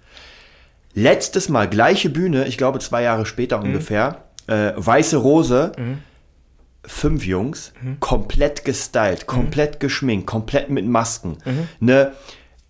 Letztes 0.94 1.48
Mal, 1.48 1.68
gleiche 1.68 2.10
Bühne, 2.10 2.46
ich 2.46 2.58
glaube 2.58 2.80
zwei 2.80 3.02
Jahre 3.04 3.24
später 3.24 3.60
ungefähr, 3.62 4.24
äh, 4.48 4.72
Weiße 4.74 5.16
Rose, 5.16 5.72
fünf 6.84 7.24
Jungs, 7.24 7.72
komplett 8.00 8.64
gestylt, 8.64 9.26
komplett 9.26 9.80
geschminkt, 9.80 10.26
komplett 10.26 10.68
mit 10.70 10.86
Masken. 10.86 11.38
Ne, 11.80 12.12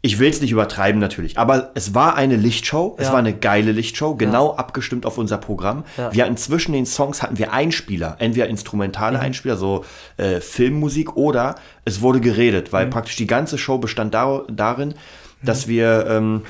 ich 0.05 0.19
will 0.19 0.29
es 0.29 0.41
nicht 0.41 0.51
übertreiben 0.51 1.01
natürlich, 1.01 1.39
aber 1.39 1.71
es 1.75 1.95
war 1.95 2.17
eine 2.17 2.35
Lichtshow, 2.35 2.97
es 2.99 3.07
Ja. 3.07 3.13
war 3.13 3.21
eine 3.21 3.33
geile 3.35 3.71
Lichtshow, 3.71 4.17
genau 4.17 4.55
abgestimmt 4.57 5.07
auf 5.07 5.17
unser 5.17 5.39
Programm. 5.39 5.85
Ja. 5.97 6.13
Wir 6.13 6.25
hatten 6.25 6.37
zwischen 6.37 6.73
den 6.73 6.87
Songs 6.87 7.23
hatten 7.23 7.39
wir 7.39 7.53
Einspieler, 7.53 8.17
entweder 8.19 8.49
instrumentale 8.49 9.19
Mhm. 9.19 9.25
Einspieler, 9.25 9.57
so 9.57 9.85
äh, 10.17 10.41
Filmmusik 10.41 11.17
oder 11.17 11.55
es 11.85 12.01
wurde 12.01 12.21
geredet, 12.21 12.69
Mhm. 12.69 12.73
weil 12.73 12.87
praktisch 12.89 13.15
die 13.17 13.29
ganze 13.29 13.59
Show 13.59 13.79
bestand 13.79 14.13
dar 14.13 14.43
darin, 14.51 14.95
dass 15.43 15.69
wir 15.69 16.07
ähm, 16.09 16.43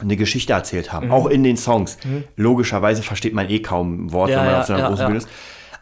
eine 0.00 0.16
Geschichte 0.16 0.52
erzählt 0.52 0.86
Mhm. 0.88 0.92
haben, 0.92 1.10
auch 1.10 1.26
in 1.26 1.42
den 1.42 1.56
Songs. 1.56 1.98
Logischerweise 2.36 3.02
versteht 3.02 3.34
man 3.34 3.50
eh 3.50 3.58
kaum 3.60 4.06
ein 4.06 4.12
Wort, 4.12 4.30
Ja, 4.30 4.36
wenn 4.38 4.44
man 4.44 4.54
ja, 4.54 4.60
auf 4.60 4.66
so 4.66 4.72
einer 4.72 4.82
ja, 4.82 4.88
großen 4.88 5.02
ja. 5.02 5.06
Bühne 5.08 5.18
ist. 5.18 5.28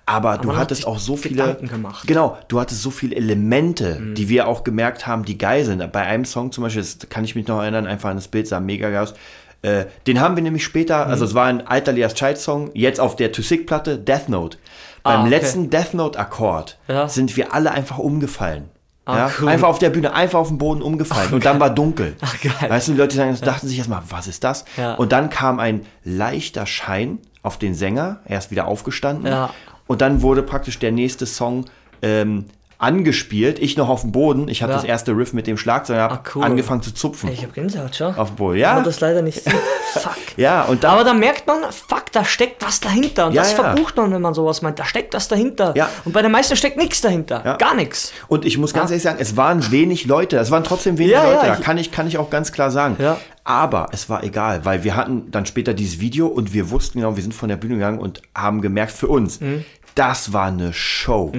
Aber, 0.04 0.36
du 0.38 0.56
hattest 0.56 0.86
auch 0.86 0.98
so 0.98 1.16
viele. 1.16 1.58
Genau, 2.06 2.36
du 2.48 2.60
hattest 2.60 2.82
so 2.82 2.90
viele 2.90 3.14
Elemente, 3.16 3.98
Mhm. 4.00 4.14
die 4.14 4.28
wir 4.28 4.48
auch 4.48 4.64
gemerkt 4.64 5.06
haben, 5.06 5.24
die 5.24 5.38
geil 5.38 5.64
sind. 5.64 5.92
Bei 5.92 6.02
einem 6.02 6.24
Song 6.24 6.50
zum 6.52 6.64
Beispiel, 6.64 6.82
das 6.82 6.98
kann 7.08 7.24
ich 7.24 7.34
mich 7.34 7.46
noch 7.46 7.60
erinnern, 7.62 7.86
einfach 7.86 8.10
an 8.10 8.16
das 8.16 8.28
Bild, 8.28 8.48
sah 8.48 8.60
mega 8.60 8.90
geil 8.90 9.02
aus. 9.02 9.14
Äh, 9.62 9.84
den 10.08 10.20
haben 10.20 10.34
wir 10.34 10.42
nämlich 10.42 10.64
später, 10.64 11.04
Mhm. 11.06 11.10
also 11.12 11.24
es 11.24 11.34
war 11.34 11.46
ein 11.46 11.64
alter 11.66 11.92
Lias 11.92 12.14
Child-Song, 12.14 12.70
jetzt 12.74 12.98
auf 12.98 13.14
der 13.14 13.30
To 13.30 13.42
Sick 13.42 13.66
Platte, 13.68 13.96
Death 13.96 14.28
Note. 14.28 14.58
Beim 15.04 15.18
Ah, 15.18 15.20
okay. 15.22 15.30
letzten 15.30 15.70
Death 15.70 15.94
Note-Akkord 15.94 16.78
Ja. 16.88 17.08
sind 17.08 17.36
wir 17.36 17.54
alle 17.54 17.70
einfach 17.70 17.98
umgefallen. 17.98 18.64
Ah, 19.04 19.16
ja? 19.16 19.30
cool. 19.40 19.48
Einfach 19.48 19.68
auf 19.68 19.78
der 19.80 19.90
Bühne, 19.90 20.12
einfach 20.14 20.38
auf 20.40 20.48
den 20.48 20.58
Boden 20.58 20.82
umgefallen. 20.82 21.32
und 21.32 21.44
dann 21.44 21.58
war 21.60 21.70
dunkel. 21.70 22.14
Ach, 22.20 22.36
geil. 22.40 22.70
Weißt 22.70 22.88
du, 22.88 22.92
die 22.92 22.98
Leute 22.98 23.16
sagen, 23.16 23.36
dachten 23.40 23.66
sich 23.68 23.78
erstmal, 23.78 24.02
was 24.08 24.26
ist 24.26 24.42
das? 24.44 24.64
Ja. 24.76 24.94
Und 24.94 25.12
dann 25.12 25.30
kam 25.30 25.58
ein 25.60 25.82
leichter 26.04 26.66
Schein 26.66 27.18
auf 27.42 27.56
den 27.58 27.74
Sänger, 27.74 28.20
er 28.24 28.38
ist 28.38 28.50
wieder 28.52 28.66
aufgestanden. 28.68 29.26
Ja. 29.26 29.50
Und 29.92 30.00
dann 30.00 30.22
wurde 30.22 30.42
praktisch 30.42 30.78
der 30.78 30.90
nächste 30.90 31.26
Song 31.26 31.66
ähm, 32.00 32.46
angespielt. 32.78 33.58
Ich 33.60 33.76
noch 33.76 33.88
auf 33.88 34.00
dem 34.00 34.10
Boden. 34.10 34.48
Ich 34.48 34.62
hatte 34.62 34.72
Ja. 34.72 34.76
das 34.78 34.84
erste 34.84 35.12
Riff 35.16 35.32
mit 35.34 35.46
dem 35.46 35.56
Schlagzeug, 35.56 35.98
habe 35.98 36.14
Ah, 36.14 36.22
cool. 36.34 36.42
angefangen 36.44 36.82
zu 36.82 36.92
zupfen. 36.92 37.30
Ich 37.30 37.42
habe 37.42 37.52
Gänsehaut, 37.52 37.94
schon. 37.94 38.14
Auf 38.16 38.30
dem 38.30 38.36
Boden. 38.36 38.58
Ja. 38.58 38.72
Aber 38.72 38.82
das 38.82 38.98
leider 39.00 39.22
nicht 39.22 39.44
sieht. 39.44 39.52
Fuck. 39.92 40.16
ja 40.38 40.62
und 40.62 40.82
dann, 40.82 40.94
Aber 40.94 41.04
da 41.04 41.12
merkt 41.12 41.46
man, 41.46 41.58
fuck, 41.70 42.10
da 42.12 42.24
steckt 42.24 42.64
was 42.66 42.80
dahinter. 42.80 43.26
Und 43.26 43.34
Ja, 43.34 43.42
das 43.42 43.52
ja. 43.52 43.62
verbucht 43.62 43.94
man, 43.98 44.10
wenn 44.12 44.22
man 44.22 44.32
sowas 44.34 44.62
meint. 44.62 44.78
Da 44.78 44.84
steckt 44.86 45.12
was 45.14 45.28
dahinter. 45.28 45.74
Ja. 45.76 45.90
Und 46.06 46.12
bei 46.12 46.22
den 46.22 46.32
meisten 46.32 46.56
steckt 46.56 46.78
nichts 46.78 47.02
dahinter. 47.02 47.56
Gar 47.58 47.74
nichts. 47.74 48.12
und 48.28 48.44
ich 48.46 48.56
muss 48.58 48.72
ganz 48.72 48.90
ehrlich 48.90 49.02
sagen, 49.04 49.18
es 49.20 49.36
waren 49.36 49.70
wenig 49.70 50.06
Leute. 50.06 50.38
Es 50.38 50.50
waren 50.50 50.64
trotzdem 50.64 50.96
wenig 50.96 51.12
Leute. 51.14 51.46
da 51.46 51.54
ich- 51.58 51.60
kann 51.60 51.76
ich, 51.76 51.92
kann 51.92 52.06
ich 52.06 52.16
auch 52.16 52.30
ganz 52.30 52.50
klar 52.52 52.70
sagen. 52.70 52.96
Aber 53.44 53.88
es 53.92 54.08
war 54.08 54.22
egal, 54.22 54.64
weil 54.64 54.84
wir 54.84 54.94
hatten 54.94 55.30
dann 55.30 55.46
später 55.46 55.74
dieses 55.74 55.98
Video 56.00 56.26
und 56.28 56.52
wir 56.52 56.70
wussten 56.70 57.00
genau, 57.00 57.16
wir 57.16 57.22
sind 57.22 57.34
von 57.34 57.48
der 57.48 57.56
Bühne 57.56 57.74
gegangen 57.74 57.98
und 57.98 58.22
haben 58.36 58.60
gemerkt 58.60 58.92
für 58.92 59.08
uns, 59.08 59.40
Mhm. 59.40 59.64
das 59.96 60.32
war 60.32 60.46
eine 60.46 60.72
Show. 60.72 61.32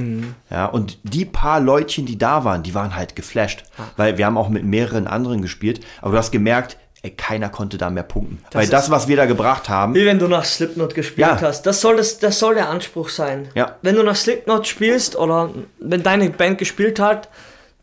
Ja, 0.49 0.65
und 0.65 0.99
die 1.03 1.23
paar 1.25 1.59
Leutchen, 1.61 2.05
die 2.05 2.17
da 2.17 2.43
waren, 2.43 2.61
die 2.61 2.73
waren 2.75 2.95
halt 2.95 3.15
geflasht. 3.15 3.63
Ah. 3.77 3.83
Weil 3.95 4.17
wir 4.17 4.25
haben 4.25 4.37
auch 4.37 4.49
mit 4.49 4.65
mehreren 4.65 5.07
anderen 5.07 5.41
gespielt, 5.41 5.79
aber 6.01 6.11
du 6.11 6.17
hast 6.17 6.31
gemerkt, 6.31 6.77
ey, 7.03 7.11
keiner 7.11 7.47
konnte 7.49 7.77
da 7.77 7.89
mehr 7.89 8.03
punkten. 8.03 8.39
weil 8.51 8.63
ist- 8.65 8.73
das, 8.73 8.89
was 8.89 9.07
wir 9.07 9.15
da 9.15 9.25
gebracht 9.25 9.69
haben, 9.69 9.95
Wie 9.95 10.05
wenn 10.05 10.19
du 10.19 10.27
nach 10.27 10.43
Slipknot 10.45 10.95
gespielt 10.95 11.27
Ja. 11.27 11.41
hast. 11.41 11.63
Das 11.65 11.79
soll, 11.81 11.95
das, 11.97 12.19
das 12.19 12.37
soll 12.39 12.55
der 12.55 12.69
Anspruch 12.69 13.09
sein. 13.09 13.47
Ja. 13.55 13.77
Wenn 13.81 13.95
du 13.95 14.03
nach 14.03 14.15
Slipknot 14.17 14.67
spielst 14.67 15.15
oder 15.17 15.49
wenn 15.79 16.03
deine 16.03 16.29
Band 16.29 16.57
gespielt 16.57 16.99
hat, 16.99 17.29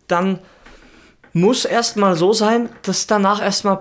dann 0.08 0.38
muss 1.32 1.64
erstmal 1.64 2.16
so 2.16 2.32
sein, 2.32 2.68
dass 2.82 3.06
danach 3.06 3.40
erstmal 3.42 3.80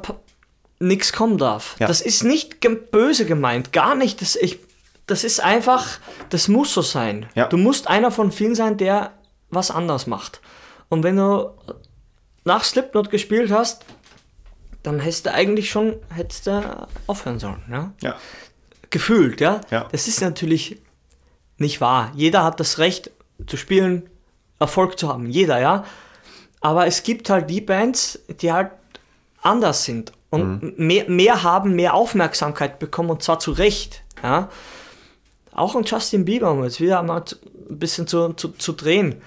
nichts 0.80 1.14
kommen 1.14 1.38
darf. 1.38 1.76
Ja. 1.80 1.88
Das 1.88 2.02
ist 2.02 2.24
nicht 2.24 2.60
böse 2.92 3.26
gemeint, 3.26 3.74
gar 3.74 3.96
nicht. 3.96 4.22
Das, 4.22 4.36
ich, 4.36 4.60
das 5.08 5.24
ist 5.24 5.42
einfach, 5.42 6.00
das 6.30 6.48
muss 6.48 6.74
so 6.74 6.82
sein. 6.82 7.28
Ja. 7.36 7.48
Du 7.48 7.58
musst 7.58 7.88
einer 7.88 8.12
von 8.12 8.32
vielen 8.32 8.56
sein, 8.56 8.78
der 8.78 9.12
was 9.50 9.72
anders 9.72 10.08
macht. 10.08 10.42
Und 10.88 11.04
wenn 11.04 11.18
du 11.18 11.52
nach 12.46 12.64
Slipknot 12.64 13.10
gespielt 13.10 13.52
hast, 13.52 13.86
dann 14.84 15.00
hättest 15.00 15.26
du 15.26 15.34
eigentlich 15.34 15.70
schon 15.70 15.98
hättest 16.14 16.48
du 16.48 16.88
aufhören 17.08 17.40
sollen. 17.40 17.64
Ja? 17.70 17.92
ja, 18.02 18.16
Gefühlt, 18.90 19.42
ja? 19.42 19.62
Ja. 19.70 19.88
Das 19.92 20.08
ist 20.08 20.22
natürlich 20.22 20.82
nicht 21.58 21.82
wahr. 21.82 22.12
Jeder 22.16 22.44
hat 22.44 22.60
das 22.60 22.78
Recht 22.78 23.12
zu 23.46 23.58
spielen, 23.58 24.10
Erfolg 24.60 24.98
zu 24.98 25.10
haben. 25.10 25.30
Jeder, 25.30 25.60
ja. 25.60 25.86
Aber 26.62 26.88
es 26.88 27.04
gibt 27.04 27.30
halt 27.30 27.50
die 27.50 27.62
Bands, 27.62 28.20
die 28.42 28.52
halt 28.52 28.72
anders 29.42 29.84
sind 29.84 30.14
und 30.30 30.78
mehr, 30.78 31.10
mehr 31.10 31.44
haben, 31.44 31.76
mehr 31.76 31.94
Aufmerksamkeit 31.94 32.80
bekommen 32.80 33.10
und 33.10 33.24
zwar 33.24 33.40
zu 33.40 33.52
Recht. 33.52 34.04
Ja? 34.22 34.50
Auch 35.54 35.76
ein 35.76 35.84
Justin 35.84 36.26
Bieber, 36.26 36.52
um 36.52 36.64
jetzt 36.64 36.80
wieder 36.80 37.02
mal 37.04 37.24
ein 37.70 37.80
bisschen 37.80 38.08
zu, 38.08 38.34
zu, 38.34 38.50
zu 38.50 38.74
drehen. 38.74 39.22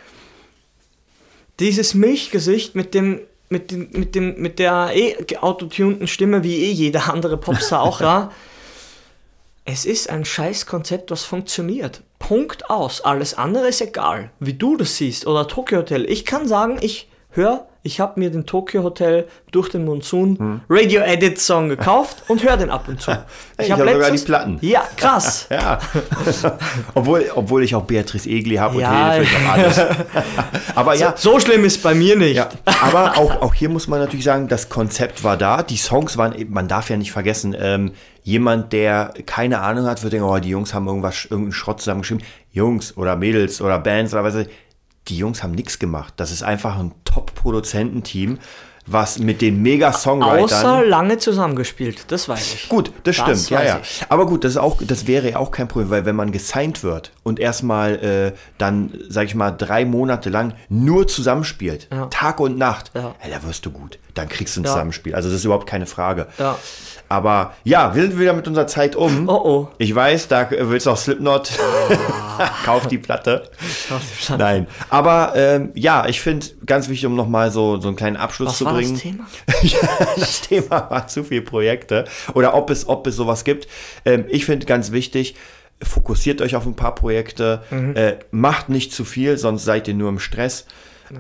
Dieses 1.60 1.94
Milchgesicht 1.94 2.74
mit 2.74 2.94
dem 2.94 3.20
mit, 3.48 3.70
dem, 3.70 3.90
mit, 3.92 4.14
dem, 4.14 4.40
mit 4.40 4.58
der 4.58 4.92
eh 4.94 5.36
autotunten 5.36 6.08
Stimme 6.08 6.42
wie 6.42 6.64
eh 6.64 6.70
jeder 6.72 7.12
andere 7.12 7.36
Popstar 7.36 7.82
auch, 7.82 8.00
ja. 8.00 8.30
Es 9.64 9.84
ist 9.84 10.10
ein 10.10 10.24
scheiß 10.24 10.66
Konzept, 10.66 11.12
was 11.12 11.22
funktioniert. 11.22 12.02
Punkt 12.18 12.68
aus. 12.68 13.00
Alles 13.02 13.34
andere 13.34 13.68
ist 13.68 13.80
egal. 13.80 14.30
Wie 14.40 14.54
du 14.54 14.76
das 14.76 14.96
siehst 14.96 15.24
oder 15.26 15.46
Tokyo 15.46 15.78
Hotel. 15.78 16.04
Ich 16.10 16.24
kann 16.24 16.48
sagen, 16.48 16.78
ich 16.80 17.08
höre, 17.32 17.66
ich 17.84 17.98
habe 17.98 18.20
mir 18.20 18.30
den 18.30 18.46
Tokyo 18.46 18.84
Hotel 18.84 19.26
durch 19.50 19.68
den 19.68 19.84
Monsun 19.84 20.62
Radio 20.68 21.00
Edit 21.00 21.40
Song 21.40 21.68
gekauft 21.68 22.22
und 22.28 22.42
höre 22.44 22.56
den 22.56 22.70
ab 22.70 22.86
und 22.86 23.00
zu. 23.00 23.10
ich 23.58 23.72
hab 23.72 23.80
sogar 23.80 24.10
die 24.10 24.18
Platten. 24.18 24.58
Ja, 24.60 24.84
krass. 24.96 25.48
Ja. 25.62 25.78
obwohl, 26.94 27.24
obwohl 27.34 27.64
ich 27.64 27.74
auch 27.74 27.82
Beatrice 27.82 28.28
Egli 28.28 28.56
habe 28.56 28.80
Ja, 28.80 29.16
und 29.16 29.24
Fischer 29.26 29.52
alles. 29.52 29.80
Aber 30.74 30.94
ja, 30.94 31.14
So 31.16 31.40
schlimm 31.40 31.64
ist 31.64 31.82
bei 31.82 31.94
mir 31.94 32.16
nicht. 32.16 32.36
Ja, 32.36 32.48
aber 32.82 33.18
auch, 33.18 33.42
auch 33.42 33.54
hier 33.54 33.68
muss 33.68 33.88
man 33.88 34.00
natürlich 34.00 34.24
sagen, 34.24 34.48
das 34.48 34.68
Konzept 34.68 35.24
war 35.24 35.36
da, 35.36 35.62
die 35.62 35.76
Songs 35.76 36.16
waren, 36.16 36.34
man 36.48 36.68
darf 36.68 36.88
ja 36.88 36.96
nicht 36.96 37.12
vergessen, 37.12 37.54
ähm, 37.58 37.92
jemand, 38.22 38.72
der 38.72 39.12
keine 39.26 39.60
Ahnung 39.60 39.86
hat, 39.86 40.02
wird 40.02 40.12
denken, 40.12 40.26
oh, 40.26 40.38
die 40.38 40.48
Jungs 40.50 40.72
haben 40.72 40.86
irgendwas, 40.86 41.24
irgendeinen 41.24 41.52
Schrott 41.52 41.80
zusammengeschrieben. 41.80 42.24
Jungs 42.52 42.96
oder 42.96 43.16
Mädels 43.16 43.60
oder 43.60 43.78
Bands 43.78 44.12
oder 44.14 44.24
was 44.24 44.34
weiß 44.34 44.46
ich, 44.46 44.52
die 45.08 45.16
Jungs 45.16 45.42
haben 45.42 45.52
nichts 45.52 45.78
gemacht. 45.78 46.14
Das 46.16 46.30
ist 46.30 46.42
einfach 46.42 46.78
ein 46.78 46.94
Top-Produzententeam, 47.04 48.38
was 48.86 49.18
mit 49.18 49.40
den 49.40 49.62
Mega-Songwritern... 49.62 50.42
Außer 50.44 50.84
lange 50.84 51.18
zusammengespielt, 51.18 52.04
das 52.08 52.28
weiß 52.28 52.54
ich. 52.54 52.68
Gut, 52.68 52.90
das 53.04 53.16
stimmt, 53.16 53.30
Das 53.30 53.48
ja, 53.48 53.58
weiß 53.58 53.68
ja. 53.68 53.80
ich. 53.82 54.02
Aber 54.08 54.26
gut, 54.26 54.44
das 54.44 54.52
ist 54.52 54.58
auch, 54.58 54.78
das 54.82 55.06
wäre 55.06 55.30
ja 55.30 55.36
auch 55.36 55.50
kein 55.50 55.68
Problem, 55.68 55.90
weil 55.90 56.04
wenn 56.04 56.16
man 56.16 56.32
gesigned 56.32 56.82
wird 56.82 57.12
und 57.22 57.38
erstmal 57.38 57.94
äh, 57.96 58.32
dann, 58.58 58.92
sag 59.08 59.26
ich 59.26 59.34
mal, 59.34 59.50
drei 59.52 59.84
Monate 59.84 60.30
lang 60.30 60.54
nur 60.68 61.06
zusammenspielt, 61.06 61.88
Ja. 61.92 62.06
Tag 62.06 62.40
und 62.40 62.58
Nacht, 62.58 62.90
Ja. 62.94 63.14
ja, 63.24 63.38
da 63.38 63.46
wirst 63.46 63.64
du 63.66 63.70
gut. 63.70 63.98
Dann 64.14 64.28
kriegst 64.28 64.56
du 64.56 64.60
ein 64.60 64.64
Ja. 64.64 64.70
Zusammenspiel. 64.70 65.14
Also 65.14 65.28
das 65.28 65.38
ist 65.38 65.44
überhaupt 65.44 65.66
keine 65.68 65.86
Frage. 65.86 66.26
Ja. 66.38 66.58
Aber 67.08 67.52
ja, 67.64 67.94
wir 67.94 68.02
sind 68.02 68.18
wieder 68.18 68.32
mit 68.32 68.48
unserer 68.48 68.66
Zeit 68.66 68.96
um. 68.96 69.28
Oh 69.28 69.40
oh. 69.44 69.68
Ich 69.76 69.94
weiß, 69.94 70.28
da 70.28 70.48
willst 70.50 70.86
du 70.86 70.90
auch 70.90 70.96
Slipknot. 70.96 71.50
Kauf 72.64 72.86
die 72.86 72.96
Platte. 72.96 73.50
Nein. 74.38 74.66
Aber 74.88 75.34
ähm, 75.36 75.72
ja, 75.74 76.06
ich 76.06 76.22
finde 76.22 76.46
ganz 76.64 76.88
wichtig, 76.88 77.04
um 77.04 77.14
nochmal 77.14 77.50
so, 77.50 77.78
so 77.80 77.88
einen 77.88 77.98
kleinen 77.98 78.16
Abschluss 78.16 78.48
Was 78.50 78.58
zu 78.58 78.64
bringen. 78.74 78.92
das 78.92 79.02
Thema? 79.02 79.26
das 80.16 80.40
Thema 80.42 80.90
war 80.90 81.06
zu 81.06 81.24
viele 81.24 81.42
Projekte 81.42 82.04
oder 82.34 82.54
ob 82.54 82.70
es, 82.70 82.88
ob 82.88 83.06
es 83.06 83.16
sowas 83.16 83.44
gibt. 83.44 83.68
Ähm, 84.04 84.24
ich 84.28 84.44
finde 84.44 84.66
ganz 84.66 84.92
wichtig, 84.92 85.34
fokussiert 85.82 86.40
euch 86.40 86.56
auf 86.56 86.66
ein 86.66 86.76
paar 86.76 86.94
Projekte, 86.94 87.62
äh, 87.94 88.14
macht 88.30 88.68
nicht 88.68 88.92
zu 88.92 89.04
viel, 89.04 89.36
sonst 89.36 89.64
seid 89.64 89.88
ihr 89.88 89.94
nur 89.94 90.08
im 90.08 90.18
Stress. 90.18 90.66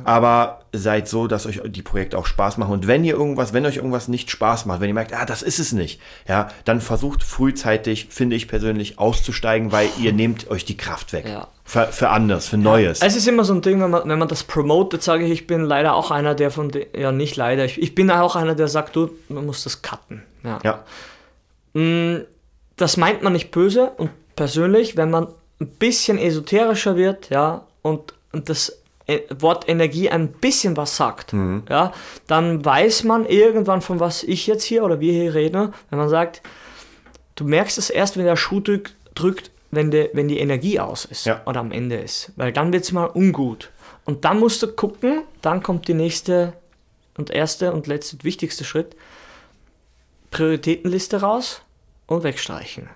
Aber 0.04 0.62
seid 0.72 1.06
so, 1.06 1.26
dass 1.26 1.46
euch 1.46 1.60
die 1.66 1.82
Projekte 1.82 2.16
auch 2.16 2.26
Spaß 2.26 2.56
machen. 2.56 2.72
Und 2.72 2.86
wenn 2.86 3.04
ihr 3.04 3.14
irgendwas, 3.14 3.52
wenn 3.52 3.66
euch 3.66 3.76
irgendwas 3.76 4.08
nicht 4.08 4.30
Spaß 4.30 4.66
macht, 4.66 4.80
wenn 4.80 4.88
ihr 4.88 4.94
merkt, 4.94 5.12
ah, 5.12 5.26
das 5.26 5.42
ist 5.42 5.58
es 5.58 5.72
nicht, 5.72 6.00
ja, 6.26 6.48
dann 6.64 6.80
versucht 6.80 7.22
frühzeitig, 7.22 8.08
finde 8.10 8.36
ich 8.36 8.48
persönlich, 8.48 8.98
auszusteigen, 8.98 9.70
weil 9.72 9.88
ihr 10.00 10.12
nehmt 10.14 10.50
euch 10.50 10.64
die 10.64 10.76
Kraft 10.76 11.12
weg. 11.12 11.26
Ja. 11.28 11.48
Für, 11.64 11.86
für 11.86 12.08
anderes, 12.08 12.48
für 12.48 12.56
Neues. 12.56 13.00
Es 13.02 13.16
ist 13.16 13.28
immer 13.28 13.44
so 13.44 13.54
ein 13.54 13.62
Ding, 13.62 13.80
wenn 13.80 13.90
man, 13.90 14.08
wenn 14.08 14.18
man 14.18 14.28
das 14.28 14.44
promotet, 14.44 15.02
sage 15.02 15.24
ich, 15.24 15.30
ich 15.30 15.46
bin 15.46 15.62
leider 15.62 15.94
auch 15.94 16.10
einer, 16.10 16.34
der 16.34 16.50
von, 16.50 16.70
de, 16.70 16.86
ja 16.98 17.12
nicht 17.12 17.36
leider, 17.36 17.64
ich, 17.64 17.80
ich 17.80 17.94
bin 17.94 18.10
auch 18.10 18.34
einer, 18.34 18.54
der 18.54 18.68
sagt, 18.68 18.96
du, 18.96 19.10
man 19.28 19.46
muss 19.46 19.64
das 19.64 19.82
cutten. 19.82 20.22
Ja. 20.42 20.58
ja, 21.74 22.24
Das 22.76 22.96
meint 22.96 23.22
man 23.22 23.32
nicht 23.32 23.50
böse 23.50 23.92
und 23.96 24.10
persönlich, 24.34 24.96
wenn 24.96 25.10
man 25.10 25.28
ein 25.60 25.68
bisschen 25.68 26.18
esoterischer 26.18 26.96
wird, 26.96 27.30
ja, 27.30 27.66
und, 27.82 28.14
und 28.32 28.48
das 28.48 28.81
Wort 29.38 29.68
Energie 29.68 30.08
ein 30.10 30.28
bisschen 30.32 30.76
was 30.76 30.96
sagt, 30.96 31.32
ja, 31.68 31.92
dann 32.26 32.64
weiß 32.64 33.04
man 33.04 33.26
irgendwann, 33.26 33.80
von 33.82 34.00
was 34.00 34.22
ich 34.22 34.46
jetzt 34.46 34.64
hier 34.64 34.84
oder 34.84 35.00
wir 35.00 35.12
hier 35.12 35.34
reden, 35.34 35.72
wenn 35.90 35.98
man 35.98 36.08
sagt, 36.08 36.42
du 37.36 37.44
merkst 37.44 37.78
es 37.78 37.90
erst, 37.90 38.16
wenn 38.16 38.24
der 38.24 38.36
Schuh 38.36 38.60
drückt, 38.60 38.94
drückt 39.14 39.50
wenn, 39.70 39.90
die, 39.90 40.10
wenn 40.12 40.28
die 40.28 40.38
Energie 40.38 40.78
aus 40.80 41.04
ist 41.06 41.24
Ja. 41.26 41.40
oder 41.46 41.60
am 41.60 41.72
Ende 41.72 41.96
ist. 41.96 42.32
Weil 42.36 42.52
dann 42.52 42.72
wird 42.72 42.84
es 42.84 42.92
mal 42.92 43.06
ungut. 43.06 43.70
Und 44.04 44.24
dann 44.24 44.38
musst 44.38 44.62
du 44.62 44.68
gucken, 44.68 45.22
dann 45.40 45.62
kommt 45.62 45.88
die 45.88 45.94
nächste 45.94 46.52
und 47.16 47.30
erste 47.30 47.72
und 47.72 47.86
letzte 47.86 48.16
und 48.16 48.24
wichtigste 48.24 48.64
Schritt. 48.64 48.94
Prioritätenliste 50.30 51.20
raus 51.20 51.62
und 52.06 52.22
wegstreichen. 52.22 52.88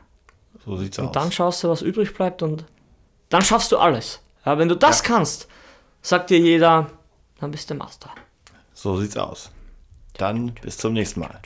So 0.65 0.77
sieht's 0.77 0.99
Und 0.99 1.07
aus. 1.09 1.13
dann 1.13 1.33
schaust 1.33 1.63
du, 1.65 1.69
was 1.69 1.83
übrig 1.83 2.15
bleibt 2.15 2.43
und 2.43 2.65
dann 3.29 3.43
schaffst 3.43 3.73
du 3.73 3.79
alles. 3.79 4.21
Ja, 4.45 4.59
wenn 4.59 4.69
du 4.69 4.75
das 4.77 5.03
kannst, 5.03 5.49
sagt 6.07 6.31
dir 6.31 6.39
jeder, 6.39 6.87
dann 7.41 7.51
bist 7.51 7.69
du 7.69 7.75
Master. 7.75 8.11
So 8.75 9.01
sieht's 9.01 9.17
aus. 9.17 9.51
Dann 10.15 10.55
bis 10.55 10.79
zum 10.79 10.93
nächsten 10.93 11.21
Mal. 11.21 11.41